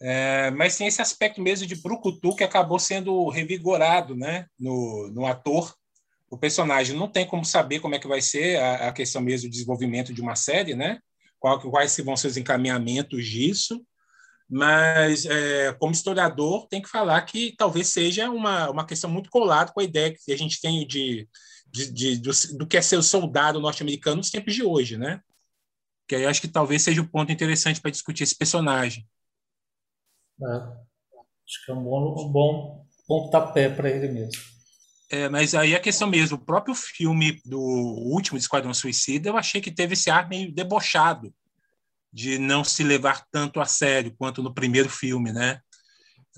É, 0.00 0.50
mas 0.50 0.76
tem 0.76 0.86
esse 0.86 1.00
aspecto 1.00 1.40
mesmo 1.40 1.66
de 1.66 1.76
brucutu 1.76 2.34
que 2.34 2.42
acabou 2.42 2.80
sendo 2.80 3.28
revigorado 3.28 4.16
né? 4.16 4.46
no, 4.58 5.08
no 5.14 5.24
ator 5.24 5.72
o 6.34 6.38
personagem 6.38 6.96
não 6.96 7.08
tem 7.08 7.26
como 7.26 7.44
saber 7.44 7.78
como 7.78 7.94
é 7.94 7.98
que 7.98 8.08
vai 8.08 8.20
ser 8.20 8.58
a, 8.58 8.88
a 8.88 8.92
questão 8.92 9.22
mesmo 9.22 9.48
do 9.48 9.52
desenvolvimento 9.52 10.12
de 10.12 10.20
uma 10.20 10.34
série, 10.34 10.74
né? 10.74 10.98
Qual, 11.38 11.60
quais 11.60 11.96
vão 11.98 12.16
ser 12.16 12.26
os 12.26 12.36
encaminhamentos 12.36 13.24
disso, 13.26 13.84
mas 14.50 15.26
é, 15.26 15.72
como 15.74 15.92
historiador 15.92 16.66
tem 16.68 16.82
que 16.82 16.88
falar 16.88 17.22
que 17.22 17.54
talvez 17.56 17.88
seja 17.88 18.30
uma, 18.30 18.70
uma 18.70 18.86
questão 18.86 19.08
muito 19.08 19.30
colada 19.30 19.72
com 19.72 19.80
a 19.80 19.84
ideia 19.84 20.12
que 20.12 20.32
a 20.32 20.36
gente 20.36 20.60
tem 20.60 20.86
de, 20.86 21.28
de, 21.66 21.92
de 21.92 22.18
do, 22.18 22.30
do, 22.58 22.66
que 22.66 22.76
é 22.76 22.82
ser 22.82 22.96
o 22.96 23.02
soldado 23.02 23.60
norte-americano 23.60 24.16
nos 24.16 24.30
tempos 24.30 24.54
de 24.54 24.64
hoje, 24.64 24.96
né? 24.96 25.20
Que 26.08 26.16
aí 26.16 26.26
acho 26.26 26.40
que 26.40 26.48
talvez 26.48 26.82
seja 26.82 27.00
o 27.00 27.04
um 27.04 27.08
ponto 27.08 27.30
interessante 27.30 27.80
para 27.80 27.90
discutir 27.90 28.24
esse 28.24 28.36
personagem. 28.36 29.06
É, 30.42 30.46
acho 30.46 31.64
que 31.64 31.70
é 31.70 31.74
um 31.74 31.82
bom, 31.82 32.26
um 32.26 32.32
bom 32.32 32.86
pontapé 33.06 33.68
para 33.68 33.90
ele 33.90 34.08
mesmo. 34.08 34.42
É, 35.10 35.28
mas 35.28 35.54
aí 35.54 35.74
a 35.74 35.80
questão 35.80 36.08
mesmo, 36.08 36.36
o 36.36 36.44
próprio 36.44 36.74
filme 36.74 37.40
do 37.44 37.60
último 37.60 38.38
Esquadrão 38.38 38.72
Suicida, 38.74 39.28
eu 39.28 39.36
achei 39.36 39.60
que 39.60 39.70
teve 39.70 39.92
esse 39.92 40.10
ar 40.10 40.28
meio 40.28 40.52
debochado, 40.52 41.32
de 42.12 42.38
não 42.38 42.64
se 42.64 42.82
levar 42.82 43.24
tanto 43.30 43.60
a 43.60 43.66
sério 43.66 44.14
quanto 44.16 44.42
no 44.42 44.54
primeiro 44.54 44.88
filme, 44.88 45.32
né? 45.32 45.60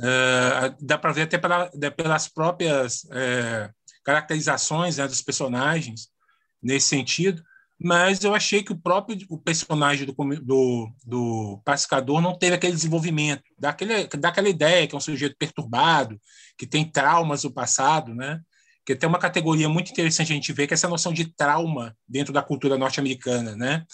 É, 0.00 0.74
dá 0.80 0.98
para 0.98 1.12
ver 1.12 1.22
até 1.22 1.38
pela, 1.38 1.70
pelas 1.96 2.28
próprias 2.28 3.06
é, 3.12 3.70
caracterizações 4.04 4.98
né, 4.98 5.06
dos 5.06 5.22
personagens 5.22 6.08
nesse 6.62 6.88
sentido, 6.88 7.42
mas 7.78 8.24
eu 8.24 8.34
achei 8.34 8.62
que 8.62 8.72
o 8.72 8.78
próprio 8.78 9.18
o 9.28 9.38
personagem 9.38 10.06
do, 10.06 10.14
do, 10.42 10.90
do 11.04 11.62
pacificador 11.64 12.20
não 12.20 12.36
teve 12.36 12.54
aquele 12.54 12.72
desenvolvimento, 12.72 13.44
daquele, 13.58 14.06
daquela 14.08 14.48
ideia 14.48 14.86
que 14.86 14.94
é 14.94 14.98
um 14.98 15.00
sujeito 15.00 15.36
perturbado, 15.38 16.20
que 16.56 16.66
tem 16.66 16.84
traumas 16.84 17.42
do 17.42 17.52
passado, 17.52 18.14
né? 18.14 18.40
que 18.86 18.94
tem 18.94 19.08
uma 19.08 19.18
categoria 19.18 19.68
muito 19.68 19.90
interessante 19.90 20.32
a 20.32 20.36
gente 20.36 20.52
ver, 20.52 20.68
que 20.68 20.72
é 20.72 20.76
essa 20.76 20.88
noção 20.88 21.12
de 21.12 21.24
trauma 21.24 21.94
dentro 22.08 22.32
da 22.32 22.40
cultura 22.40 22.78
norte-americana, 22.78 23.56
né? 23.56 23.84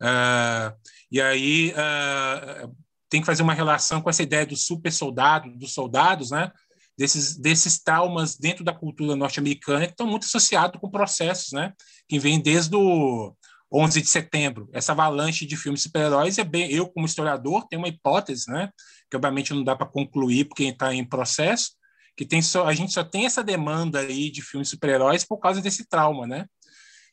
Uh, 0.00 0.72
e 1.10 1.20
aí 1.20 1.72
uh, 1.72 2.72
tem 3.08 3.20
que 3.20 3.26
fazer 3.26 3.42
uma 3.42 3.52
relação 3.52 4.00
com 4.00 4.08
essa 4.08 4.22
ideia 4.22 4.46
do 4.46 4.56
super 4.56 4.92
soldado, 4.92 5.50
dos 5.58 5.74
soldados, 5.74 6.30
né? 6.30 6.52
Desses, 6.98 7.36
desses 7.36 7.78
traumas 7.78 8.36
dentro 8.36 8.64
da 8.64 8.72
cultura 8.72 9.14
norte-americana 9.14 9.86
que 9.86 9.92
estão 9.92 10.06
muito 10.06 10.24
associados 10.24 10.80
com 10.80 10.90
processos, 10.90 11.52
né? 11.52 11.72
Que 12.08 12.18
vêm 12.18 12.40
desde 12.40 12.74
o 12.74 13.34
11 13.72 14.00
de 14.00 14.08
setembro. 14.08 14.70
Essa 14.72 14.92
avalanche 14.92 15.44
de 15.44 15.56
filmes 15.56 15.82
super-heróis 15.82 16.38
é 16.38 16.44
bem... 16.44 16.70
Eu, 16.72 16.88
como 16.88 17.04
historiador, 17.04 17.66
tenho 17.68 17.82
uma 17.82 17.88
hipótese, 17.88 18.50
né? 18.50 18.70
Que 19.10 19.16
obviamente 19.16 19.52
não 19.52 19.62
dá 19.62 19.76
para 19.76 19.86
concluir 19.86 20.46
porque 20.46 20.64
está 20.64 20.94
em 20.94 21.04
processo, 21.04 21.72
que 22.16 22.24
tem 22.24 22.40
só, 22.40 22.66
a 22.66 22.72
gente 22.72 22.92
só 22.92 23.04
tem 23.04 23.26
essa 23.26 23.44
demanda 23.44 24.00
aí 24.00 24.30
de 24.30 24.40
filmes 24.40 24.70
super-heróis 24.70 25.22
por 25.22 25.38
causa 25.38 25.60
desse 25.60 25.86
trauma, 25.86 26.26
né? 26.26 26.46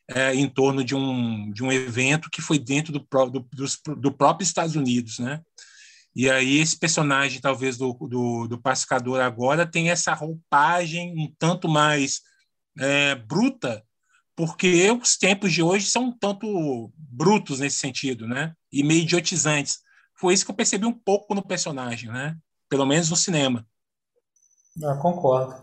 É, 0.08 0.34
em 0.34 0.48
torno 0.48 0.84
de 0.84 0.94
um, 0.94 1.50
de 1.50 1.62
um 1.62 1.72
evento 1.72 2.30
que 2.30 2.42
foi 2.42 2.58
dentro 2.58 2.92
do, 2.92 3.06
do, 3.30 3.40
do, 3.40 3.96
do 3.96 4.12
próprio 4.12 4.44
Estados 4.44 4.76
Unidos, 4.76 5.18
né? 5.18 5.40
E 6.14 6.30
aí 6.30 6.58
esse 6.58 6.78
personagem, 6.78 7.40
talvez, 7.40 7.76
do, 7.76 7.92
do, 7.92 8.46
do 8.46 8.60
pacificador 8.60 9.20
agora 9.20 9.66
tem 9.66 9.90
essa 9.90 10.14
roupagem 10.14 11.12
um 11.18 11.32
tanto 11.38 11.68
mais 11.68 12.20
é, 12.78 13.14
bruta, 13.16 13.84
porque 14.36 14.90
os 14.90 15.16
tempos 15.16 15.52
de 15.52 15.62
hoje 15.62 15.86
são 15.86 16.04
um 16.04 16.18
tanto 16.18 16.92
brutos 16.96 17.60
nesse 17.60 17.78
sentido, 17.78 18.28
né? 18.28 18.52
E 18.72 18.82
meio 18.82 19.02
idiotizantes. 19.02 19.78
Foi 20.16 20.34
isso 20.34 20.44
que 20.44 20.50
eu 20.50 20.56
percebi 20.56 20.86
um 20.86 20.92
pouco 20.92 21.34
no 21.34 21.44
personagem, 21.44 22.10
né? 22.10 22.36
Pelo 22.68 22.86
menos 22.86 23.10
no 23.10 23.16
cinema. 23.16 23.66
Ah, 24.82 24.96
concordo. 24.96 25.54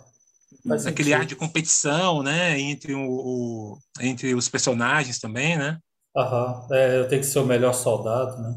Faz 0.67 0.85
Aquele 0.85 1.09
sentido. 1.09 1.21
ar 1.21 1.25
de 1.25 1.35
competição, 1.35 2.21
né, 2.21 2.59
entre, 2.59 2.93
o, 2.93 3.01
o, 3.09 3.79
entre 3.99 4.35
os 4.35 4.47
personagens 4.47 5.19
também, 5.19 5.57
né? 5.57 5.79
Aham, 6.15 6.67
é, 6.71 6.99
eu 6.99 7.07
tenho 7.07 7.21
que 7.21 7.27
ser 7.27 7.39
o 7.39 7.45
melhor 7.45 7.73
soldado, 7.73 8.37
né? 8.41 8.55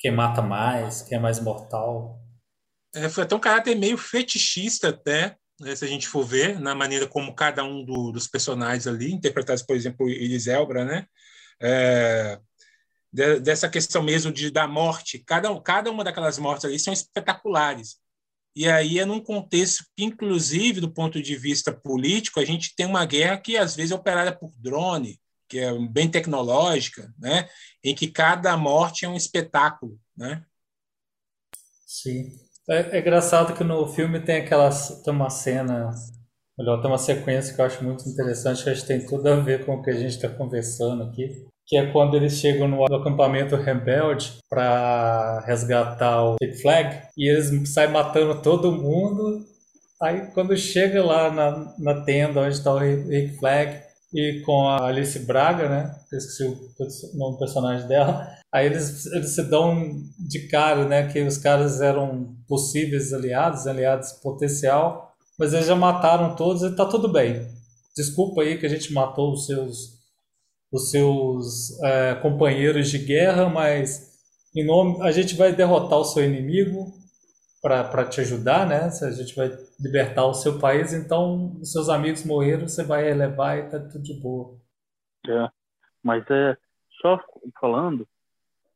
Quem 0.00 0.10
mata 0.10 0.40
mais, 0.40 1.02
quem 1.02 1.18
é 1.18 1.20
mais 1.20 1.38
mortal. 1.38 2.18
É, 2.94 3.08
foi 3.08 3.22
até 3.22 3.36
um 3.36 3.40
caráter 3.40 3.76
meio 3.76 3.98
fetichista 3.98 4.88
até, 4.88 5.36
né, 5.60 5.76
se 5.76 5.84
a 5.84 5.88
gente 5.88 6.08
for 6.08 6.24
ver, 6.24 6.58
na 6.58 6.74
maneira 6.74 7.06
como 7.06 7.34
cada 7.34 7.62
um 7.62 7.84
do, 7.84 8.10
dos 8.10 8.26
personagens 8.26 8.86
ali, 8.86 9.12
interpretados, 9.12 9.62
por 9.62 9.76
exemplo, 9.76 10.08
Elis 10.08 10.46
Elbra, 10.46 10.86
né? 10.86 11.06
É, 11.60 12.40
de, 13.12 13.40
dessa 13.40 13.68
questão 13.68 14.02
mesmo 14.02 14.32
de, 14.32 14.50
da 14.50 14.66
morte. 14.66 15.22
Cada, 15.26 15.60
cada 15.60 15.90
uma 15.90 16.02
daquelas 16.02 16.38
mortes 16.38 16.64
ali 16.64 16.78
são 16.78 16.94
espetaculares. 16.94 17.96
E 18.56 18.68
aí 18.68 18.98
é 18.98 19.04
num 19.04 19.20
contexto 19.20 19.84
que, 19.94 20.02
inclusive, 20.02 20.80
do 20.80 20.90
ponto 20.90 21.22
de 21.22 21.36
vista 21.36 21.72
político, 21.72 22.40
a 22.40 22.44
gente 22.44 22.74
tem 22.74 22.86
uma 22.86 23.04
guerra 23.04 23.36
que 23.36 23.58
às 23.58 23.76
vezes 23.76 23.92
é 23.92 23.94
operada 23.94 24.34
por 24.34 24.50
drone, 24.56 25.20
que 25.50 25.58
é 25.58 25.76
bem 25.88 26.08
tecnológica, 26.08 27.12
né? 27.18 27.48
em 27.82 27.94
que 27.94 28.06
cada 28.06 28.56
morte 28.56 29.04
é 29.04 29.08
um 29.08 29.16
espetáculo. 29.16 29.98
Né? 30.16 30.42
Sim. 31.84 32.38
É, 32.68 32.96
é 32.96 33.00
engraçado 33.00 33.54
que 33.54 33.64
no 33.64 33.88
filme 33.88 34.20
tem 34.20 34.36
aquela 34.36 34.70
tem 34.70 35.12
uma 35.12 35.28
cena, 35.28 35.90
melhor, 36.56 36.80
tem 36.80 36.88
uma 36.88 36.98
sequência 36.98 37.52
que 37.52 37.60
eu 37.60 37.64
acho 37.64 37.82
muito 37.82 38.08
interessante, 38.08 38.62
que 38.62 38.70
acho 38.70 38.82
que 38.82 38.88
tem 38.88 39.04
tudo 39.04 39.26
a 39.28 39.36
ver 39.40 39.66
com 39.66 39.74
o 39.74 39.82
que 39.82 39.90
a 39.90 39.94
gente 39.96 40.10
está 40.10 40.28
conversando 40.28 41.02
aqui, 41.02 41.46
que 41.66 41.76
é 41.76 41.90
quando 41.90 42.16
eles 42.16 42.34
chegam 42.34 42.68
no 42.68 42.84
acampamento 42.84 43.56
rebelde 43.56 44.38
para 44.48 45.40
resgatar 45.40 46.22
o 46.22 46.36
Big 46.40 46.62
Flag 46.62 47.08
e 47.16 47.28
eles 47.28 47.68
saem 47.70 47.90
matando 47.90 48.40
todo 48.40 48.70
mundo. 48.70 49.44
Aí 50.00 50.30
quando 50.32 50.56
chega 50.56 51.04
lá 51.04 51.30
na, 51.30 51.74
na 51.78 52.04
tenda 52.04 52.40
onde 52.40 52.54
está 52.54 52.72
o 52.72 52.78
Rick 52.78 53.36
Flag 53.38 53.89
e 54.12 54.42
com 54.44 54.68
a 54.68 54.86
Alice 54.86 55.18
Braga, 55.20 55.68
né? 55.68 55.96
Esqueci 56.12 56.44
o 56.44 57.16
nome 57.16 57.34
do 57.34 57.38
personagem 57.38 57.86
dela. 57.86 58.26
Aí 58.52 58.66
eles, 58.66 59.06
eles 59.06 59.30
se 59.34 59.42
dão 59.44 60.02
de 60.18 60.48
cara, 60.48 60.86
né? 60.86 61.06
Que 61.10 61.20
os 61.22 61.38
caras 61.38 61.80
eram 61.80 62.34
possíveis 62.48 63.12
aliados, 63.12 63.66
aliados 63.66 64.12
potencial, 64.12 65.14
mas 65.38 65.52
eles 65.52 65.66
já 65.66 65.76
mataram 65.76 66.34
todos 66.34 66.62
e 66.62 66.74
tá 66.74 66.84
tudo 66.84 67.10
bem. 67.10 67.46
Desculpa 67.96 68.42
aí 68.42 68.58
que 68.58 68.66
a 68.66 68.68
gente 68.68 68.92
matou 68.92 69.32
os 69.32 69.46
seus 69.46 70.00
os 70.72 70.90
seus 70.90 71.80
é, 71.82 72.14
companheiros 72.14 72.88
de 72.90 72.98
guerra, 72.98 73.48
mas 73.48 74.12
em 74.54 74.64
nome 74.64 75.02
a 75.02 75.10
gente 75.10 75.34
vai 75.34 75.52
derrotar 75.52 75.98
o 75.98 76.04
seu 76.04 76.24
inimigo 76.24 76.92
para 77.60 78.08
te 78.08 78.20
ajudar, 78.20 78.66
né? 78.66 78.90
Se 78.90 79.04
a 79.04 79.10
gente 79.10 79.34
vai 79.34 79.48
libertar 79.78 80.24
o 80.24 80.34
seu 80.34 80.58
país, 80.58 80.92
então 80.92 81.58
os 81.60 81.72
seus 81.72 81.88
amigos 81.88 82.24
morreram, 82.24 82.66
você 82.66 82.82
vai 82.82 83.08
elevar 83.10 83.58
e 83.58 83.68
tá 83.68 83.78
tudo 83.78 84.02
de 84.02 84.14
boa. 84.14 84.58
É, 85.28 85.50
mas 86.02 86.24
é 86.30 86.56
só 87.00 87.22
falando, 87.60 88.08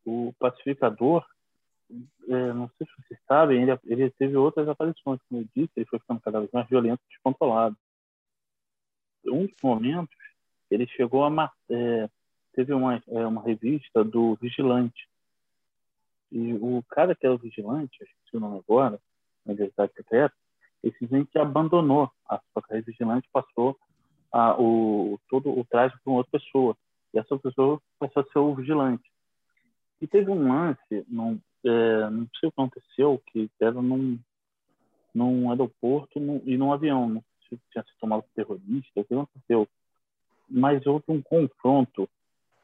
o 0.05 0.35
pacificador, 0.39 1.25
é, 2.29 2.53
não 2.53 2.69
sei 2.77 2.87
se 2.87 3.03
vocês 3.03 3.21
sabem, 3.27 3.63
ele, 3.63 3.79
ele 3.85 4.11
teve 4.11 4.37
outras 4.37 4.69
aparições, 4.69 5.21
como 5.29 5.41
eu 5.41 5.49
disse, 5.57 5.73
ele 5.77 5.87
foi 5.87 5.99
ficando 5.99 6.21
cada 6.21 6.41
vez 6.41 6.51
mais 6.53 6.69
violento 6.69 7.01
descontrolado. 7.09 7.77
Um 9.27 9.47
dos 9.47 9.57
momentos, 9.63 10.15
ele 10.71 10.87
chegou 10.89 11.25
a 11.25 11.53
é, 11.71 12.09
teve 12.53 12.73
uma, 12.73 13.03
é, 13.09 13.27
uma 13.27 13.43
revista 13.43 14.05
do 14.05 14.37
Vigilante, 14.37 15.09
e 16.31 16.55
o 16.55 16.83
cara 16.89 17.15
que 17.15 17.27
era 17.27 17.35
o 17.35 17.39
vigilante, 17.39 18.03
acho 18.03 18.13
que 18.31 18.37
o 18.37 18.41
nome 18.41 18.59
agora, 18.59 19.01
na 19.45 19.53
Universidade 19.53 19.93
Secreta, 19.95 20.35
ele 20.83 20.93
simplesmente 20.99 21.39
abandonou 21.39 22.11
a 22.29 22.41
sua 22.53 22.63
carreira 22.63 22.87
vigilante 22.87 23.29
passou 23.33 23.77
a, 24.31 24.61
o, 24.61 25.19
todo 25.29 25.57
o 25.57 25.65
traje 25.65 25.95
para 26.03 26.13
outra 26.13 26.39
pessoa. 26.39 26.77
E 27.15 27.19
essa 27.19 27.39
pessoa 27.39 27.81
passou 27.99 28.23
a 28.23 28.33
ser 28.33 28.39
o 28.39 28.55
vigilante. 28.55 29.05
E 30.01 30.07
teve 30.07 30.31
um 30.31 30.53
lance, 30.53 31.07
num, 31.09 31.41
é, 31.65 32.11
não 32.11 32.29
sei 32.39 32.49
o 32.49 32.53
que 32.53 32.61
aconteceu, 32.61 33.23
que 33.29 33.49
era 33.61 33.81
num, 33.81 34.19
num 35.15 35.51
aeroporto 35.51 36.19
num, 36.19 36.43
e 36.45 36.57
num 36.57 36.73
avião. 36.73 37.09
Não 37.09 37.25
sei 37.49 37.57
se 37.57 37.65
tinha 37.71 37.85
se 37.85 37.99
tomado 38.01 38.25
terrorista, 38.35 39.01
o 39.01 39.05
que 39.05 39.15
aconteceu. 39.15 39.69
Mas 40.51 40.85
houve 40.85 41.05
um 41.09 41.23
confronto. 41.23 42.09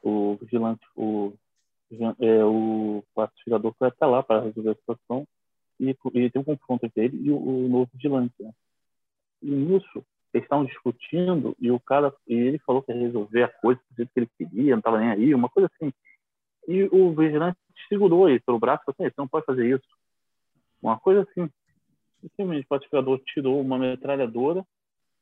O 0.03 0.35
vigilante, 0.41 0.85
o 0.95 1.33
é, 2.19 2.43
o 2.45 3.03
pacificador 3.13 3.73
foi 3.77 3.87
até 3.87 4.05
lá 4.05 4.23
para 4.23 4.41
resolver 4.41 4.71
a 4.71 4.75
situação 4.75 5.27
e, 5.79 5.95
e 6.13 6.29
tem 6.29 6.41
um 6.41 6.45
confronto 6.45 6.85
entre 6.85 7.05
ele 7.05 7.17
e 7.21 7.31
o, 7.31 7.37
o 7.37 7.67
novo 7.67 7.89
vigilante. 7.93 8.33
Né? 8.39 8.51
E 9.41 9.49
nisso, 9.49 10.05
eles 10.33 10.45
estavam 10.45 10.65
discutindo 10.65 11.55
e 11.59 11.71
o 11.71 11.79
cara, 11.79 12.13
e 12.27 12.33
ele 12.33 12.59
falou 12.59 12.81
que 12.81 12.91
ia 12.91 12.99
resolver 12.99 13.43
a 13.43 13.47
coisa 13.47 13.81
do 13.89 13.95
jeito 13.97 14.11
que 14.13 14.19
ele 14.19 14.29
queria, 14.37 14.71
não 14.73 14.79
estava 14.79 14.99
nem 14.99 15.09
aí, 15.09 15.35
uma 15.35 15.49
coisa 15.49 15.69
assim. 15.73 15.91
E 16.67 16.83
o 16.91 17.13
vigilante 17.13 17.57
segurou 17.89 18.29
ele 18.29 18.39
pelo 18.39 18.59
braço 18.59 18.83
e 18.83 18.85
falou 18.85 18.95
assim: 18.99 19.15
você 19.15 19.21
não 19.21 19.27
pode 19.27 19.45
fazer 19.45 19.67
isso. 19.67 19.87
Uma 20.81 20.99
coisa 20.99 21.21
assim. 21.21 21.49
E 22.23 22.29
simplesmente 22.29 22.65
o 22.65 22.67
pacificador 22.67 23.19
tirou 23.25 23.59
uma 23.59 23.77
metralhadora 23.77 24.65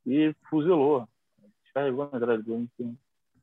e 0.05 0.36
fuzilou. 0.49 1.07
Descarregou 1.63 2.03
a 2.03 2.09
metralhadora 2.11 2.65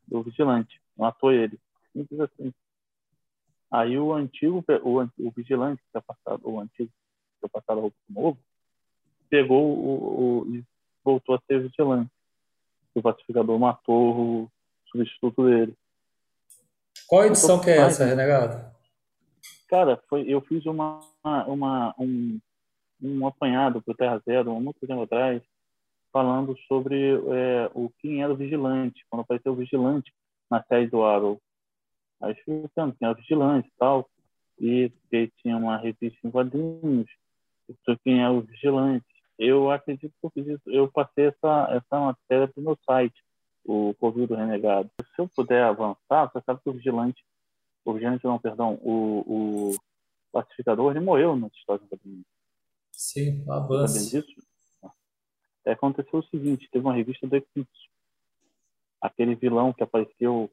do 0.06 0.22
vigilante, 0.22 0.80
matou 0.96 1.32
ele. 1.32 1.58
Simples 1.92 2.20
assim. 2.20 2.52
Aí 3.70 3.98
o 3.98 4.12
antigo, 4.12 4.64
o, 4.82 5.00
o 5.00 5.30
vigilante 5.30 5.82
que 5.82 5.90
tinha 5.90 6.02
passado, 6.02 6.40
o 6.48 6.60
antigo 6.60 6.88
que 6.88 7.40
tinha 7.40 7.50
passado 7.50 7.80
roupa 7.80 7.96
novo, 8.08 8.38
pegou 9.28 9.76
o, 9.76 10.42
o, 10.42 10.54
e 10.54 10.64
voltou 11.04 11.34
a 11.34 11.40
ser 11.46 11.60
vigilante. 11.60 12.10
O 12.94 13.02
pacificador 13.02 13.58
matou 13.58 14.44
o 14.44 14.50
substituto 14.90 15.44
dele. 15.44 15.76
Qual 17.06 17.24
edição 17.24 17.60
que 17.60 17.70
é 17.70 17.76
essa, 17.78 18.04
Renegado? 18.04 18.74
Cara, 19.68 20.00
foi, 20.08 20.22
eu 20.22 20.40
fiz 20.42 20.64
uma, 20.66 21.00
uma, 21.46 21.94
um, 21.98 22.40
um 23.02 23.26
apanhado 23.26 23.82
para 23.82 23.92
o 23.92 23.96
Terra 23.96 24.22
Zero, 24.24 24.52
há 24.52 24.60
muito 24.60 24.86
tempo 24.86 25.02
atrás, 25.02 25.42
falando 26.12 26.56
sobre 26.66 27.14
é, 27.14 27.70
o 27.74 27.90
quem 27.98 28.22
era 28.22 28.32
o 28.32 28.36
vigilante, 28.36 29.04
quando 29.10 29.22
apareceu 29.22 29.52
o 29.52 29.56
vigilante 29.56 30.12
na 30.50 30.62
série 30.62 30.86
do 30.86 31.04
Arrow. 31.04 31.40
Aí 32.20 32.32
explicando, 32.32 32.94
tinha 32.96 33.14
vigilante 33.14 33.68
e 33.68 33.78
tal, 33.78 34.08
e 34.58 34.90
que 35.10 35.30
tinha 35.42 35.56
uma 35.56 35.76
revista 35.76 36.18
em 36.24 36.30
quadrinhos, 36.30 37.10
sobre 37.84 38.00
quem 38.04 38.22
é 38.22 38.30
o 38.30 38.40
vigilante. 38.40 39.04
Eu 39.38 39.70
acredito 39.70 40.12
que 40.18 40.26
eu 40.26 40.30
fiz 40.30 40.46
isso, 40.46 40.70
eu 40.70 40.90
passei 40.90 41.26
essa, 41.26 41.68
essa 41.70 42.00
matéria 42.00 42.48
para 42.48 42.60
o 42.60 42.64
meu 42.64 42.78
site, 42.84 43.22
o 43.64 43.94
Covil 44.00 44.26
do 44.26 44.34
Renegado. 44.34 44.90
Se 44.98 45.20
eu 45.20 45.28
puder 45.28 45.62
avançar, 45.62 46.30
você 46.30 46.40
sabe 46.44 46.60
que 46.62 46.70
o 46.70 46.72
vigilante, 46.72 47.22
o 47.84 47.92
vigilante 47.92 48.24
não, 48.24 48.38
perdão, 48.38 48.74
o, 48.82 49.24
o 49.26 49.76
pacificador, 50.32 50.92
ele 50.92 51.04
morreu 51.04 51.36
na 51.36 51.48
história 51.48 51.82
do 51.82 51.88
quadrinhos. 51.88 52.24
Sim, 52.92 53.44
disso? 54.10 54.46
É, 55.66 55.72
aconteceu 55.72 56.20
o 56.20 56.24
seguinte, 56.24 56.68
teve 56.70 56.84
uma 56.84 56.94
revista 56.94 57.26
do 57.26 57.36
Eclipse, 57.36 57.90
aquele 59.02 59.34
vilão 59.34 59.72
que 59.72 59.82
apareceu 59.82 60.50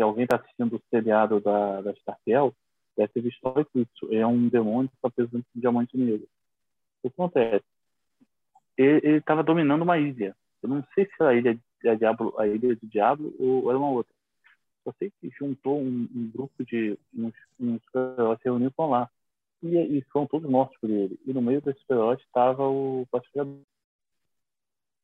se 0.00 0.02
alguém 0.02 0.24
está 0.24 0.36
assistindo 0.36 0.76
o 0.76 0.82
seriado 0.88 1.40
da, 1.40 1.82
da 1.82 1.92
Starkel, 1.92 2.54
deve 2.96 3.12
ter 3.12 3.20
visto 3.20 3.68
isso. 3.74 4.08
É 4.10 4.26
um 4.26 4.48
demônio 4.48 4.88
que 4.88 4.96
está 4.96 5.10
preso 5.10 5.30
de 5.30 5.36
um 5.36 5.44
diamante 5.54 5.94
negro. 5.94 6.26
O 7.02 7.10
que 7.10 7.14
acontece? 7.14 7.64
Ele 8.78 9.18
estava 9.18 9.42
dominando 9.42 9.82
uma 9.82 9.98
ilha. 9.98 10.34
Eu 10.62 10.70
não 10.70 10.82
sei 10.94 11.04
se 11.04 11.12
era 11.20 11.30
a 11.30 11.34
ilha, 11.34 11.58
a, 11.84 11.94
Diablo, 11.94 12.34
a 12.38 12.46
ilha 12.46 12.74
do 12.76 12.86
Diablo 12.86 13.34
ou 13.38 13.68
era 13.68 13.78
uma 13.78 13.90
outra. 13.90 14.12
Só 14.84 14.92
sei 14.98 15.12
que 15.20 15.28
juntou 15.38 15.78
um, 15.78 16.08
um 16.14 16.30
grupo 16.34 16.64
de 16.64 16.98
uns, 17.14 17.34
uns 17.60 17.82
se 17.92 18.44
reuniu 18.44 18.72
com 18.72 18.88
lá. 18.88 19.10
E, 19.62 19.76
e 19.76 20.02
foram 20.10 20.26
todos 20.26 20.50
mortos 20.50 20.78
por 20.80 20.88
ele. 20.88 21.20
E 21.26 21.32
no 21.34 21.42
meio 21.42 21.60
desses 21.60 21.84
heróis 21.90 22.18
estava 22.20 22.66
o 22.66 23.06
pacificador. 23.10 23.58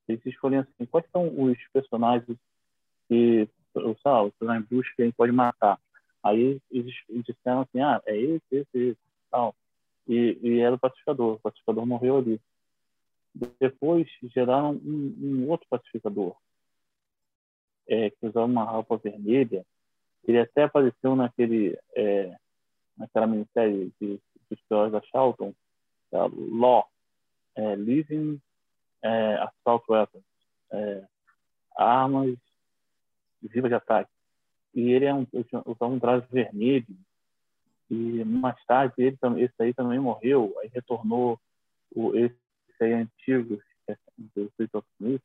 Eles 0.08 0.24
escolhiam 0.24 0.62
assim, 0.62 0.86
quais 0.86 1.06
são 1.10 1.28
os 1.38 1.58
personagens 1.70 2.38
que 3.08 3.46
o 3.78 3.96
Sal, 4.02 4.30
você 4.30 4.44
vai 4.44 4.58
em 4.58 4.62
busca 4.62 4.94
quem 4.96 5.10
pode 5.10 5.32
matar. 5.32 5.78
Aí 6.22 6.60
eles 6.70 6.94
disseram 7.08 7.60
assim, 7.60 7.80
ah, 7.80 8.02
é 8.06 8.16
esse, 8.16 8.42
esse, 8.50 8.78
esse, 8.78 8.98
tal. 9.30 9.54
E, 10.08 10.38
e 10.42 10.60
era 10.60 10.74
o 10.74 10.78
pacificador, 10.78 11.34
o 11.34 11.40
pacificador 11.40 11.86
morreu 11.86 12.18
ali. 12.18 12.40
Depois 13.60 14.08
geraram 14.34 14.72
um, 14.72 15.16
um 15.20 15.50
outro 15.50 15.66
pacificador, 15.68 16.34
é, 17.88 18.10
que 18.10 18.26
usava 18.26 18.46
uma 18.46 18.64
roupa 18.64 18.96
vermelha. 18.96 19.64
Ele 20.26 20.40
até 20.40 20.64
apareceu 20.64 21.14
naquele, 21.14 21.78
é, 21.94 22.36
naquela 22.96 23.26
minissérie 23.26 23.92
de, 24.00 24.20
dos 24.50 24.60
piores 24.68 24.92
da 24.92 25.02
Charlton, 25.02 25.54
da 26.10 26.26
Law, 26.26 26.88
é, 27.54 27.76
Living 27.76 28.40
é, 29.02 29.34
Assault 29.34 29.84
Weapons, 29.88 30.24
é, 30.72 31.06
armas 31.76 32.36
viva 33.42 33.68
de 33.68 33.74
ataque. 33.74 34.10
E 34.74 34.90
ele 34.90 35.06
é 35.06 35.14
um, 35.14 35.26
usava 35.64 35.92
um 35.92 35.98
traje 35.98 36.26
vermelho. 36.30 36.86
E 37.90 38.24
mais 38.24 38.62
tarde, 38.66 38.94
ele, 38.98 39.16
esse 39.38 39.54
aí 39.58 39.72
também 39.72 39.98
morreu. 39.98 40.54
Aí 40.60 40.68
retornou 40.72 41.40
o, 41.94 42.14
esse 42.14 42.36
aí 42.80 42.92
antigo, 42.92 43.60
é 43.88 43.96
do 44.18 44.50
Peter 44.56 44.82
Smith, 44.98 45.22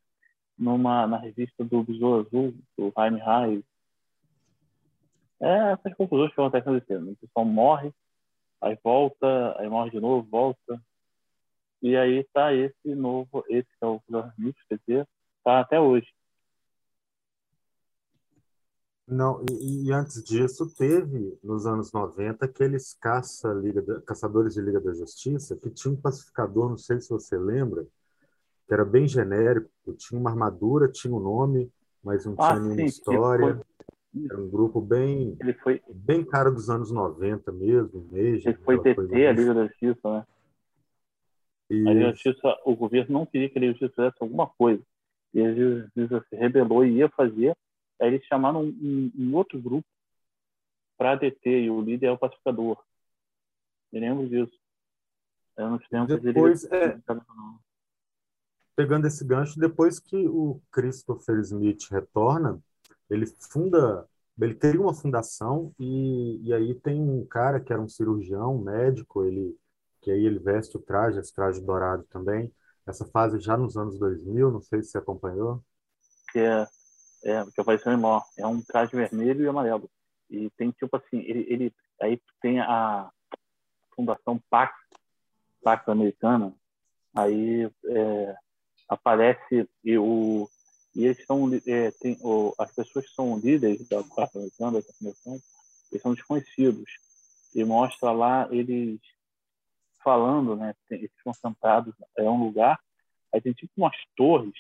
numa, 0.58 1.08
na 1.08 1.18
revista 1.18 1.64
do 1.64 1.84
Besouro 1.84 2.26
Azul, 2.28 2.54
do 2.78 2.94
Jaime 2.96 3.20
Reis. 3.20 3.64
É 5.42 5.72
essas 5.72 5.94
confusões 5.96 6.34
que 6.34 6.40
acontecem 6.40 6.72
nesse 6.74 6.94
ano. 6.94 7.12
O 7.12 7.16
pessoal 7.16 7.46
morre, 7.46 7.92
aí 8.62 8.78
volta, 8.84 9.60
aí 9.60 9.68
morre 9.68 9.90
de 9.90 10.00
novo, 10.00 10.28
volta. 10.30 10.82
E 11.82 11.98
aí 11.98 12.24
tá 12.32 12.54
esse 12.54 12.94
novo, 12.96 13.44
esse 13.50 13.68
é 13.82 13.86
o 13.86 14.00
Smith, 14.38 14.56
quer 14.70 14.80
dizer, 14.86 15.08
tá 15.44 15.60
até 15.62 15.80
hoje. 15.80 16.08
Não, 19.12 19.44
e, 19.52 19.88
e, 19.88 19.92
antes 19.92 20.24
disso 20.24 20.74
teve, 20.74 21.38
nos 21.44 21.68
anos 21.68 21.92
90, 21.92 22.46
aqueles 22.46 22.94
caça 22.94 23.52
Liga 23.52 24.02
caçadores 24.06 24.54
de 24.54 24.62
Liga 24.62 24.80
da 24.80 24.94
Justiça 24.94 25.58
que 25.58 25.70
tinha 25.70 25.94
um 25.94 25.98
pacificador, 26.00 26.70
não 26.70 26.78
sei 26.78 27.02
se 27.02 27.10
você 27.10 27.38
lembra, 27.38 27.86
que 28.66 28.74
era 28.74 28.86
bem 28.86 29.06
genérico, 29.06 29.70
tinha 29.98 30.18
uma 30.18 30.30
armadura, 30.30 30.88
tinha 30.88 31.14
um 31.14 31.20
nome, 31.20 31.70
mas 32.02 32.26
não 32.26 32.36
ah, 32.38 32.52
tinha 32.52 32.60
nenhuma 32.62 32.78
sim, 32.78 32.86
história. 32.86 33.56
Foi... 34.14 34.26
Era 34.30 34.42
um 34.42 34.50
grupo 34.50 34.80
bem, 34.80 35.36
ele 35.42 35.54
foi... 35.56 35.82
bem 35.90 36.24
cara 36.24 36.50
dos 36.50 36.70
anos 36.70 36.90
90 36.90 37.52
mesmo, 37.52 38.08
mesmo. 38.10 38.50
Ele 38.50 38.58
foi 38.64 38.82
deter 38.82 39.28
a 39.28 39.34
Liga 39.34 39.54
da 39.54 39.68
Justiça, 39.68 40.10
né? 40.10 40.26
E... 41.70 41.86
A 41.86 41.94
Liga 41.94 42.06
da 42.06 42.12
Justiça, 42.14 42.58
o 42.64 42.76
governo 42.78 43.12
não 43.20 43.26
queria 43.26 43.50
que 43.50 43.58
a 43.58 43.62
Liga 43.62 43.74
da 43.74 43.80
Justiça 43.80 44.04
fizesse 44.04 44.24
alguma 44.24 44.48
coisa. 44.48 44.82
E 45.34 45.42
a 45.42 45.54
Justiça 45.54 46.26
se 46.30 46.36
rebelou 46.38 46.86
e 46.86 46.98
ia 46.98 47.10
fazer, 47.10 47.58
Aí 48.02 48.08
eles 48.08 48.26
chamaram 48.26 48.64
um, 48.64 49.12
um 49.16 49.36
outro 49.36 49.62
grupo 49.62 49.88
para 50.98 51.16
deter, 51.16 51.64
e 51.64 51.70
o 51.70 51.82
líder 51.82 52.08
é 52.08 52.12
o 52.12 52.18
pacificador. 52.18 52.78
Eu 53.94 54.02
lembro 54.02 54.28
disso. 54.28 54.60
Eu 55.56 55.70
não 55.70 55.78
tempos 55.78 56.22
depois, 56.22 56.64
é, 56.72 57.00
pegando 58.76 59.06
esse 59.06 59.24
gancho, 59.24 59.60
depois 59.60 60.00
que 60.00 60.28
o 60.28 60.60
Christopher 60.72 61.40
Smith 61.42 61.88
retorna, 61.92 62.60
ele 63.10 63.28
funda, 63.28 64.08
ele 64.40 64.56
cria 64.56 64.82
uma 64.82 64.94
fundação 64.94 65.72
e, 65.78 66.40
e 66.42 66.54
aí 66.54 66.74
tem 66.74 67.00
um 67.00 67.24
cara 67.26 67.60
que 67.60 67.72
era 67.72 67.82
um 67.82 67.90
cirurgião, 67.90 68.56
um 68.56 68.64
médico, 68.64 69.24
ele 69.24 69.56
que 70.02 70.10
aí 70.10 70.26
ele 70.26 70.40
veste 70.40 70.76
o 70.76 70.82
traje, 70.82 71.20
esse 71.20 71.32
traje 71.32 71.62
dourado 71.62 72.04
também. 72.10 72.52
Essa 72.88 73.06
fase 73.06 73.40
já 73.40 73.56
nos 73.56 73.78
anos 73.78 74.00
2000, 74.00 74.50
não 74.50 74.62
sei 74.62 74.82
se 74.82 74.90
você 74.90 74.98
acompanhou. 74.98 75.64
É 76.36 76.66
é, 77.24 77.44
que 77.54 77.62
apareceu 77.62 77.92
em 77.92 77.98
Mó. 77.98 78.22
É 78.38 78.46
um 78.46 78.62
traje 78.62 78.96
vermelho 78.96 79.44
e 79.44 79.48
amarelo. 79.48 79.90
E 80.30 80.50
tem 80.52 80.72
tipo 80.72 80.96
assim, 80.96 81.20
ele, 81.20 81.46
ele 81.50 81.74
aí 82.02 82.22
tem 82.42 82.60
a 82.60 83.10
Fundação 83.96 84.42
Pax, 84.50 84.74
Pax 85.62 85.88
Americana, 85.88 86.54
aí 87.16 87.70
é, 87.86 88.36
aparece 88.88 89.70
e 89.84 89.98
o 89.98 90.50
e 90.94 91.06
eles 91.06 91.26
são 91.26 91.50
é, 91.68 91.92
tem, 91.92 92.18
o, 92.22 92.54
as 92.58 92.74
pessoas 92.74 93.06
que 93.06 93.14
são 93.14 93.38
líderes 93.38 93.88
da 93.88 94.04
Pax 94.04 94.36
Americana, 94.36 94.82
da 94.82 94.88
Convenção, 95.00 95.40
eles 95.92 96.02
são 96.02 96.14
desconhecidos. 96.14 96.92
E 97.54 97.64
mostra 97.64 98.12
lá 98.12 98.48
eles 98.52 99.00
falando, 100.04 100.56
né? 100.56 100.74
Eles 100.90 101.12
estão 101.18 101.34
sentados, 101.34 101.94
é 102.18 102.24
um 102.24 102.44
lugar, 102.44 102.80
aí 103.32 103.40
tem 103.40 103.54
tipo 103.54 103.72
umas 103.78 103.96
torres 104.16 104.54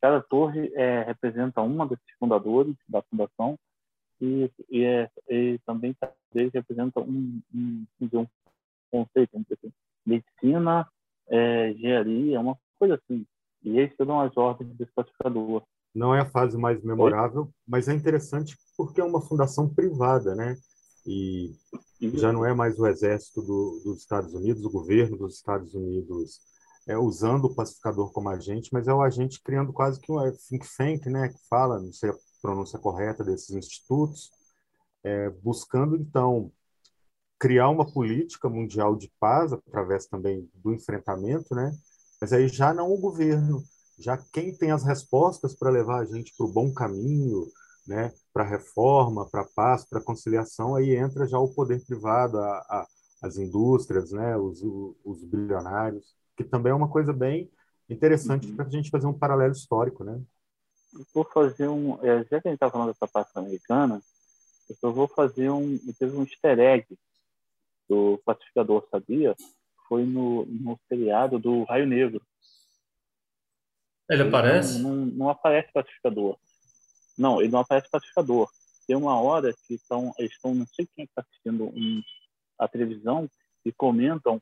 Cada 0.00 0.20
torre 0.22 0.72
é, 0.74 1.02
representa 1.02 1.60
uma 1.62 1.86
desses 1.86 2.04
fundadores 2.18 2.74
da 2.88 3.02
fundação 3.02 3.58
e, 4.20 4.50
e, 4.70 4.84
é, 4.84 5.10
e 5.28 5.58
também 5.66 5.94
eles 6.34 6.52
representa 6.52 7.00
um, 7.00 7.40
um, 7.54 7.86
um 8.00 8.26
conceito, 8.90 9.36
assim, 9.36 9.72
medicina, 10.04 10.88
é, 11.28 11.70
engenharia, 11.70 12.40
uma 12.40 12.58
coisa 12.78 12.94
assim. 12.94 13.26
E 13.62 13.78
eles 13.78 13.94
dão 13.98 14.20
as 14.20 14.36
ordens 14.36 14.74
desse 14.76 14.92
pacificador. 14.92 15.62
Não 15.94 16.14
é 16.14 16.20
a 16.20 16.30
fase 16.30 16.56
mais 16.58 16.82
memorável, 16.82 17.42
Oi? 17.42 17.48
mas 17.66 17.88
é 17.88 17.94
interessante 17.94 18.56
porque 18.76 19.00
é 19.00 19.04
uma 19.04 19.20
fundação 19.20 19.68
privada, 19.68 20.34
né? 20.34 20.54
E 21.06 21.52
já 22.14 22.32
não 22.32 22.44
é 22.44 22.52
mais 22.52 22.78
o 22.78 22.86
exército 22.86 23.40
do, 23.40 23.80
dos 23.84 23.98
Estados 24.00 24.34
Unidos, 24.34 24.64
o 24.64 24.70
governo 24.70 25.16
dos 25.16 25.36
Estados 25.36 25.72
Unidos 25.74 26.40
é, 26.86 26.96
usando 26.96 27.46
o 27.46 27.54
pacificador 27.54 28.12
como 28.12 28.28
agente, 28.28 28.70
mas 28.72 28.86
é 28.86 28.94
o 28.94 29.02
agente 29.02 29.42
criando 29.42 29.72
quase 29.72 30.00
que 30.00 30.10
um 30.12 30.20
é, 30.20 30.30
think 30.32 30.66
tank, 30.76 31.06
né, 31.06 31.28
que 31.28 31.38
fala, 31.48 31.80
não 31.80 31.92
sei 31.92 32.10
a 32.10 32.16
pronúncia 32.40 32.78
correta 32.78 33.24
desses 33.24 33.50
institutos, 33.50 34.30
é, 35.02 35.30
buscando 35.30 35.96
então 35.96 36.52
criar 37.38 37.68
uma 37.68 37.90
política 37.90 38.48
mundial 38.48 38.96
de 38.96 39.12
paz 39.20 39.52
através 39.52 40.06
também 40.06 40.48
do 40.54 40.72
enfrentamento, 40.72 41.54
né? 41.54 41.76
Mas 42.20 42.32
aí 42.32 42.48
já 42.48 42.72
não 42.72 42.90
o 42.90 42.98
governo, 42.98 43.62
já 43.98 44.16
quem 44.32 44.56
tem 44.56 44.70
as 44.70 44.84
respostas 44.84 45.54
para 45.54 45.70
levar 45.70 46.00
a 46.00 46.04
gente 46.04 46.34
para 46.36 46.46
o 46.46 46.52
bom 46.52 46.72
caminho, 46.72 47.46
né? 47.86 48.12
Para 48.32 48.44
reforma, 48.44 49.28
para 49.28 49.44
paz, 49.44 49.84
para 49.84 50.00
conciliação, 50.00 50.74
aí 50.76 50.96
entra 50.96 51.26
já 51.26 51.38
o 51.38 51.52
poder 51.52 51.84
privado, 51.84 52.38
a, 52.38 52.58
a, 52.58 52.86
as 53.22 53.36
indústrias, 53.36 54.12
né? 54.12 54.36
Os, 54.36 54.62
os 55.04 55.24
bilionários 55.24 56.16
que 56.36 56.44
também 56.44 56.70
é 56.70 56.74
uma 56.74 56.88
coisa 56.88 57.12
bem 57.12 57.50
interessante 57.88 58.46
uhum. 58.48 58.56
para 58.56 58.66
a 58.66 58.70
gente 58.70 58.90
fazer 58.90 59.06
um 59.06 59.18
paralelo 59.18 59.52
histórico, 59.52 60.04
né? 60.04 60.20
Vou 61.14 61.24
fazer 61.24 61.68
um, 61.68 61.98
é, 62.04 62.24
já 62.24 62.40
que 62.40 62.48
a 62.48 62.50
gente 62.50 62.54
está 62.54 62.70
falando 62.70 62.88
dessa 62.88 63.06
parte 63.06 63.30
americana, 63.36 64.00
eu 64.68 64.76
só 64.76 64.90
vou 64.90 65.06
fazer 65.06 65.50
um, 65.50 65.78
teve 65.98 66.16
um 66.16 66.22
easter 66.22 66.58
egg 66.58 66.86
do 67.88 68.20
Pacificador, 68.24 68.86
sabia? 68.90 69.34
Foi 69.88 70.04
no, 70.04 70.44
no 70.46 70.78
seriado 70.88 71.38
do 71.38 71.64
Raio 71.64 71.86
Negro. 71.86 72.20
Ele, 74.08 74.22
ele 74.22 74.28
aparece? 74.28 74.78
Não, 74.78 74.94
não, 74.94 75.06
não, 75.06 75.28
aparece 75.30 75.72
Pacificador. 75.72 76.36
Não, 77.16 77.40
ele 77.40 77.50
não 77.50 77.60
aparece 77.60 77.88
Pacificador. 77.90 78.50
Tem 78.86 78.96
uma 78.96 79.20
hora 79.20 79.52
que 79.66 79.74
estão, 79.74 80.12
eles 80.18 80.32
estão, 80.32 80.54
não 80.54 80.66
sei 80.66 80.88
quem 80.94 81.04
está 81.04 81.22
assistindo 81.22 81.66
um, 81.66 82.02
a 82.58 82.66
televisão 82.66 83.28
e 83.64 83.72
comentam 83.72 84.40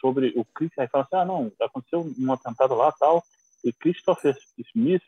sobre 0.00 0.32
o 0.36 0.44
Chris, 0.44 0.70
aí 0.78 0.88
fala 0.88 1.04
assim, 1.04 1.16
ah, 1.16 1.24
não, 1.24 1.52
aconteceu 1.60 2.06
um 2.18 2.32
atentado 2.32 2.74
lá 2.74 2.92
tal, 2.92 3.22
e 3.64 3.72
Christopher 3.72 4.36
Smith, 4.58 5.02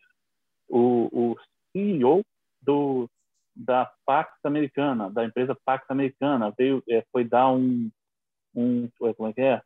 o, 0.68 1.08
o 1.12 1.36
CEO 1.72 2.24
do, 2.60 3.08
da 3.54 3.90
Pax 4.04 4.32
Americana, 4.44 5.10
da 5.10 5.24
empresa 5.24 5.56
Pax 5.64 5.84
Americana, 5.90 6.52
veio, 6.56 6.82
é, 6.88 7.04
foi 7.12 7.24
dar 7.24 7.50
um, 7.50 7.90
um, 8.54 8.88
como 8.98 9.28
é 9.28 9.32
que 9.32 9.40
é? 9.40 9.62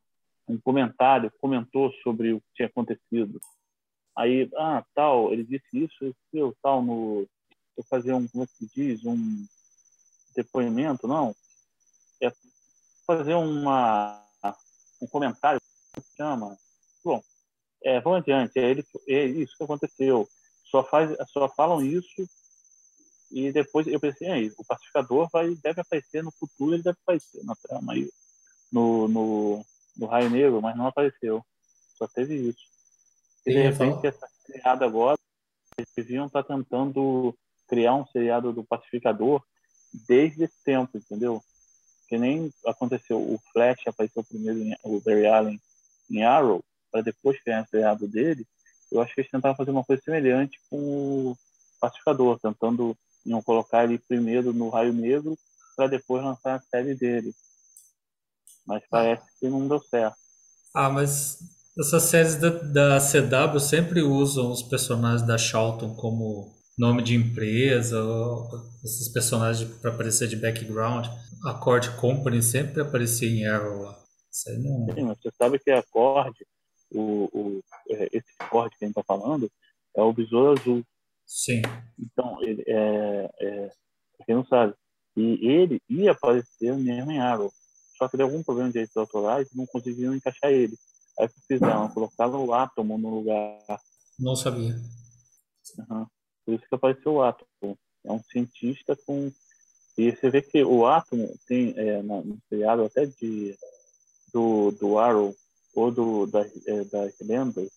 Um 0.49 0.59
comentário, 0.59 1.33
comentou 1.41 1.93
sobre 2.03 2.33
o 2.33 2.41
que 2.41 2.47
tinha 2.57 2.69
acontecido. 2.69 3.41
Aí, 4.17 4.51
ah, 4.57 4.85
tal, 4.95 5.33
ele 5.33 5.45
disse 5.45 5.85
isso, 5.85 6.15
isso, 6.33 6.57
tal, 6.63 6.83
no, 6.83 7.27
eu 7.77 7.85
fazer 7.85 8.13
um, 8.13 8.27
como 8.29 8.45
é 8.45 8.47
que 8.47 8.53
se 8.53 8.75
diz, 8.75 9.05
um 9.05 9.47
depoimento, 10.37 11.07
não, 11.07 11.35
é 12.23 12.31
fazer 13.07 13.35
uma 13.35 14.23
um 15.03 15.07
comentário 15.07 15.61
chama. 16.17 16.57
Bom, 17.05 17.23
é, 17.85 18.01
vamos 18.01 18.21
adiante. 18.21 18.59
É, 18.59 18.71
ele, 18.71 18.85
é 19.09 19.25
isso 19.25 19.57
que 19.57 19.65
aconteceu. 19.65 20.29
Só, 20.65 20.83
faz, 20.85 21.15
só 21.29 21.49
falam 21.49 21.85
isso 21.85 22.27
e 23.33 23.51
depois 23.51 23.87
eu 23.87 23.99
pensei, 23.99 24.29
aí, 24.29 24.53
o 24.59 24.65
pacificador 24.65 25.29
vai, 25.33 25.55
deve 25.57 25.81
aparecer 25.81 26.23
no 26.23 26.31
futuro, 26.31 26.75
ele 26.75 26.83
deve 26.83 26.99
aparecer 27.03 27.43
na 27.45 27.55
trama 27.57 27.95
aí, 27.95 28.11
no, 28.71 29.09
no, 29.09 29.67
no 29.97 30.07
Raio 30.07 30.29
Negro, 30.29 30.61
mas 30.61 30.77
não 30.77 30.87
apareceu. 30.87 31.43
Só 31.97 32.07
teve 32.07 32.35
isso. 32.35 32.61
E 33.47 33.53
de 33.53 33.63
repente, 33.63 34.07
essa 34.07 34.29
criada 34.45 34.85
agora, 34.85 35.19
eles 35.79 35.91
deviam 35.97 36.27
estar 36.27 36.43
tentando 36.43 37.35
criar 37.67 37.95
um 37.95 38.07
seriado 38.07 38.53
do 38.53 38.63
pacificador 38.63 39.43
desde 40.07 40.45
esse 40.45 40.63
tempo, 40.63 40.99
entendeu? 40.99 41.43
Que 42.13 42.19
nem 42.19 42.53
aconteceu. 42.67 43.19
O 43.19 43.41
Flash 43.51 43.81
apareceu 43.87 44.23
primeiro 44.23 44.59
em, 44.59 44.77
o 44.85 45.01
Barry 45.01 45.27
Allen 45.27 45.61
em 46.11 46.23
Arrow 46.23 46.63
para 46.91 47.01
depois 47.01 47.43
criar 47.43 47.67
seriado 47.67 48.07
dele. 48.07 48.47
Eu 48.91 49.01
acho 49.01 49.15
que 49.15 49.23
eles 49.23 49.31
tentaram 49.31 49.57
fazer 49.57 49.71
uma 49.71 49.83
coisa 49.83 50.03
semelhante 50.03 50.61
com 50.69 50.77
o 50.77 51.37
Pacificador 51.81 52.39
tentando 52.39 52.95
iam 53.25 53.41
colocar 53.41 53.85
ele 53.85 53.99
primeiro 53.99 54.53
no 54.53 54.69
Raio 54.69 54.93
Negro 54.93 55.39
para 55.75 55.87
depois 55.87 56.23
lançar 56.23 56.57
a 56.57 56.61
série 56.61 56.95
dele. 56.95 57.33
Mas 58.67 58.83
parece 58.91 59.25
que 59.41 59.49
não 59.49 59.67
deu 59.67 59.81
certo. 59.81 60.17
Ah 60.75 60.91
mas 60.91 61.39
essas 61.79 62.03
séries 62.03 62.37
da, 62.37 62.51
da 62.51 62.99
CW 62.99 63.59
sempre 63.59 64.03
usam 64.03 64.51
os 64.51 64.63
personagens 64.63 65.23
da 65.23 65.39
Charlton 65.39 65.95
como 65.95 66.53
nome 66.77 67.03
de 67.03 67.15
empresa, 67.15 67.99
esses 68.85 69.09
personagens 69.09 69.71
para 69.79 69.91
aparecer 69.91 70.29
de 70.29 70.37
background. 70.37 71.07
A 71.45 71.55
Cord 71.55 71.97
Company 71.97 72.43
sempre 72.43 72.83
aparecia 72.83 73.29
em 73.29 73.47
Arrow 73.47 73.83
lá. 73.83 73.99
Não... 74.59 74.95
Sim, 74.95 75.07
você 75.07 75.31
sabe 75.37 75.59
que 75.59 75.71
a 75.71 75.83
Cord, 75.83 76.35
o, 76.91 77.29
o, 77.33 77.61
é, 77.91 78.09
esse 78.13 78.33
Cord 78.51 78.71
que 78.77 78.85
a 78.85 78.89
gente 78.89 78.99
está 78.99 79.03
falando, 79.05 79.51
é 79.97 80.03
o 80.03 80.13
Besouro 80.13 80.59
Azul. 80.59 80.85
Sim. 81.27 81.63
Então, 81.99 82.43
ele 82.43 82.63
é, 82.67 83.31
é. 83.41 83.71
quem 84.25 84.37
não 84.37 84.47
sabe. 84.47 84.75
E 85.17 85.39
ele 85.47 85.81
ia 85.89 86.13
aparecer 86.13 86.75
mesmo 86.77 87.11
em 87.11 87.21
Arrow. 87.21 87.53
Só 87.99 88.09
que 88.09 88.17
deu 88.17 88.27
algum 88.27 88.43
problema 88.43 88.69
de 88.69 88.75
direitos 88.75 88.97
autorais 88.97 89.49
não 89.55 89.67
conseguiram 89.67 90.15
encaixar 90.15 90.51
ele. 90.51 90.77
Aí 91.19 91.29
fizeram? 91.47 91.89
Colocaram 91.91 92.45
o 92.45 92.55
Átomo 92.55 92.97
no 92.97 93.17
lugar. 93.17 93.59
Não 94.19 94.35
sabia. 94.35 94.75
Uhum. 95.79 96.07
Por 96.45 96.55
isso 96.55 96.69
que 96.69 96.75
apareceu 96.75 97.13
o 97.13 97.23
átomo. 97.23 97.79
É 98.05 98.13
um 98.13 98.23
cientista 98.25 98.97
com. 99.07 99.31
E 99.97 100.11
você 100.11 100.31
vê 100.31 100.41
que 100.41 100.63
o 100.65 100.87
átomo 100.87 101.35
tem, 101.47 101.75
é, 101.77 102.03
no 102.03 102.39
seriado 102.49 102.85
até 102.85 103.07
de, 103.07 103.57
do, 104.33 104.71
do 104.73 104.99
Arrow, 104.99 105.35
ou 105.75 105.91
do, 105.91 106.27
das, 106.27 106.51
é, 106.67 106.85
das 106.85 107.15
lendas, 107.21 107.71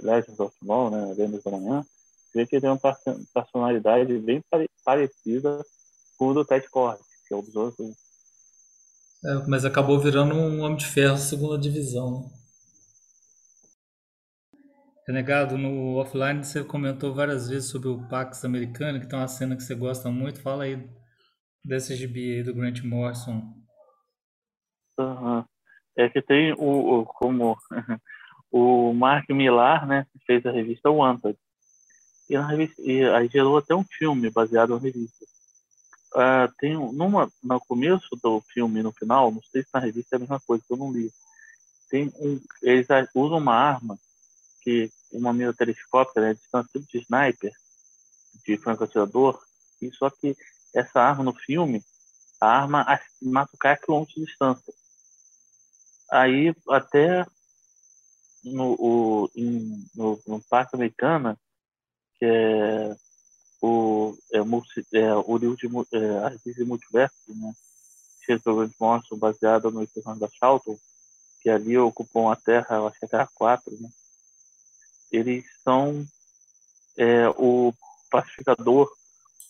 Legends 0.00 0.40
of 0.40 0.54
Tomorrow, 0.58 0.90
né, 0.90 1.14
Lendas 1.16 1.42
da 1.42 1.50
Manhã, 1.50 1.82
você 2.32 2.38
vê 2.38 2.46
que 2.46 2.56
ele 2.56 2.62
tem 2.62 2.70
uma 2.70 2.80
personalidade 3.34 4.18
bem 4.18 4.42
pare 4.50 4.68
parecida 4.84 5.64
com 6.18 6.28
o 6.28 6.34
do 6.34 6.44
Ted 6.44 6.68
Cord, 6.68 7.00
que 7.26 7.34
é 7.34 7.36
o 7.36 7.42
Besouro 7.42 7.68
Azul. 7.68 7.94
É, 9.24 9.34
mas 9.48 9.64
acabou 9.64 10.00
virando 10.00 10.34
um 10.34 10.60
Homem 10.62 10.76
de 10.76 10.86
Ferro 10.86 11.16
segunda 11.16 11.58
divisão, 11.58 12.20
né? 12.20 12.30
Renegado, 15.06 15.58
no 15.58 15.96
offline 15.96 16.44
você 16.44 16.62
comentou 16.62 17.12
várias 17.12 17.48
vezes 17.48 17.68
sobre 17.68 17.88
o 17.88 18.06
Pax 18.08 18.44
americano, 18.44 19.00
que 19.00 19.06
tem 19.06 19.18
uma 19.18 19.26
cena 19.26 19.56
que 19.56 19.62
você 19.62 19.74
gosta 19.74 20.08
muito. 20.10 20.40
Fala 20.40 20.64
aí 20.64 20.88
desse 21.64 21.94
gibi 21.94 22.36
aí 22.36 22.42
do 22.42 22.54
Grant 22.54 22.82
Morrison. 22.82 23.54
Uhum. 24.98 25.44
É 25.96 26.08
que 26.08 26.22
tem 26.22 26.52
o, 26.54 27.00
o 27.00 27.04
como 27.06 27.56
o 28.50 28.92
Mark 28.92 29.28
Millar, 29.30 29.86
né, 29.86 30.06
fez 30.26 30.44
a 30.46 30.50
revista 30.50 30.90
Wanted. 30.90 31.38
E, 32.28 32.34
na 32.34 32.46
revista, 32.46 32.80
e 32.82 33.04
aí 33.04 33.28
gerou 33.28 33.58
até 33.58 33.74
um 33.74 33.84
filme 33.84 34.30
baseado 34.30 34.74
na 34.74 34.80
revista. 34.80 35.24
Uh, 36.14 36.52
tem 36.58 36.74
numa, 36.74 37.30
no 37.42 37.60
começo 37.60 38.08
do 38.22 38.40
filme 38.52 38.82
no 38.82 38.92
final, 38.92 39.30
não 39.30 39.42
sei 39.42 39.62
se 39.62 39.68
na 39.72 39.80
revista 39.80 40.14
é 40.14 40.16
a 40.16 40.20
mesma 40.20 40.40
coisa, 40.40 40.62
que 40.66 40.72
eu 40.72 40.76
não 40.76 40.92
li. 40.92 41.10
Tem 41.90 42.12
um, 42.20 42.40
eles 42.62 42.86
usam 43.14 43.38
uma 43.38 43.54
arma 43.54 43.98
que 44.62 44.90
uma 45.10 45.32
mira 45.32 45.52
telescópica, 45.52 46.20
né, 46.20 46.34
de 46.34 46.40
tipo 46.40 46.86
de 46.86 46.98
sniper, 46.98 47.52
de 48.46 48.56
franco-atirador, 48.56 49.42
e 49.80 49.90
só 49.92 50.08
que 50.08 50.36
essa 50.74 51.00
arma 51.00 51.24
no 51.24 51.34
filme, 51.34 51.82
a 52.40 52.46
arma 52.46 52.84
mata 53.20 53.50
o 53.54 53.58
cara 53.58 53.74
a 53.74 53.78
quilômetros 53.78 54.14
de 54.14 54.24
distância. 54.24 54.72
Aí, 56.10 56.54
até 56.68 57.24
no, 58.44 58.74
o, 58.78 59.30
em, 59.36 59.86
no, 59.94 60.20
no 60.26 60.40
Parque 60.42 60.74
Americana, 60.74 61.38
que 62.18 62.24
é 62.24 62.96
o, 63.60 64.16
é, 64.32 64.38
é, 64.38 65.14
o 65.14 65.36
livro 65.36 65.56
de 65.56 65.68
é, 65.96 66.18
a 66.24 66.28
de 66.30 66.64
multiverso, 66.64 67.14
né? 67.28 67.52
Cheio 68.24 68.38
de 68.38 68.74
Morrison, 68.78 69.16
baseado 69.16 69.70
no 69.70 69.86
personagem 69.86 70.20
da 70.20 70.28
Charlton, 70.28 70.78
que 71.40 71.50
ali 71.50 71.76
ocupam 71.78 72.30
a 72.30 72.36
Terra, 72.36 72.76
eu 72.76 72.86
acho 72.86 72.98
que 72.98 73.04
é 73.04 73.06
a 73.06 73.10
Terra 73.10 73.28
4, 73.34 73.76
né? 73.80 73.88
eles 75.12 75.44
são 75.62 76.06
é, 76.96 77.28
o 77.30 77.72
pacificador 78.10 78.90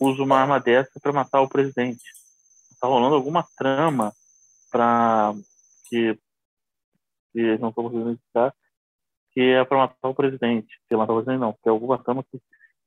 usa 0.01 0.23
uma 0.23 0.39
arma 0.39 0.61
dessa 0.61 0.99
para 1.01 1.13
matar 1.13 1.41
o 1.41 1.49
presidente. 1.49 2.03
Está 2.71 2.87
rolando 2.87 3.15
alguma 3.15 3.47
trama 3.57 4.13
para 4.71 5.35
que, 5.89 6.19
que 7.33 7.59
não 7.59 7.69
estão 7.69 7.85
conseguindo 7.85 8.11
identificar 8.11 8.55
que 9.33 9.41
é 9.41 9.65
para 9.65 9.79
matar 9.79 10.09
o 10.09 10.15
presidente. 10.15 10.79
Que 10.89 10.97
matar 10.97 11.13
o 11.13 11.17
presidente 11.17 11.41
não, 11.41 11.53
que 11.53 11.69
é 11.69 11.71
alguma 11.71 12.03
trama 12.03 12.23
que 12.23 12.41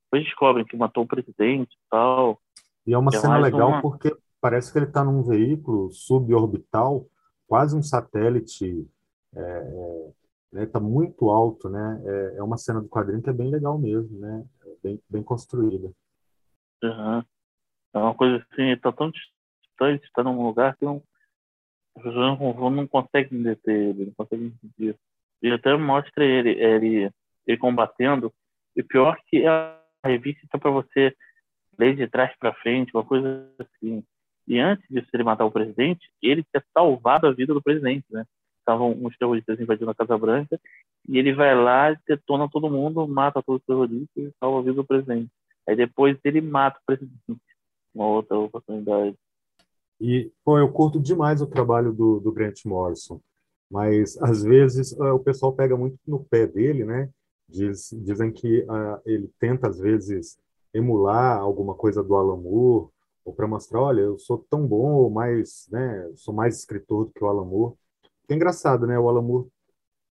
depois 0.05 0.23
descobrem 0.23 0.65
que 0.65 0.77
matou 0.77 1.03
o 1.03 1.07
presidente 1.07 1.73
e 1.73 1.89
tal. 1.89 2.39
E 2.85 2.93
é 2.93 2.97
uma 2.97 3.11
é 3.13 3.19
cena 3.19 3.37
legal 3.37 3.69
uma... 3.69 3.81
porque 3.81 4.15
parece 4.39 4.71
que 4.71 4.77
ele 4.77 4.85
está 4.85 5.03
num 5.03 5.23
veículo 5.23 5.91
suborbital, 5.91 7.07
quase 7.47 7.75
um 7.75 7.81
satélite 7.81 8.87
é, 9.35 9.41
é 9.41 10.11
né? 10.55 10.65
Tá 10.65 10.79
muito 10.79 11.29
alto, 11.29 11.69
né? 11.69 12.01
É, 12.05 12.37
é 12.37 12.43
uma 12.43 12.57
cena 12.57 12.81
do 12.81 12.87
quadrinho 12.87 13.21
que 13.21 13.29
é 13.29 13.33
bem 13.33 13.49
legal 13.49 13.77
mesmo, 13.77 14.17
né? 14.19 14.45
É 14.65 14.69
bem, 14.81 15.01
bem 15.09 15.21
construída. 15.21 15.91
Uhum. 16.83 17.23
É 17.93 17.97
uma 17.97 18.13
coisa 18.13 18.45
assim, 18.51 18.75
tá 18.77 18.91
tão 18.91 19.11
distante, 19.11 20.11
tá 20.13 20.23
num 20.23 20.45
lugar 20.45 20.75
que 20.75 20.85
não, 20.85 21.01
as 21.95 22.03
pessoas 22.03 22.39
não, 22.39 22.69
não 22.69 22.87
conseguem 22.87 23.41
deter 23.41 23.89
ele, 23.89 24.05
não 24.05 24.13
conseguem 24.13 24.47
entender. 24.63 24.97
E 25.41 25.51
até 25.51 25.75
mostra 25.75 26.25
ele, 26.25 26.51
ele, 26.51 27.11
ele 27.47 27.57
combatendo. 27.57 28.33
E 28.75 28.83
pior 28.83 29.17
que 29.27 29.45
a 29.47 29.79
revista 30.03 30.45
tá 30.49 30.57
para 30.57 30.71
você 30.71 31.15
ler 31.77 31.95
de 31.95 32.07
trás 32.07 32.35
para 32.37 32.53
frente, 32.53 32.91
uma 32.93 33.03
coisa 33.03 33.49
assim. 33.59 34.03
E 34.47 34.59
antes 34.59 34.87
de 34.89 35.05
ele 35.13 35.23
matar 35.23 35.45
o 35.45 35.51
presidente, 35.51 36.09
ele 36.21 36.43
tinha 36.43 36.63
salvado 36.73 37.27
a 37.27 37.31
vida 37.31 37.53
do 37.53 37.61
presidente, 37.61 38.05
né? 38.09 38.25
estavam 38.65 38.91
uns 38.91 39.15
terroristas 39.17 39.59
invadindo 39.59 39.91
a 39.91 39.95
Casa 39.95 40.17
Branca, 40.17 40.59
e 41.07 41.19
ele 41.19 41.33
vai 41.33 41.55
lá, 41.55 41.95
detona 42.07 42.49
todo 42.49 42.69
mundo, 42.69 43.07
mata 43.07 43.41
todos 43.43 43.61
os 43.61 43.65
terroristas 43.65 44.09
e 44.17 44.33
salva 44.39 44.59
a 44.59 44.61
vida 44.63 44.73
do 44.73 44.83
presidente. 44.83 45.29
Aí 45.67 45.75
depois 45.75 46.17
ele 46.23 46.41
mata 46.41 46.79
o 46.79 46.85
presidente. 46.85 47.41
Uma 47.93 48.07
outra 48.07 48.37
oportunidade. 48.37 49.17
E, 49.99 50.31
pô, 50.43 50.59
eu 50.59 50.71
curto 50.71 50.99
demais 50.99 51.41
o 51.41 51.47
trabalho 51.47 51.93
do, 51.93 52.19
do 52.19 52.31
Grant 52.31 52.65
Morrison, 52.65 53.21
mas 53.71 54.17
às 54.21 54.43
vezes 54.43 54.91
uh, 54.91 55.13
o 55.13 55.19
pessoal 55.19 55.53
pega 55.53 55.77
muito 55.77 55.97
no 56.05 56.23
pé 56.23 56.45
dele, 56.45 56.83
né? 56.83 57.09
Diz, 57.47 57.89
dizem 57.93 58.31
que 58.31 58.61
uh, 58.63 59.01
ele 59.05 59.31
tenta, 59.39 59.69
às 59.69 59.79
vezes, 59.79 60.37
emular 60.73 61.39
alguma 61.39 61.73
coisa 61.73 62.03
do 62.03 62.15
Alan 62.15 62.37
Moore, 62.37 62.89
ou 63.23 63.33
para 63.33 63.47
mostrar, 63.47 63.81
olha, 63.81 64.01
eu 64.01 64.19
sou 64.19 64.45
tão 64.49 64.67
bom, 64.67 64.93
ou 64.93 65.09
mais, 65.09 65.67
né, 65.71 66.11
sou 66.15 66.33
mais 66.33 66.59
escritor 66.59 67.05
do 67.05 67.11
que 67.11 67.23
o 67.23 67.27
Alan 67.27 67.45
Moore. 67.45 67.75
É 68.29 68.35
engraçado, 68.35 68.85
né? 68.85 68.99
O 68.99 69.07
Alan 69.07 69.21
Moore 69.21 69.47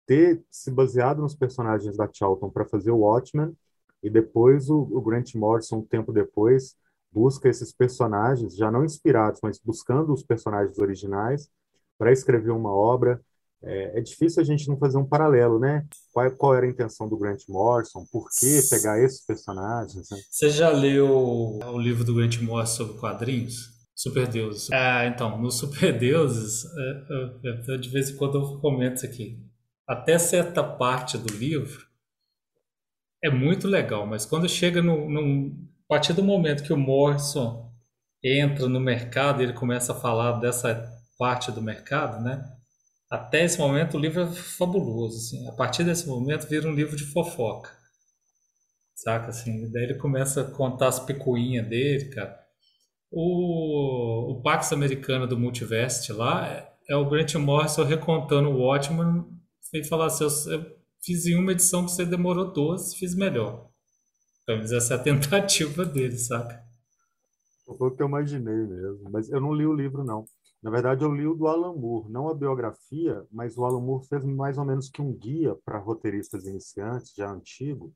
ter 0.06 0.43
se 0.49 0.72
baseado 0.72 1.22
nos 1.22 1.36
personagens 1.36 1.95
da 1.97 2.10
Charlton 2.12 2.49
para 2.49 2.66
fazer 2.66 2.91
o 2.91 2.99
Watchmen 2.99 3.56
e 4.04 4.10
depois 4.10 4.70
o, 4.70 4.78
o, 4.91 5.01
Grant 5.01 5.34
Morrison, 5.34 5.78
um 5.78 5.86
tempo 5.86 6.12
depois, 6.12 6.76
busca 7.12 7.47
esses 7.47 7.72
personagens, 7.72 8.56
já 8.56 8.70
não 8.70 8.84
inspirados, 8.84 9.39
mas 9.41 9.60
buscando 9.64 10.12
os 10.12 10.24
personagens 10.24 10.78
originais 10.78 11.49
para 11.97 12.12
escrever 12.12 12.51
uma 12.51 12.74
obra. 12.74 13.22
É, 13.66 13.97
é, 13.99 14.01
difícil 14.01 14.41
a 14.41 14.45
gente 14.45 14.68
não 14.68 14.78
fazer 14.78 14.97
um 14.97 15.06
paralelo, 15.06 15.58
né? 15.58 15.88
Qual, 16.12 16.30
qual 16.32 16.56
era 16.56 16.66
a 16.66 16.70
intenção 16.70 17.08
do 17.08 17.18
Grant 17.18 17.43
Morrison? 17.47 18.06
Por 18.12 18.28
que 18.30 18.62
pegar 18.70 19.01
esses 19.01 19.26
personagens? 19.26 20.10
Né? 20.12 20.18
Você 20.30 20.49
já 20.49 20.70
leu 20.70 21.10
o 21.10 21.80
livro 21.80 22.04
do 22.04 22.14
Grant 22.14 22.41
Morrison 22.41 22.76
sobre 22.76 22.99
quadrinhos? 22.99 23.72
Super 23.95 24.28
Deuses. 24.28 24.70
É, 24.70 25.08
então, 25.08 25.39
no 25.39 25.49
Super 25.49 25.97
Deuses, 25.97 26.66
é, 26.66 27.78
de 27.78 27.89
vez 27.89 28.10
em 28.10 28.18
quando 28.18 28.38
eu 28.38 28.60
comento 28.60 28.95
isso 28.95 29.06
aqui. 29.06 29.39
Até 29.88 30.18
certa 30.18 30.62
parte 30.62 31.18
do 31.18 31.34
livro 31.34 31.93
é 33.24 33.30
muito 33.30 33.67
legal, 33.67 34.05
mas 34.05 34.26
quando 34.26 34.49
chega 34.49 34.82
no, 34.82 35.09
no 35.09 35.51
a 35.86 35.95
partir 35.95 36.13
do 36.13 36.24
momento 36.24 36.63
que 36.63 36.74
o 36.74 36.78
Morrison 36.78 37.71
entra 38.24 38.67
no 38.67 38.80
mercado 38.80 39.41
ele 39.41 39.53
começa 39.53 39.93
a 39.93 39.99
falar 39.99 40.39
dessa 40.39 40.91
parte 41.17 41.51
do 41.51 41.61
mercado, 41.61 42.21
né? 42.21 42.43
Até 43.09 43.45
esse 43.45 43.59
momento 43.59 43.95
o 43.95 43.99
livro 43.99 44.24
é 44.24 44.28
fabuloso, 44.28 45.17
assim. 45.17 45.47
A 45.47 45.53
partir 45.53 45.84
desse 45.84 46.07
momento 46.07 46.47
vira 46.47 46.67
um 46.67 46.74
livro 46.74 46.95
de 46.95 47.05
fofoca. 47.05 47.69
Saca 48.95 49.28
assim? 49.30 49.71
Daí 49.71 49.84
ele 49.84 49.95
começa 49.95 50.41
a 50.41 50.51
contar 50.51 50.88
as 50.88 50.99
picuinhas 50.99 51.67
dele, 51.67 52.09
cara. 52.09 52.38
O, 53.11 54.32
o 54.32 54.41
Pax 54.41 54.74
americano 54.74 55.28
do 55.28 55.38
Multivest 55.38 56.11
lá 56.11 56.47
é, 56.47 56.74
é 56.89 56.95
o 56.95 57.07
Grant 57.07 57.36
Morrison 57.36 57.84
recontando 57.84 58.49
o 58.49 58.65
Watchman 58.65 59.26
e 59.74 59.84
falar 59.84 60.07
assim, 60.07 60.24
eu 60.24 60.82
fiz 61.04 61.26
em 61.26 61.38
uma 61.38 61.51
edição 61.51 61.86
que 61.86 61.91
você 61.91 62.06
demorou 62.06 62.51
duas, 62.51 62.95
fiz 62.95 63.14
melhor. 63.14 63.70
Pelo 64.45 64.60
menos 64.60 64.72
essa 64.72 64.93
é 64.93 64.97
a 64.97 65.04
tentativa 65.04 65.86
dele, 65.86 66.18
saca? 66.18 66.64
Foi 67.66 67.89
o 67.89 67.91
que 67.91 68.01
eu 68.01 68.08
imaginei 68.08 68.56
mesmo, 68.68 69.10
mas 69.12 69.30
eu 69.30 69.41
não 69.41 69.54
li 69.54 69.66
o 69.66 69.74
livro, 69.74 70.04
não. 70.04 70.26
Na 70.62 70.72
verdade, 70.72 71.04
eu 71.04 71.14
li 71.14 71.28
o 71.28 71.34
do 71.34 71.47
Alan 71.47 71.76
Moore, 71.76 72.10
não 72.10 72.30
a 72.30 72.34
biografia, 72.34 73.26
mas 73.30 73.58
o 73.58 73.66
Alan 73.66 73.82
Moore 73.82 74.08
fez 74.08 74.24
mais 74.24 74.58
ou 74.58 74.64
menos 74.64 74.89
que 74.89 75.01
um 75.01 75.14
guia 75.14 75.56
para 75.66 75.78
roteiristas 75.78 76.45
iniciantes, 76.45 77.14
já 77.14 77.30
antigo, 77.30 77.93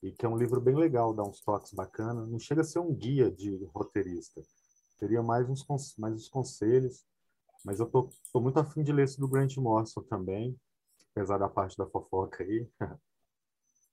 e 0.00 0.12
que 0.12 0.24
é 0.24 0.28
um 0.28 0.36
livro 0.36 0.60
bem 0.60 0.76
legal, 0.76 1.12
dá 1.12 1.24
uns 1.24 1.40
toques 1.40 1.72
bacanas. 1.72 2.28
Não 2.28 2.38
chega 2.38 2.60
a 2.60 2.64
ser 2.64 2.78
um 2.78 2.94
guia 2.94 3.30
de 3.30 3.64
roteirista, 3.74 4.40
teria 4.98 5.22
mais 5.22 5.48
uns, 5.48 5.64
mais 5.98 6.14
uns 6.14 6.28
conselhos, 6.28 7.04
mas 7.64 7.80
eu 7.80 7.86
tô, 7.86 8.10
tô 8.32 8.40
muito 8.40 8.58
afim 8.58 8.84
de 8.84 8.92
ler 8.92 9.04
esse 9.04 9.18
do 9.18 9.26
Grant 9.26 9.56
Morrison 9.56 10.02
também, 10.02 10.56
apesar 11.14 11.38
da 11.38 11.48
parte 11.48 11.76
da 11.76 11.86
fofoca 11.86 12.42
aí. 12.42 12.68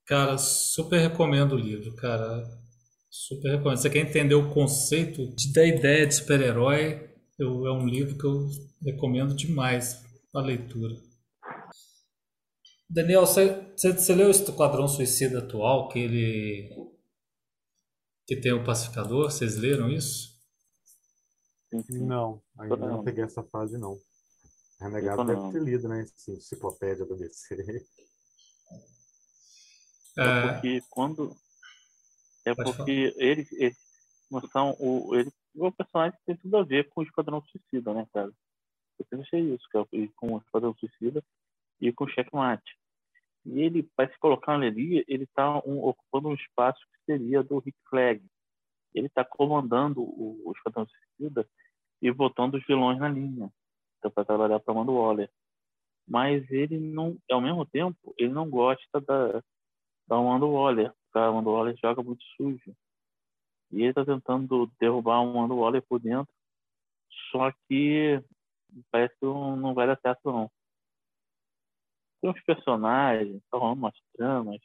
Cara, 0.04 0.36
super 0.36 0.98
recomendo 0.98 1.52
o 1.52 1.58
livro, 1.58 1.94
cara. 1.94 2.42
Super 3.08 3.52
recomendo. 3.52 3.78
Você 3.78 3.88
quer 3.88 4.00
entender 4.00 4.34
o 4.34 4.52
conceito 4.52 5.22
da 5.54 5.64
ideia 5.64 6.06
de 6.06 6.14
super-herói, 6.14 7.08
é 7.38 7.44
um 7.44 7.86
livro 7.86 8.18
que 8.18 8.26
eu 8.26 8.48
recomendo 8.84 9.34
demais 9.34 10.02
a 10.34 10.40
leitura. 10.40 10.94
Daniel, 12.90 13.24
você, 13.24 13.72
você, 13.76 13.92
você 13.92 14.14
leu 14.14 14.26
o 14.26 14.30
Esquadrão 14.30 14.88
Suicida 14.88 15.38
atual, 15.38 15.88
que 15.88 15.98
ele 15.98 16.92
que 18.26 18.36
tem 18.36 18.52
o 18.52 18.64
pacificador? 18.64 19.30
Vocês 19.30 19.56
leram 19.56 19.90
isso? 19.90 20.32
Não, 21.90 22.42
ainda 22.58 22.76
não. 22.76 22.88
não 22.88 23.04
peguei 23.04 23.24
essa 23.24 23.42
fase, 23.42 23.78
não. 23.78 23.98
Renegado 24.82 25.24
deve 25.24 25.52
ter 25.52 25.62
lido, 25.62 25.88
né? 25.88 26.04
Enciclopédia 26.28 27.06
do 27.06 27.16
DC. 27.16 27.86
É, 30.18 30.22
é 30.22 30.52
porque 30.52 30.82
quando. 30.90 31.34
É 32.44 32.54
Pode 32.54 32.76
porque 32.76 33.14
eles, 33.16 33.50
eles 33.52 33.76
são 34.50 34.76
o. 34.78 35.14
Ele, 35.14 35.32
o 35.54 35.70
personagem 35.72 36.18
tem 36.26 36.36
tudo 36.36 36.56
a 36.56 36.62
ver 36.62 36.88
com 36.90 37.00
o 37.00 37.04
Esquadrão 37.04 37.42
Suicida, 37.42 37.94
né, 37.94 38.06
cara? 38.12 38.32
Eu 38.98 39.06
sempre 39.08 39.26
achei 39.26 39.54
isso, 39.54 39.66
cara. 39.70 39.86
E 39.92 40.08
com 40.08 40.34
o 40.34 40.38
Esquadrão 40.38 40.74
Suicida, 40.74 41.22
e 41.80 41.92
com 41.92 42.08
checkmate. 42.08 42.78
E 43.44 43.60
ele, 43.60 43.82
para 43.96 44.10
se 44.10 44.18
colocar 44.18 44.54
ali, 44.54 45.04
ele 45.08 45.24
está 45.24 45.58
um, 45.66 45.84
ocupando 45.84 46.28
um 46.28 46.34
espaço 46.34 46.80
que 46.80 47.12
seria 47.12 47.42
do 47.42 47.58
Rick 47.58 47.78
Flag. 47.88 48.24
Ele 48.94 49.06
está 49.06 49.24
comandando 49.24 50.02
o, 50.02 50.42
o 50.44 50.52
Esquadrão 50.52 50.86
Suicida 50.86 51.48
e 52.00 52.10
botando 52.10 52.54
os 52.54 52.66
vilões 52.66 52.98
na 52.98 53.08
linha 53.08 53.52
para 54.10 54.24
trabalhar 54.24 54.60
para 54.60 54.72
Amanda 54.72 54.92
Waller. 54.92 55.30
Mas 56.06 56.48
ele 56.50 56.78
não, 56.78 57.16
ao 57.30 57.40
mesmo 57.40 57.64
tempo, 57.64 58.14
ele 58.18 58.32
não 58.32 58.48
gosta 58.48 59.00
da, 59.00 59.42
da 60.06 60.16
Amanda 60.16 60.46
Waller, 60.46 60.92
a 61.14 61.26
Amanda 61.26 61.50
Waller 61.50 61.76
joga 61.76 62.02
muito 62.02 62.22
sujo. 62.36 62.74
E 63.70 63.76
ele 63.80 63.88
está 63.88 64.04
tentando 64.04 64.70
derrubar 64.78 65.16
a 65.16 65.20
Amanda 65.20 65.54
Waller 65.54 65.82
por 65.82 66.00
dentro, 66.00 66.32
só 67.30 67.50
que 67.68 68.22
parece 68.90 69.14
que 69.18 69.24
não 69.24 69.74
vai 69.74 69.86
dar 69.86 69.98
certo, 70.00 70.30
não. 70.30 70.50
Tem 72.20 72.30
uns 72.30 72.42
personagens, 72.42 73.42
rolando 73.52 73.80
umas 73.80 73.94
tramas, 74.14 74.60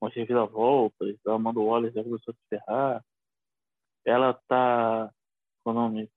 umas 0.00 0.14
reviravoltas, 0.14 1.16
a 1.26 1.32
Amanda 1.32 1.60
Waller 1.60 1.92
já 1.92 2.02
começou 2.02 2.32
a 2.32 2.34
se 2.34 2.48
ferrar. 2.48 3.04
Ela 4.04 4.34
tá. 4.48 5.12
Qual 5.62 5.74
é 5.74 5.78
o 5.78 5.82
nome? 5.82 6.10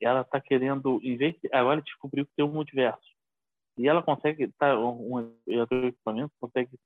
Ela 0.00 0.24
tá 0.24 0.40
querendo. 0.40 1.00
Em 1.02 1.16
vez 1.16 1.34
de, 1.40 1.48
agora 1.52 1.82
descobriu 1.82 2.26
que 2.26 2.32
tem 2.36 2.44
um 2.44 2.52
multiverso. 2.52 3.14
E 3.78 3.88
ela 3.88 4.02
consegue. 4.02 4.52
Tá, 4.58 4.78
um, 4.78 5.18
um, 5.18 5.36
equipamento 5.86 6.32
consegue 6.40 6.78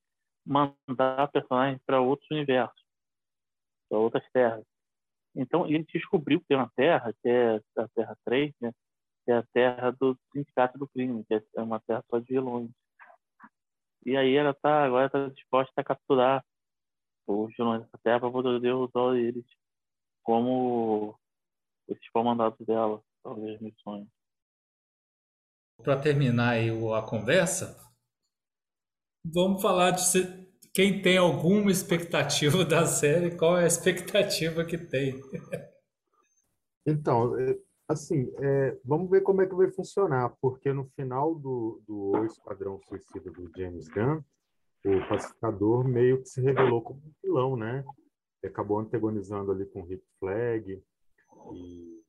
mandar 0.45 1.27
personagens 1.31 1.81
para 1.85 2.01
outros 2.01 2.29
universos, 2.31 2.81
para 3.89 3.99
outras 3.99 4.23
terras. 4.31 4.65
Então, 5.35 5.67
ele 5.67 5.85
descobriu 5.93 6.39
que 6.39 6.47
tem 6.47 6.57
uma 6.57 6.71
terra, 6.75 7.13
que 7.21 7.29
é 7.29 7.61
a 7.77 7.87
Terra 7.89 8.17
3, 8.25 8.53
né? 8.59 8.71
que 9.23 9.31
é 9.31 9.37
a 9.37 9.43
terra 9.53 9.91
do 9.91 10.17
sindicato 10.33 10.77
do 10.77 10.87
crime, 10.87 11.23
que 11.25 11.35
é 11.35 11.61
uma 11.61 11.79
terra 11.81 12.03
só 12.09 12.17
de 12.17 12.25
vilões. 12.25 12.71
E 14.05 14.17
aí 14.17 14.35
ela 14.35 14.53
tá, 14.55 14.85
agora 14.85 15.05
está 15.05 15.27
disposta 15.27 15.71
a 15.77 15.83
capturar 15.83 16.43
os 17.27 17.55
vilões 17.55 17.83
dessa 17.83 17.97
terra 18.03 18.19
para 18.21 18.31
poder 18.31 18.73
usar 18.73 19.15
eles 19.17 19.45
como 20.23 21.17
esses 21.89 22.09
comandados 22.11 22.59
dela, 22.65 23.01
para 23.23 23.33
as 23.33 23.59
missões. 23.59 24.07
Para 25.83 25.99
terminar 25.99 26.51
aí 26.51 26.69
a 26.69 27.01
conversa, 27.01 27.77
vamos 29.23 29.61
falar 29.61 29.91
de 29.91 30.49
quem 30.73 31.01
tem 31.01 31.17
alguma 31.17 31.71
expectativa 31.71 32.63
da 32.65 32.85
série, 32.85 33.35
qual 33.35 33.57
é 33.57 33.63
a 33.63 33.67
expectativa 33.67 34.65
que 34.65 34.77
tem. 34.77 35.19
Então, 36.85 37.37
é, 37.39 37.57
assim, 37.87 38.31
é, 38.39 38.77
vamos 38.83 39.09
ver 39.09 39.21
como 39.21 39.41
é 39.41 39.47
que 39.47 39.55
vai 39.55 39.69
funcionar, 39.71 40.35
porque 40.41 40.73
no 40.73 40.85
final 40.95 41.35
do, 41.35 41.81
do 41.87 42.11
O 42.11 42.25
Esquadrão 42.25 42.79
Suicida 42.87 43.31
do 43.31 43.51
James 43.55 43.87
Gunn, 43.87 44.21
o 44.85 45.07
pacificador 45.09 45.87
meio 45.87 46.21
que 46.21 46.29
se 46.29 46.41
revelou 46.41 46.81
como 46.81 46.99
um 46.99 47.13
vilão, 47.21 47.57
né? 47.57 47.83
Acabou 48.43 48.79
antagonizando 48.79 49.51
ali 49.51 49.65
com 49.65 49.81
o 49.81 49.85
Rick 49.85 50.03
Flag, 50.19 50.81
e 51.53 51.99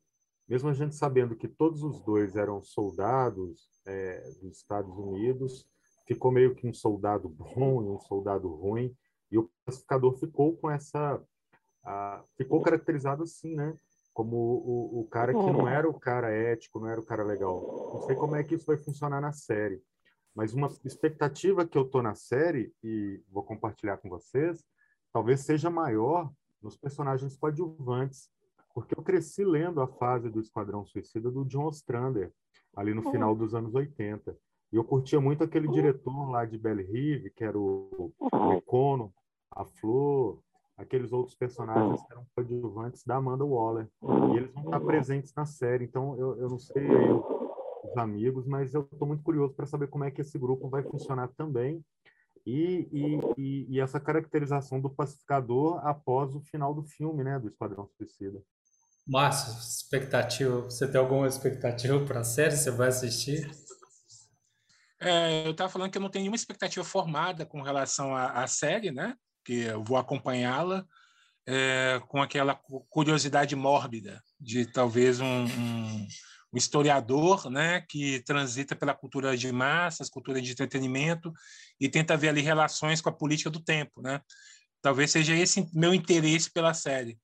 mesmo 0.49 0.69
a 0.69 0.73
gente 0.73 0.97
sabendo 0.97 1.37
que 1.37 1.47
todos 1.47 1.85
os 1.85 2.01
dois 2.01 2.35
eram 2.35 2.61
soldados 2.61 3.69
é, 3.87 4.21
dos 4.43 4.57
Estados 4.57 4.97
Unidos, 4.99 5.65
ficou 6.09 6.33
meio 6.33 6.57
que 6.57 6.67
um 6.67 6.75
soldado 6.75 7.29
bom 7.29 7.85
e 7.85 7.89
um 7.89 8.01
soldado 8.01 8.49
ruim, 8.49 8.93
e 9.31 9.39
o 9.39 9.49
pacificador 9.65 10.19
ficou 10.19 10.57
com 10.57 10.69
essa. 10.69 11.23
A, 11.85 12.25
ficou 12.37 12.61
caracterizado 12.63 13.23
assim, 13.23 13.55
né? 13.55 13.79
Como 14.13 14.37
o, 14.37 15.03
o 15.03 15.05
cara 15.07 15.33
que 15.33 15.39
não 15.39 15.69
era 15.69 15.89
o 15.89 15.99
cara 15.99 16.33
ético, 16.33 16.81
não 16.81 16.89
era 16.89 17.01
o 17.01 17.07
cara 17.07 17.23
legal. 17.23 17.93
Não 17.95 18.03
sei 18.03 18.17
como 18.17 18.35
é 18.35 18.43
que 18.43 18.57
isso 18.57 18.67
vai 18.67 18.77
funcionar 18.77 19.21
na 19.21 19.33
série, 19.33 19.81
mas 20.35 20.53
uma 20.53 20.67
expectativa 20.85 21.65
que 21.65 21.79
eu 21.79 21.85
tô 21.85 22.03
na 22.03 22.17
série, 22.17 22.75
e 22.83 23.23
vou 23.31 23.45
compartilhar 23.45 23.99
com 23.99 24.09
vocês, 24.09 24.65
talvez 25.13 25.43
seja 25.43 25.71
maior 25.71 26.29
nos 26.61 26.77
personagens 26.77 27.37
coadjuvantes, 27.37 28.29
porque 28.75 28.99
eu 28.99 29.03
cresci 29.03 29.45
lendo 29.45 29.81
a 29.81 29.87
fase 29.87 30.31
do 30.31 30.41
Esquadrão 30.41 30.85
Suicida 30.85 31.31
do 31.31 31.45
John 31.45 31.67
Ostrander, 31.67 32.33
ali 32.75 32.95
no 32.95 33.03
final 33.11 33.35
dos 33.35 33.55
anos 33.55 33.75
80. 33.75 34.37
E 34.73 34.77
eu 34.77 34.85
curtia 34.85 35.21
muito 35.21 35.43
aquele 35.43 35.69
diretor 35.69 36.31
lá 36.31 36.45
de 36.45 36.57
Belle 36.57 36.83
Rive, 36.83 37.31
que 37.31 37.43
era 37.43 37.59
o, 37.59 38.13
o 38.19 38.53
Econo, 38.53 39.13
a 39.51 39.65
Flor, 39.65 40.39
aqueles 40.77 41.13
outros 41.13 41.37
personagens 41.37 42.03
que 42.05 42.13
eram 42.13 42.25
coadjuvantes 42.35 43.05
da 43.05 43.17
Amanda 43.17 43.45
Waller. 43.45 43.89
E 44.33 44.37
eles 44.37 44.53
vão 44.53 44.65
estar 44.65 44.81
presentes 44.81 45.35
na 45.35 45.45
série. 45.45 45.85
Então, 45.85 46.17
eu, 46.17 46.39
eu 46.39 46.49
não 46.49 46.59
sei 46.59 46.89
os 47.83 47.97
amigos, 47.97 48.47
mas 48.47 48.73
eu 48.73 48.83
estou 48.83 49.09
muito 49.09 49.23
curioso 49.23 49.55
para 49.55 49.67
saber 49.67 49.89
como 49.89 50.05
é 50.05 50.11
que 50.11 50.21
esse 50.21 50.39
grupo 50.39 50.69
vai 50.69 50.83
funcionar 50.83 51.29
também. 51.29 51.85
E, 52.47 52.89
e, 52.91 53.21
e, 53.37 53.67
e, 53.75 53.81
essa 53.81 54.01
caracterização 54.01 54.81
do 54.81 54.89
pacificador 54.89 55.87
após 55.87 56.35
o 56.35 56.41
final 56.41 56.73
do 56.73 56.83
filme, 56.83 57.23
né, 57.23 57.39
do 57.39 57.49
Esquadrão 57.49 57.87
Suicida. 57.87 58.43
Márcio, 59.11 59.53
expectativa, 59.59 60.61
você 60.61 60.87
tem 60.87 61.01
alguma 61.01 61.27
expectativa 61.27 61.99
para 62.07 62.21
a 62.21 62.25
série? 62.25 62.57
Você 62.57 62.71
vai 62.71 62.91
assistir? 62.91 63.51
É, 65.01 65.45
eu 65.45 65.51
estava 65.51 65.69
falando 65.69 65.91
que 65.91 65.99
eu 65.99 66.03
não 66.03 66.09
tenho 66.09 66.23
nenhuma 66.23 66.37
expectativa 66.37 66.85
formada 66.85 67.45
com 67.45 67.61
relação 67.61 68.15
à, 68.15 68.45
à 68.45 68.47
série, 68.47 68.93
né? 68.93 69.17
Que 69.45 69.63
eu 69.63 69.83
vou 69.83 69.97
acompanhá-la 69.97 70.87
é, 71.45 72.01
com 72.07 72.23
aquela 72.23 72.55
curiosidade 72.89 73.57
mórbida 73.57 74.23
de 74.39 74.65
talvez 74.65 75.19
um, 75.19 75.45
um, 75.45 76.07
um, 76.53 76.57
historiador, 76.57 77.51
né? 77.51 77.81
Que 77.89 78.21
transita 78.21 78.77
pela 78.77 78.95
cultura 78.95 79.37
de 79.37 79.51
massas, 79.51 80.09
cultura 80.09 80.41
de 80.41 80.53
entretenimento 80.53 81.33
e 81.81 81.89
tenta 81.89 82.17
ver 82.17 82.29
ali 82.29 82.43
relações 82.43 83.01
com 83.01 83.09
a 83.09 83.13
política 83.13 83.51
do 83.51 83.59
tempo, 83.59 84.01
né? 84.01 84.21
Talvez 84.81 85.11
seja 85.11 85.35
esse 85.35 85.69
meu 85.75 85.93
interesse 85.93 86.49
pela 86.49 86.73
série. 86.73 87.19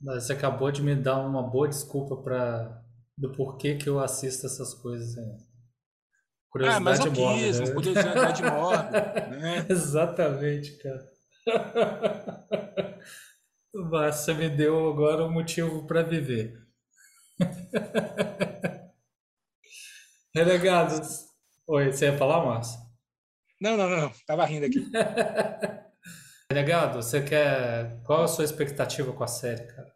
Você 0.00 0.32
acabou 0.32 0.70
de 0.70 0.82
me 0.82 0.94
dar 0.94 1.18
uma 1.18 1.42
boa 1.42 1.68
desculpa 1.68 2.16
para 2.16 2.82
do 3.16 3.32
porquê 3.32 3.76
que 3.76 3.88
eu 3.88 3.98
assisto 3.98 4.46
essas 4.46 4.74
coisas. 4.74 5.16
Né? 5.16 5.38
Curiosidade 6.50 6.76
ah, 6.76 6.80
mas 6.80 6.98
mórbida. 6.98 7.74
curiosidade 7.74 8.42
mórbida. 8.42 9.26
Né? 9.28 9.66
Exatamente, 9.70 10.76
cara. 10.78 11.16
Mas 13.90 14.16
você 14.16 14.32
me 14.32 14.48
deu 14.48 14.88
agora 14.88 15.24
um 15.24 15.30
motivo 15.30 15.86
para 15.86 16.02
viver. 16.02 16.66
Relegados. 20.34 21.26
Oi, 21.66 21.92
você 21.92 22.06
ia 22.06 22.16
falar, 22.16 22.44
Márcio? 22.44 22.80
Não, 23.60 23.76
não, 23.76 23.88
não. 23.88 24.10
Tava 24.26 24.46
rindo 24.46 24.64
aqui. 24.64 24.90
Renegado, 26.50 27.02
você 27.02 27.22
quer. 27.22 28.00
Qual 28.04 28.22
a 28.22 28.28
sua 28.28 28.44
expectativa 28.44 29.12
com 29.12 29.24
a 29.24 29.28
série, 29.28 29.66
cara? 29.66 29.94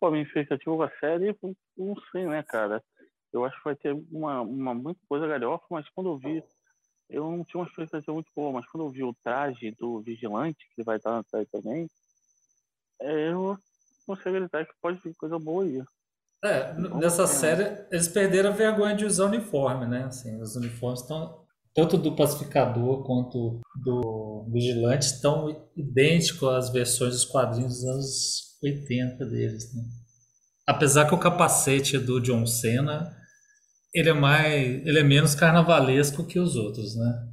Pô, 0.00 0.10
minha 0.10 0.22
expectativa 0.22 0.76
com 0.76 0.82
a 0.82 0.90
série, 0.98 1.36
não 1.76 1.94
sei, 2.10 2.26
né, 2.26 2.42
cara? 2.42 2.82
Eu 3.32 3.44
acho 3.44 3.56
que 3.58 3.64
vai 3.64 3.76
ter 3.76 3.92
uma, 4.10 4.40
uma 4.40 4.74
muita 4.74 5.00
coisa 5.08 5.26
galhofa, 5.26 5.64
mas 5.70 5.88
quando 5.90 6.10
eu 6.10 6.18
vi, 6.18 6.42
eu 7.08 7.30
não 7.30 7.44
tinha 7.44 7.60
uma 7.60 7.68
expectativa 7.68 8.12
muito 8.12 8.30
boa, 8.34 8.52
mas 8.52 8.66
quando 8.66 8.84
eu 8.84 8.90
vi 8.90 9.04
o 9.04 9.14
traje 9.22 9.70
do 9.78 10.00
vigilante, 10.00 10.68
que 10.74 10.82
vai 10.82 10.96
estar 10.96 11.12
na 11.12 11.22
série 11.24 11.46
também, 11.46 11.88
é, 13.00 13.30
eu 13.30 13.58
consigo 14.06 14.30
acreditar 14.30 14.64
que 14.64 14.72
pode 14.80 15.00
vir 15.00 15.14
coisa 15.14 15.38
boa 15.38 15.64
aí. 15.64 15.82
É, 16.44 16.74
nessa 16.74 17.26
série, 17.26 17.86
eles 17.90 18.08
perderam 18.08 18.50
a 18.50 18.52
vergonha 18.52 18.96
de 18.96 19.04
usar 19.04 19.26
uniforme, 19.26 19.86
né? 19.86 20.04
Assim, 20.04 20.40
os 20.40 20.56
uniformes 20.56 21.00
estão. 21.00 21.41
Tanto 21.74 21.96
do 21.96 22.14
pacificador 22.14 23.04
quanto 23.04 23.60
do 23.82 24.46
vigilante 24.52 25.06
estão 25.06 25.48
idênticos 25.76 26.48
às 26.48 26.70
versões 26.70 27.14
dos 27.14 27.24
quadrinhos 27.24 27.74
dos 27.74 27.84
anos 27.84 28.60
80 28.62 29.24
deles, 29.26 29.74
né? 29.74 29.82
Apesar 30.66 31.08
que 31.08 31.14
o 31.14 31.18
capacete 31.18 31.98
do 31.98 32.20
John 32.20 32.46
Cena 32.46 33.10
ele 33.94 34.08
é 34.08 34.14
mais, 34.14 34.86
ele 34.86 34.98
é 34.98 35.02
menos 35.02 35.34
carnavalesco 35.34 36.26
que 36.26 36.38
os 36.38 36.56
outros, 36.56 36.96
né? 36.96 37.28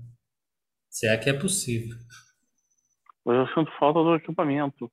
Se 0.90 1.08
é 1.08 1.18
que 1.18 1.30
é 1.30 1.34
possível. 1.34 1.96
Eu 3.26 3.48
sinto 3.50 3.72
falta 3.80 4.00
do 4.02 4.16
equipamento. 4.16 4.92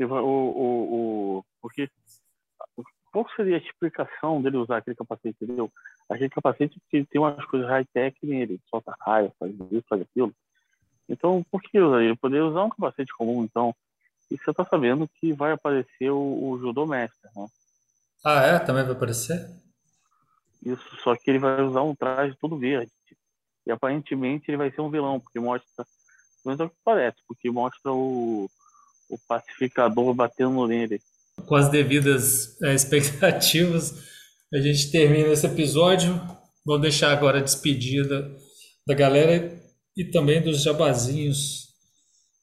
O, 0.00 0.04
o, 0.04 1.38
o, 1.38 1.44
porque 1.60 1.88
qual 3.16 3.26
seria 3.34 3.56
a 3.56 3.60
explicação 3.60 4.42
dele 4.42 4.58
usar 4.58 4.76
aquele 4.76 4.94
capacete, 4.94 5.38
entendeu? 5.40 5.72
Aquele 6.06 6.28
capacete 6.28 6.78
tem 6.90 7.06
umas 7.14 7.42
coisas 7.46 7.66
high-tech 7.66 8.14
nele, 8.22 8.60
solta 8.68 8.94
raio, 9.00 9.32
faz 9.38 9.54
isso, 9.70 9.86
faz 9.88 10.02
aquilo. 10.02 10.34
Então, 11.08 11.42
por 11.50 11.62
que 11.62 11.80
usar 11.80 12.02
ele? 12.02 12.14
Poderia 12.14 12.44
usar 12.44 12.64
um 12.64 12.68
capacete 12.68 13.14
comum, 13.16 13.42
então. 13.42 13.74
E 14.30 14.36
você 14.36 14.52
tá 14.52 14.66
sabendo 14.66 15.08
que 15.08 15.32
vai 15.32 15.52
aparecer 15.52 16.10
o, 16.10 16.50
o 16.50 16.58
Judô 16.58 16.84
Master, 16.84 17.30
né? 17.34 17.46
Ah, 18.22 18.42
é? 18.42 18.58
Também 18.58 18.84
vai 18.84 18.92
aparecer? 18.92 19.48
Isso, 20.62 20.96
só 21.02 21.16
que 21.16 21.30
ele 21.30 21.38
vai 21.38 21.62
usar 21.62 21.80
um 21.80 21.94
traje 21.94 22.36
todo 22.38 22.58
verde. 22.58 22.92
E 23.66 23.72
aparentemente 23.72 24.50
ele 24.50 24.58
vai 24.58 24.70
ser 24.70 24.82
um 24.82 24.90
vilão, 24.90 25.20
porque 25.20 25.40
mostra. 25.40 25.86
Pelo 26.42 26.56
menos 26.56 26.60
é 26.60 26.64
o 26.64 26.68
que 26.68 26.76
parece, 26.84 27.16
porque 27.26 27.50
mostra 27.50 27.90
o, 27.90 28.46
o 29.08 29.18
pacificador 29.26 30.12
batendo 30.12 30.66
nele. 30.66 31.00
Com 31.44 31.54
as 31.54 31.68
devidas 31.68 32.60
é, 32.62 32.74
expectativas, 32.74 34.06
a 34.52 34.58
gente 34.58 34.90
termina 34.90 35.28
esse 35.28 35.46
episódio. 35.46 36.20
Vou 36.64 36.78
deixar 36.78 37.12
agora 37.12 37.38
a 37.38 37.42
despedida 37.42 38.34
da 38.86 38.94
galera 38.94 39.52
e 39.96 40.04
também 40.04 40.40
dos 40.40 40.62
jabazinhos. 40.62 41.66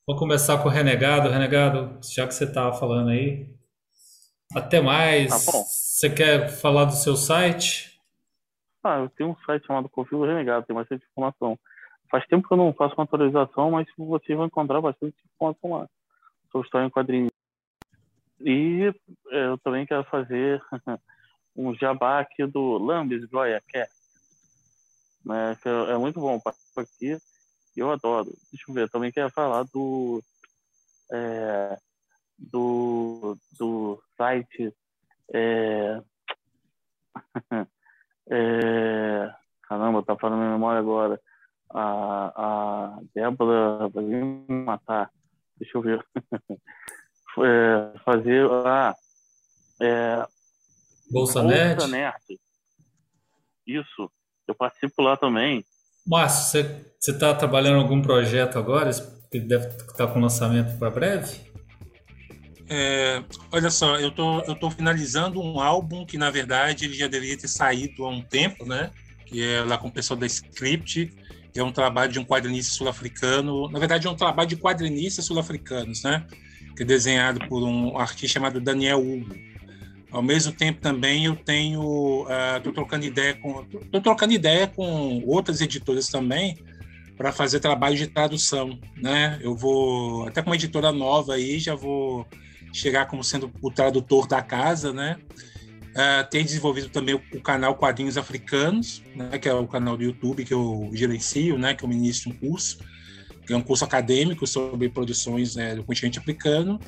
Vou 0.08 0.18
começar 0.18 0.62
com 0.62 0.68
o 0.68 0.72
Renegado. 0.72 1.30
Renegado, 1.30 2.00
já 2.14 2.28
que 2.28 2.34
você 2.34 2.44
estava 2.44 2.74
falando 2.74 3.10
aí, 3.10 3.48
até 4.56 4.82
mais. 4.82 5.46
Tá. 5.46 5.52
Você 5.52 6.10
quer 6.10 6.50
falar 6.50 6.86
do 6.86 6.94
seu 6.94 7.16
site? 7.16 8.00
Ah, 8.84 9.00
eu 9.00 9.10
tenho 9.10 9.30
um 9.30 9.36
site 9.46 9.66
chamado 9.66 9.88
Confio 9.88 10.26
Renegado, 10.26 10.66
tem 10.66 10.76
bastante 10.76 11.06
informação. 11.06 11.58
Faz 12.12 12.26
tempo 12.28 12.48
que 12.48 12.54
eu 12.54 12.58
não 12.58 12.74
faço 12.74 12.96
uma 12.96 13.06
atualização, 13.06 13.72
mas 13.72 13.88
vocês 13.98 14.38
vão 14.38 14.46
encontrar 14.46 14.82
bastante 14.82 15.16
informação 15.34 15.72
lá. 15.72 15.90
Sobre 16.52 16.68
história 16.68 16.86
em 16.86 16.90
quadrinhos. 16.90 17.33
E 18.44 18.94
é, 19.32 19.48
eu 19.48 19.58
também 19.60 19.86
quero 19.86 20.04
fazer 20.06 20.62
um 21.56 21.74
jabá 21.76 22.20
aqui 22.20 22.46
do 22.46 22.78
Lambis 22.78 23.24
Goya. 23.26 23.62
Né, 25.26 25.58
que 25.62 25.70
é, 25.70 25.92
é 25.92 25.98
muito 25.98 26.20
bom 26.20 26.40
aqui. 26.78 27.18
Eu 27.76 27.92
adoro. 27.92 28.30
Deixa 28.52 28.66
eu 28.70 28.74
ver, 28.74 28.90
também 28.90 29.12
quero 29.12 29.32
falar 29.32 29.64
do. 29.64 30.22
É, 31.12 31.78
do, 32.38 33.38
do 33.58 34.04
site. 34.18 34.74
É, 35.34 36.02
é, 38.30 39.34
caramba, 39.64 40.04
tá 40.04 40.16
falando 40.18 40.40
minha 40.40 40.52
memória 40.52 40.80
agora. 40.80 41.20
A, 41.70 42.34
a 42.36 43.00
Débora 43.16 43.88
vai 43.90 44.04
me 44.04 44.46
matar. 44.50 45.10
Deixa 45.58 45.78
eu 45.78 45.82
ver. 45.82 46.06
é, 47.40 48.00
fazer. 48.04 48.46
Ah, 48.66 48.96
é, 49.82 50.26
Bolsa 51.10 51.44
Nerd? 51.44 51.76
Bolsa 51.76 51.88
Nerd. 51.88 52.40
Isso. 53.66 54.12
Eu 54.48 54.56
participo 54.56 55.02
lá 55.02 55.16
também. 55.16 55.66
Márcio, 56.06 56.64
você 57.00 57.12
está 57.12 57.34
trabalhando 57.34 57.78
em 57.78 57.82
algum 57.82 58.02
projeto 58.02 58.60
agora? 58.60 58.92
Que 59.32 59.40
deve 59.40 59.68
estar 59.68 60.08
com 60.08 60.20
lançamento 60.20 60.78
para 60.78 60.90
breve? 60.90 61.54
É, 62.70 63.24
olha 63.52 63.70
só, 63.70 63.98
eu 63.98 64.12
tô, 64.12 64.42
eu 64.42 64.56
tô 64.56 64.70
finalizando 64.70 65.42
um 65.42 65.60
álbum 65.60 66.06
que, 66.06 66.18
na 66.18 66.30
verdade, 66.30 66.86
ele 66.86 66.94
já 66.94 67.08
deveria 67.08 67.38
ter 67.38 67.48
saído 67.48 68.06
há 68.06 68.10
um 68.10 68.22
tempo, 68.22 68.66
né? 68.66 68.92
Que 69.26 69.44
é 69.44 69.64
lá 69.64 69.78
com 69.78 69.88
o 69.88 69.92
pessoal 69.92 70.20
da 70.20 70.26
Script. 70.26 71.14
É 71.56 71.64
um 71.64 71.72
trabalho 71.72 72.12
de 72.12 72.20
um 72.20 72.26
quadrinista 72.26 72.74
sul-africano. 72.74 73.70
Na 73.70 73.80
verdade, 73.80 74.08
é 74.08 74.10
um 74.10 74.16
trabalho 74.16 74.50
de 74.50 74.58
quadrinistas 74.58 75.26
sul-africanos, 75.26 76.04
né? 76.04 76.26
Que 76.76 76.84
é 76.84 76.86
desenhado 76.86 77.48
por 77.48 77.64
um 77.64 77.98
artista 77.98 78.40
chamado 78.40 78.60
Daniel 78.60 79.00
Hugo. 79.00 79.36
Ao 80.12 80.22
mesmo 80.22 80.52
tempo, 80.52 80.80
também 80.80 81.26
eu 81.26 81.36
tenho, 81.36 82.26
estou 82.58 82.72
uh, 82.72 82.76
trocando 82.76 83.06
ideia 83.06 83.34
com, 83.34 83.66
tô 83.92 84.00
trocando 84.00 84.32
ideia 84.32 84.68
com 84.68 85.24
outras 85.26 85.60
editoras 85.60 86.08
também 86.08 86.56
para 87.18 87.32
fazer 87.32 87.60
trabalho 87.60 87.96
de 87.96 88.08
tradução, 88.08 88.80
né? 88.96 89.40
Eu 89.42 89.56
vou 89.56 90.28
até 90.28 90.42
com 90.42 90.50
uma 90.50 90.56
editora 90.56 90.92
nova 90.92 91.34
aí, 91.34 91.60
já 91.60 91.74
vou 91.74 92.28
chegar 92.72 93.06
como 93.06 93.24
sendo 93.24 93.52
o 93.62 93.72
tradutor 93.72 94.28
da 94.28 94.42
casa, 94.42 94.92
né? 94.92 95.18
Uh, 95.94 96.44
desenvolvido 96.44 96.90
também 96.90 97.14
o, 97.14 97.22
o, 97.34 97.42
canal 97.42 97.76
Quadrinhos 97.76 98.18
Africanos, 98.18 99.04
né? 99.16 99.38
Que 99.38 99.48
é 99.48 99.54
o 99.54 99.68
canal 99.68 99.96
do 99.96 100.04
YouTube 100.04 100.44
que 100.44 100.54
eu 100.54 100.90
gerencio, 100.94 101.58
né? 101.58 101.76
Que 101.76 101.84
eu 101.84 101.90
ministro 101.90 102.32
um 102.32 102.34
curso, 102.34 102.80
que 103.46 103.54
é 103.54 103.58
um 103.58 103.62
curso 103.62 103.84
acadêmico 103.84 104.48
sobre 104.48 104.90
produções 104.90 105.56
né, 105.56 105.76
do 105.76 105.84
continente 105.84 106.20
africano 106.20 106.80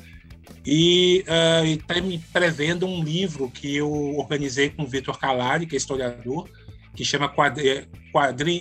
e 0.64 1.24
uh, 1.28 1.64
está 1.64 2.00
me 2.00 2.18
prevendo 2.32 2.86
um 2.86 3.02
livro 3.02 3.48
que 3.50 3.76
eu 3.76 4.16
organizei 4.16 4.70
com 4.70 4.82
o 4.82 4.86
Vitor 4.86 5.18
Calari, 5.18 5.66
que 5.66 5.76
é 5.76 5.78
historiador, 5.78 6.48
que 6.94 7.04
chama 7.04 7.28
Quadri... 7.28 7.88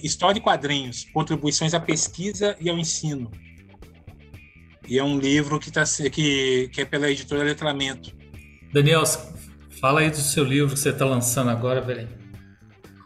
História 0.04 0.40
e 0.40 0.42
Quadrinhos, 0.42 1.06
Contribuições 1.14 1.74
à 1.74 1.80
Pesquisa 1.80 2.56
e 2.60 2.70
ao 2.70 2.78
Ensino. 2.78 3.32
E 4.88 5.00
é 5.00 5.04
um 5.04 5.18
livro 5.18 5.60
que, 5.60 5.72
tá, 5.72 5.84
que, 6.12 6.70
que 6.72 6.82
é 6.82 6.86
pela 6.86 7.10
editora 7.10 7.44
Letramento. 7.44 8.16
Daniel, 8.72 9.04
fala 9.80 10.02
aí 10.02 10.12
do 10.12 10.18
seu 10.18 10.44
livro 10.44 10.74
que 10.74 10.80
você 10.80 10.90
está 10.90 11.06
lançando 11.06 11.50
agora, 11.50 11.82
velho. 11.82 12.08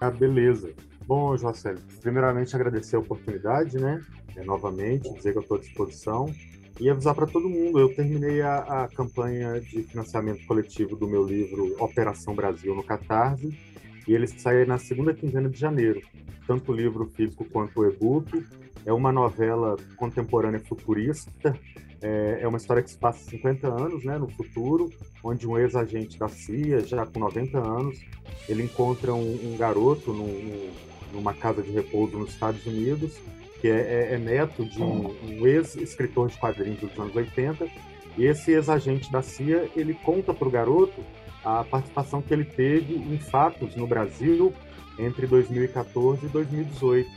Ah, 0.01 0.09
beleza. 0.09 0.73
Bom, 1.05 1.37
Jocélio, 1.37 1.81
primeiramente 2.01 2.55
agradecer 2.55 2.95
a 2.95 2.99
oportunidade, 2.99 3.77
né? 3.77 4.01
É, 4.39 4.43
novamente, 4.45 5.13
dizer 5.13 5.33
que 5.33 5.37
eu 5.37 5.41
estou 5.41 5.57
à 5.57 5.59
disposição 5.59 6.33
e 6.79 6.89
avisar 6.89 7.13
para 7.13 7.27
todo 7.27 7.49
mundo. 7.49 7.77
Eu 7.77 7.93
terminei 7.93 8.41
a, 8.41 8.83
a, 8.83 8.87
campanha 8.87 9.59
de 9.59 9.83
financiamento 9.83 10.45
coletivo 10.47 10.95
do 10.95 11.07
meu 11.07 11.25
livro 11.25 11.75
Operação 11.77 12.33
Brasil 12.33 12.73
no 12.73 12.83
Catarse 12.83 13.53
e 14.07 14.13
ele 14.13 14.27
sai 14.27 14.63
na 14.65 14.77
segunda 14.77 15.13
quinzena 15.13 15.49
de 15.49 15.59
janeiro, 15.59 16.01
tanto 16.47 16.71
o 16.71 16.75
livro 16.75 17.05
físico 17.05 17.43
quanto 17.45 17.81
o 17.81 17.85
e-book. 17.85 18.45
É 18.85 18.93
uma 18.93 19.11
novela 19.11 19.75
contemporânea 19.97 20.59
futurista. 20.61 21.53
É, 22.01 22.39
é 22.41 22.47
uma 22.47 22.57
história 22.57 22.81
que 22.81 22.89
se 22.89 22.97
passa 22.97 23.29
50 23.29 23.67
anos 23.67 24.05
né, 24.05 24.17
no 24.17 24.29
futuro, 24.29 24.89
onde 25.21 25.45
um 25.45 25.57
ex-agente 25.57 26.17
da 26.17 26.29
CIA, 26.29 26.79
já 26.79 27.05
com 27.05 27.19
90 27.19 27.57
anos, 27.57 27.99
ele 28.47 28.63
encontra 28.63 29.13
um, 29.13 29.53
um 29.53 29.57
garoto 29.57 30.13
num, 30.13 30.71
numa 31.11 31.33
casa 31.33 31.61
de 31.61 31.71
repouso 31.71 32.17
nos 32.17 32.29
Estados 32.29 32.65
Unidos 32.65 33.19
que 33.59 33.67
é, 33.67 34.09
é, 34.11 34.13
é 34.13 34.17
neto 34.17 34.65
de 34.65 34.81
um, 34.81 35.15
um 35.23 35.47
ex-escritor 35.47 36.29
de 36.29 36.37
quadrinhos 36.37 36.79
dos 36.79 36.97
anos 36.97 37.15
80, 37.15 37.67
e 38.17 38.25
esse 38.25 38.51
ex-agente 38.51 39.11
da 39.11 39.21
CIA, 39.21 39.69
ele 39.75 39.93
conta 39.93 40.33
para 40.33 40.47
o 40.47 40.51
garoto 40.51 41.03
a 41.43 41.63
participação 41.63 42.21
que 42.21 42.33
ele 42.33 42.43
teve 42.43 42.95
em 42.95 43.17
fatos 43.17 43.75
no 43.75 43.87
Brasil 43.87 44.53
entre 44.97 45.25
2014 45.25 46.25
e 46.25 46.29
2018. 46.29 47.09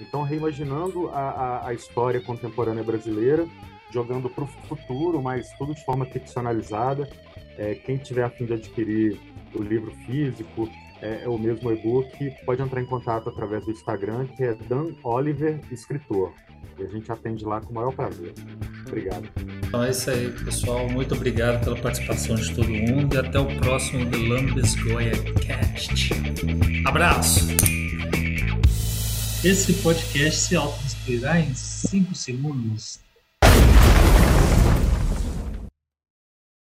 Então, 0.00 0.22
reimaginando 0.22 1.08
a, 1.08 1.20
a, 1.20 1.68
a 1.68 1.74
história 1.74 2.20
contemporânea 2.20 2.82
brasileira, 2.82 3.46
jogando 3.92 4.28
para 4.28 4.44
o 4.44 4.46
futuro, 4.46 5.22
mas 5.22 5.50
tudo 5.58 5.74
de 5.74 5.84
forma 5.84 6.04
ficcionalizada. 6.06 7.08
É, 7.56 7.74
quem 7.74 7.96
tiver 7.96 8.24
a 8.24 8.30
fim 8.30 8.44
de 8.44 8.54
adquirir 8.54 9.18
o 9.54 9.62
livro 9.62 9.92
físico, 10.06 10.68
é, 11.04 11.24
é 11.24 11.28
o 11.28 11.38
mesmo 11.38 11.70
e-book, 11.70 12.32
pode 12.46 12.62
entrar 12.62 12.80
em 12.80 12.86
contato 12.86 13.28
através 13.28 13.66
do 13.66 13.70
Instagram, 13.70 14.26
que 14.28 14.42
é 14.42 14.54
Dan 14.54 14.94
Oliver 15.02 15.60
Escritor. 15.70 16.32
E 16.78 16.82
a 16.82 16.88
gente 16.88 17.12
atende 17.12 17.44
lá 17.44 17.60
com 17.60 17.70
o 17.70 17.74
maior 17.74 17.92
prazer. 17.92 18.32
Obrigado. 18.88 19.28
Então 19.66 19.84
é 19.84 19.90
isso 19.90 20.10
aí, 20.10 20.30
pessoal. 20.44 20.88
Muito 20.88 21.14
obrigado 21.14 21.62
pela 21.62 21.76
participação 21.76 22.34
de 22.34 22.54
todo 22.54 22.68
mundo 22.68 23.14
e 23.14 23.18
até 23.18 23.38
o 23.38 23.46
próximo 23.60 24.10
The 24.10 24.16
Lambis 24.16 24.74
Goya 24.82 25.12
Cast. 25.46 26.10
Abraço! 26.86 27.48
Esse 29.44 29.74
podcast 29.74 30.40
se 30.40 30.56
auto-inspirar 30.56 31.38
em 31.38 31.54
5 31.54 32.14
segundos 32.14 33.03